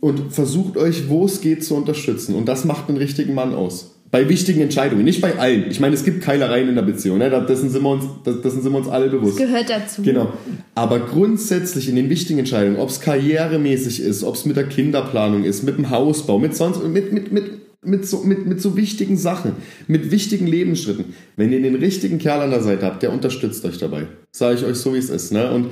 und 0.03 0.33
versucht 0.33 0.75
euch, 0.75 1.07
wo 1.07 1.23
es 1.23 1.39
geht, 1.39 1.63
zu 1.63 1.75
unterstützen. 1.75 2.35
Und 2.35 2.45
das 2.49 2.65
macht 2.65 2.89
einen 2.89 2.97
richtigen 2.97 3.33
Mann 3.33 3.55
aus. 3.55 3.95
Bei 4.11 4.27
wichtigen 4.27 4.59
Entscheidungen, 4.59 5.05
nicht 5.05 5.21
bei 5.21 5.39
allen. 5.39 5.71
Ich 5.71 5.79
meine, 5.79 5.95
es 5.95 6.03
gibt 6.03 6.21
Keilereien 6.21 6.67
in 6.67 6.75
der 6.75 6.81
Beziehung, 6.81 7.19
ne? 7.19 7.29
dessen, 7.47 7.69
sind 7.69 7.83
wir 7.83 7.89
uns, 7.89 8.03
dessen 8.25 8.61
sind 8.61 8.73
wir 8.73 8.79
uns 8.79 8.89
alle 8.89 9.07
bewusst. 9.07 9.39
Das 9.39 9.47
gehört 9.47 9.69
dazu. 9.69 10.01
Genau. 10.01 10.33
Aber 10.75 10.99
grundsätzlich 10.99 11.87
in 11.87 11.95
den 11.95 12.09
wichtigen 12.09 12.39
Entscheidungen, 12.39 12.79
ob 12.79 12.89
es 12.89 12.99
karrieremäßig 12.99 14.01
ist, 14.01 14.25
ob 14.25 14.35
es 14.35 14.43
mit 14.43 14.57
der 14.57 14.67
Kinderplanung 14.67 15.45
ist, 15.45 15.63
mit 15.63 15.77
dem 15.77 15.89
Hausbau, 15.89 16.37
mit 16.37 16.53
sonst, 16.53 16.83
mit, 16.83 17.13
mit, 17.13 17.31
mit, 17.31 17.45
mit 17.81 18.05
so, 18.05 18.23
mit, 18.23 18.45
mit 18.45 18.61
so 18.61 18.75
wichtigen 18.75 19.15
Sachen, 19.15 19.53
mit 19.87 20.11
wichtigen 20.11 20.47
Lebensschritten. 20.47 21.13
Wenn 21.37 21.53
ihr 21.53 21.61
den 21.61 21.75
richtigen 21.75 22.17
Kerl 22.17 22.41
an 22.41 22.51
der 22.51 22.61
Seite 22.61 22.85
habt, 22.85 23.03
der 23.03 23.13
unterstützt 23.13 23.63
euch 23.63 23.77
dabei. 23.77 24.07
Sage 24.33 24.55
ich 24.55 24.65
euch 24.65 24.75
so, 24.75 24.93
wie 24.93 24.97
es 24.97 25.09
ist. 25.09 25.31
Ne? 25.31 25.49
Und 25.49 25.67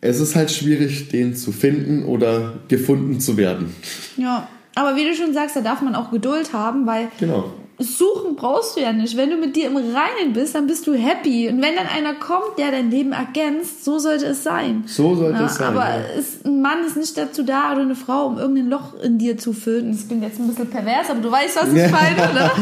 es 0.00 0.20
ist 0.20 0.36
halt 0.36 0.50
schwierig, 0.50 1.08
den 1.08 1.34
zu 1.34 1.52
finden 1.52 2.04
oder 2.04 2.54
gefunden 2.68 3.20
zu 3.20 3.36
werden. 3.36 3.74
Ja, 4.16 4.48
aber 4.74 4.96
wie 4.96 5.04
du 5.04 5.14
schon 5.14 5.34
sagst, 5.34 5.56
da 5.56 5.60
darf 5.60 5.82
man 5.82 5.96
auch 5.96 6.12
Geduld 6.12 6.52
haben, 6.52 6.86
weil 6.86 7.08
genau. 7.18 7.52
suchen 7.80 8.36
brauchst 8.36 8.76
du 8.76 8.80
ja 8.80 8.92
nicht. 8.92 9.16
Wenn 9.16 9.30
du 9.30 9.36
mit 9.36 9.56
dir 9.56 9.66
im 9.66 9.76
Reinen 9.76 10.34
bist, 10.34 10.54
dann 10.54 10.68
bist 10.68 10.86
du 10.86 10.94
happy. 10.94 11.48
Und 11.48 11.60
wenn 11.62 11.74
dann 11.74 11.88
einer 11.88 12.14
kommt, 12.14 12.58
der 12.58 12.70
dein 12.70 12.92
Leben 12.92 13.10
ergänzt, 13.10 13.84
so 13.84 13.98
sollte 13.98 14.26
es 14.26 14.44
sein. 14.44 14.84
So 14.86 15.16
sollte 15.16 15.40
ja, 15.40 15.46
es 15.46 15.56
sein. 15.56 15.66
Aber 15.66 15.88
ja. 15.88 16.00
ist, 16.16 16.46
ein 16.46 16.62
Mann 16.62 16.84
ist 16.86 16.96
nicht 16.96 17.18
dazu 17.18 17.42
da 17.42 17.72
oder 17.72 17.82
eine 17.82 17.96
Frau, 17.96 18.26
um 18.26 18.38
irgendein 18.38 18.68
Loch 18.68 18.94
in 19.02 19.18
dir 19.18 19.36
zu 19.36 19.52
füllen. 19.52 19.90
Das 19.90 20.06
klingt 20.06 20.22
jetzt 20.22 20.38
ein 20.38 20.46
bisschen 20.46 20.70
pervers, 20.70 21.10
aber 21.10 21.20
du 21.20 21.32
weißt, 21.32 21.56
was 21.56 21.72
ich 21.72 21.90
meine, 21.90 22.30
oder? 22.30 22.52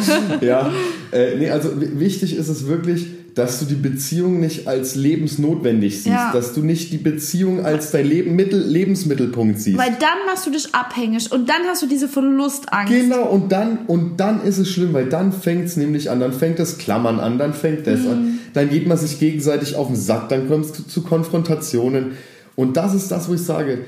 ja, 0.40 0.72
äh, 1.12 1.36
nee, 1.36 1.50
also 1.50 1.70
wichtig 1.74 2.34
ist 2.34 2.48
es 2.48 2.66
wirklich, 2.66 3.08
dass 3.36 3.58
du 3.58 3.66
die 3.66 3.74
Beziehung 3.74 4.40
nicht 4.40 4.66
als 4.66 4.94
lebensnotwendig 4.94 5.96
siehst, 5.96 6.06
ja. 6.06 6.32
dass 6.32 6.54
du 6.54 6.62
nicht 6.62 6.90
die 6.90 6.96
Beziehung 6.96 7.66
als 7.66 7.90
dein 7.90 8.06
Leben, 8.06 8.34
Mittel, 8.34 8.58
Lebensmittelpunkt 8.58 9.60
siehst. 9.60 9.76
Weil 9.76 9.94
dann 10.00 10.24
machst 10.26 10.46
du 10.46 10.50
dich 10.50 10.74
abhängig 10.74 11.30
und 11.30 11.46
dann 11.46 11.64
hast 11.66 11.82
du 11.82 11.86
diese 11.86 12.08
Verlustangst. 12.08 12.90
Genau, 12.90 13.24
und 13.24 13.52
dann, 13.52 13.80
und 13.88 14.20
dann 14.20 14.42
ist 14.42 14.56
es 14.56 14.70
schlimm, 14.70 14.94
weil 14.94 15.10
dann 15.10 15.32
fängt 15.32 15.66
es 15.66 15.76
nämlich 15.76 16.10
an, 16.10 16.18
dann 16.18 16.32
fängt 16.32 16.58
das 16.58 16.78
Klammern 16.78 17.20
an, 17.20 17.36
dann 17.36 17.52
fängt 17.52 17.86
das 17.86 18.00
mhm. 18.00 18.10
an, 18.10 18.38
dann 18.54 18.70
geht 18.70 18.86
man 18.86 18.96
sich 18.96 19.20
gegenseitig 19.20 19.76
auf 19.76 19.88
den 19.88 19.96
Sack, 19.96 20.30
dann 20.30 20.48
kommt 20.48 20.64
es 20.64 20.72
zu, 20.72 20.86
zu 20.86 21.02
Konfrontationen. 21.02 22.12
Und 22.54 22.78
das 22.78 22.94
ist 22.94 23.10
das, 23.10 23.28
wo 23.28 23.34
ich 23.34 23.42
sage, 23.42 23.80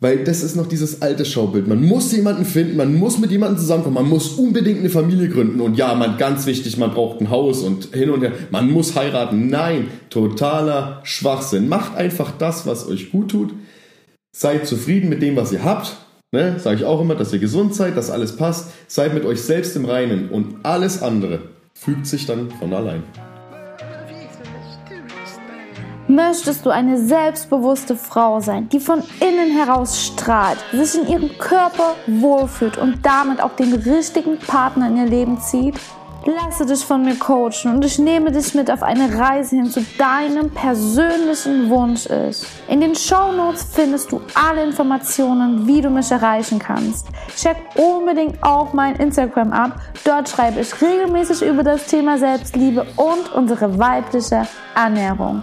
weil 0.00 0.24
das 0.24 0.42
ist 0.42 0.56
noch 0.56 0.66
dieses 0.66 1.02
alte 1.02 1.24
Schaubild. 1.24 1.66
Man 1.66 1.82
muss 1.82 2.12
jemanden 2.12 2.44
finden, 2.44 2.76
man 2.76 2.94
muss 2.94 3.18
mit 3.18 3.30
jemandem 3.30 3.58
zusammenkommen, 3.58 3.94
man 3.94 4.08
muss 4.08 4.32
unbedingt 4.32 4.80
eine 4.80 4.90
Familie 4.90 5.28
gründen. 5.28 5.60
Und 5.60 5.76
ja, 5.76 5.94
man, 5.94 6.18
ganz 6.18 6.46
wichtig, 6.46 6.76
man 6.76 6.90
braucht 6.90 7.20
ein 7.20 7.30
Haus 7.30 7.62
und 7.62 7.94
hin 7.94 8.10
und 8.10 8.22
her. 8.22 8.32
Man 8.50 8.70
muss 8.70 8.96
heiraten. 8.96 9.48
Nein, 9.48 9.88
totaler 10.10 11.00
Schwachsinn. 11.04 11.68
Macht 11.68 11.96
einfach 11.96 12.32
das, 12.36 12.66
was 12.66 12.86
euch 12.88 13.12
gut 13.12 13.30
tut. 13.30 13.54
Seid 14.36 14.66
zufrieden 14.66 15.08
mit 15.08 15.22
dem, 15.22 15.36
was 15.36 15.52
ihr 15.52 15.64
habt. 15.64 15.96
Ne? 16.32 16.58
Sage 16.58 16.76
ich 16.76 16.84
auch 16.84 17.00
immer, 17.00 17.14
dass 17.14 17.32
ihr 17.32 17.38
gesund 17.38 17.74
seid, 17.74 17.96
dass 17.96 18.10
alles 18.10 18.36
passt. 18.36 18.72
Seid 18.88 19.14
mit 19.14 19.24
euch 19.24 19.40
selbst 19.40 19.76
im 19.76 19.84
Reinen 19.84 20.28
und 20.28 20.56
alles 20.64 21.02
andere 21.02 21.40
fügt 21.72 22.06
sich 22.06 22.26
dann 22.26 22.50
von 22.50 22.72
allein. 22.72 23.02
Möchtest 26.06 26.66
du 26.66 26.70
eine 26.70 26.98
selbstbewusste 26.98 27.96
Frau 27.96 28.38
sein, 28.38 28.68
die 28.68 28.78
von 28.78 29.02
innen 29.20 29.56
heraus 29.56 30.04
strahlt, 30.04 30.58
sich 30.70 31.00
in 31.00 31.08
ihrem 31.08 31.38
Körper 31.38 31.94
wohlfühlt 32.06 32.76
und 32.76 32.98
damit 33.02 33.40
auch 33.40 33.56
den 33.56 33.72
richtigen 33.72 34.38
Partner 34.38 34.88
in 34.88 34.98
ihr 34.98 35.06
Leben 35.06 35.40
zieht? 35.40 35.76
Lasse 36.26 36.66
dich 36.66 36.84
von 36.84 37.04
mir 37.04 37.16
coachen 37.16 37.74
und 37.74 37.84
ich 37.84 37.98
nehme 37.98 38.32
dich 38.32 38.54
mit 38.54 38.70
auf 38.70 38.82
eine 38.82 39.18
Reise 39.18 39.56
hin 39.56 39.70
zu 39.70 39.82
deinem 39.98 40.50
persönlichen 40.50 41.70
Wunsch 41.70 42.04
ist. 42.06 42.46
In 42.68 42.82
den 42.82 42.94
Show 42.94 43.32
Notes 43.32 43.66
findest 43.72 44.12
du 44.12 44.20
alle 44.34 44.62
Informationen, 44.62 45.66
wie 45.66 45.80
du 45.80 45.88
mich 45.88 46.10
erreichen 46.10 46.58
kannst. 46.58 47.06
Check 47.34 47.56
unbedingt 47.76 48.42
auch 48.42 48.74
mein 48.74 48.96
Instagram 48.96 49.52
ab. 49.52 49.80
Dort 50.04 50.28
schreibe 50.28 50.60
ich 50.60 50.82
regelmäßig 50.82 51.42
über 51.42 51.62
das 51.62 51.86
Thema 51.86 52.18
Selbstliebe 52.18 52.86
und 52.96 53.34
unsere 53.34 53.78
weibliche 53.78 54.46
Ernährung. 54.74 55.42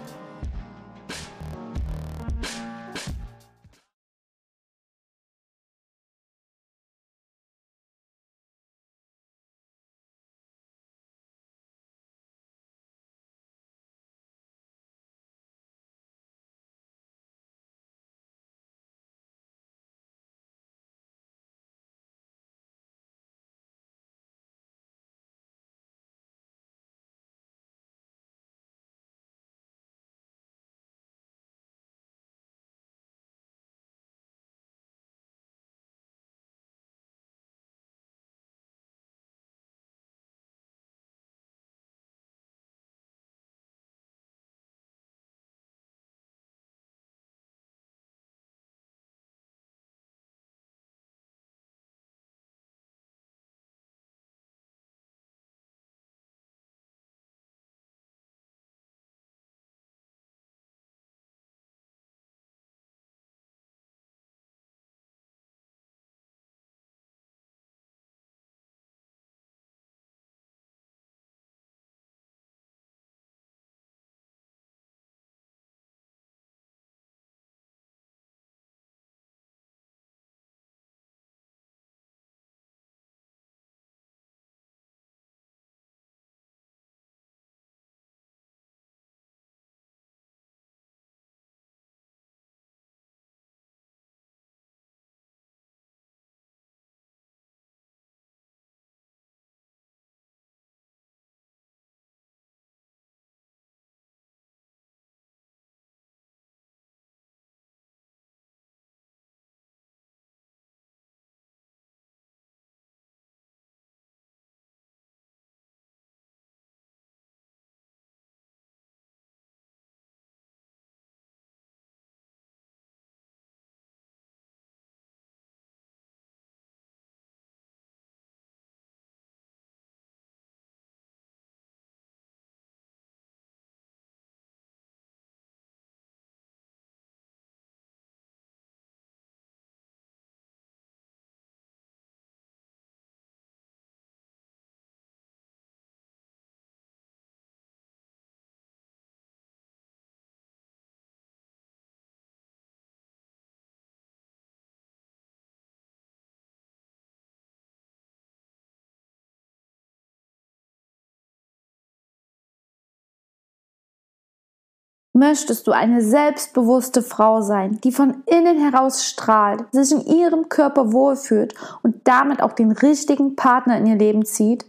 Möchtest 165.21 165.67
du 165.67 165.71
eine 165.71 166.01
selbstbewusste 166.01 167.03
Frau 167.03 167.41
sein, 167.41 167.79
die 167.83 167.91
von 167.91 168.23
innen 168.25 168.57
heraus 168.57 169.05
strahlt, 169.05 169.65
sich 169.71 169.91
in 169.91 170.03
ihrem 170.03 170.49
Körper 170.49 170.93
wohlfühlt 170.93 171.53
und 171.83 171.97
damit 172.05 172.41
auch 172.41 172.53
den 172.53 172.71
richtigen 172.71 173.35
Partner 173.35 173.77
in 173.77 173.85
ihr 173.85 173.97
Leben 173.97 174.25
zieht? 174.25 174.65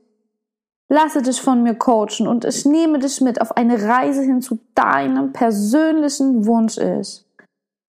Lasse 0.90 1.22
dich 1.22 1.40
von 1.40 1.62
mir 1.62 1.74
coachen 1.74 2.28
und 2.28 2.44
ich 2.44 2.66
nehme 2.66 2.98
dich 2.98 3.22
mit 3.22 3.40
auf 3.40 3.56
eine 3.56 3.82
Reise 3.82 4.20
hin 4.20 4.42
zu 4.42 4.58
deinem 4.74 5.32
persönlichen 5.32 6.44
Wunsch 6.44 6.76
ist. 6.76 7.24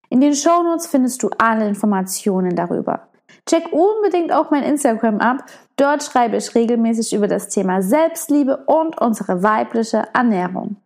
In 0.10 0.22
den 0.22 0.34
Shownotes 0.34 0.88
findest 0.88 1.22
du 1.22 1.32
alle 1.38 1.68
Informationen 1.68 2.56
darüber. 2.56 3.10
Check 3.46 3.74
unbedingt 3.74 4.32
auch 4.32 4.52
mein 4.52 4.64
Instagram 4.64 5.20
ab. 5.20 5.44
Dort 5.76 6.02
schreibe 6.02 6.38
ich 6.38 6.56
regelmäßig 6.56 7.14
über 7.14 7.28
das 7.28 7.50
Thema 7.50 7.82
Selbstliebe 7.82 8.64
und 8.68 9.02
unsere 9.02 9.44
weibliche 9.44 10.08
Ernährung. 10.14 10.78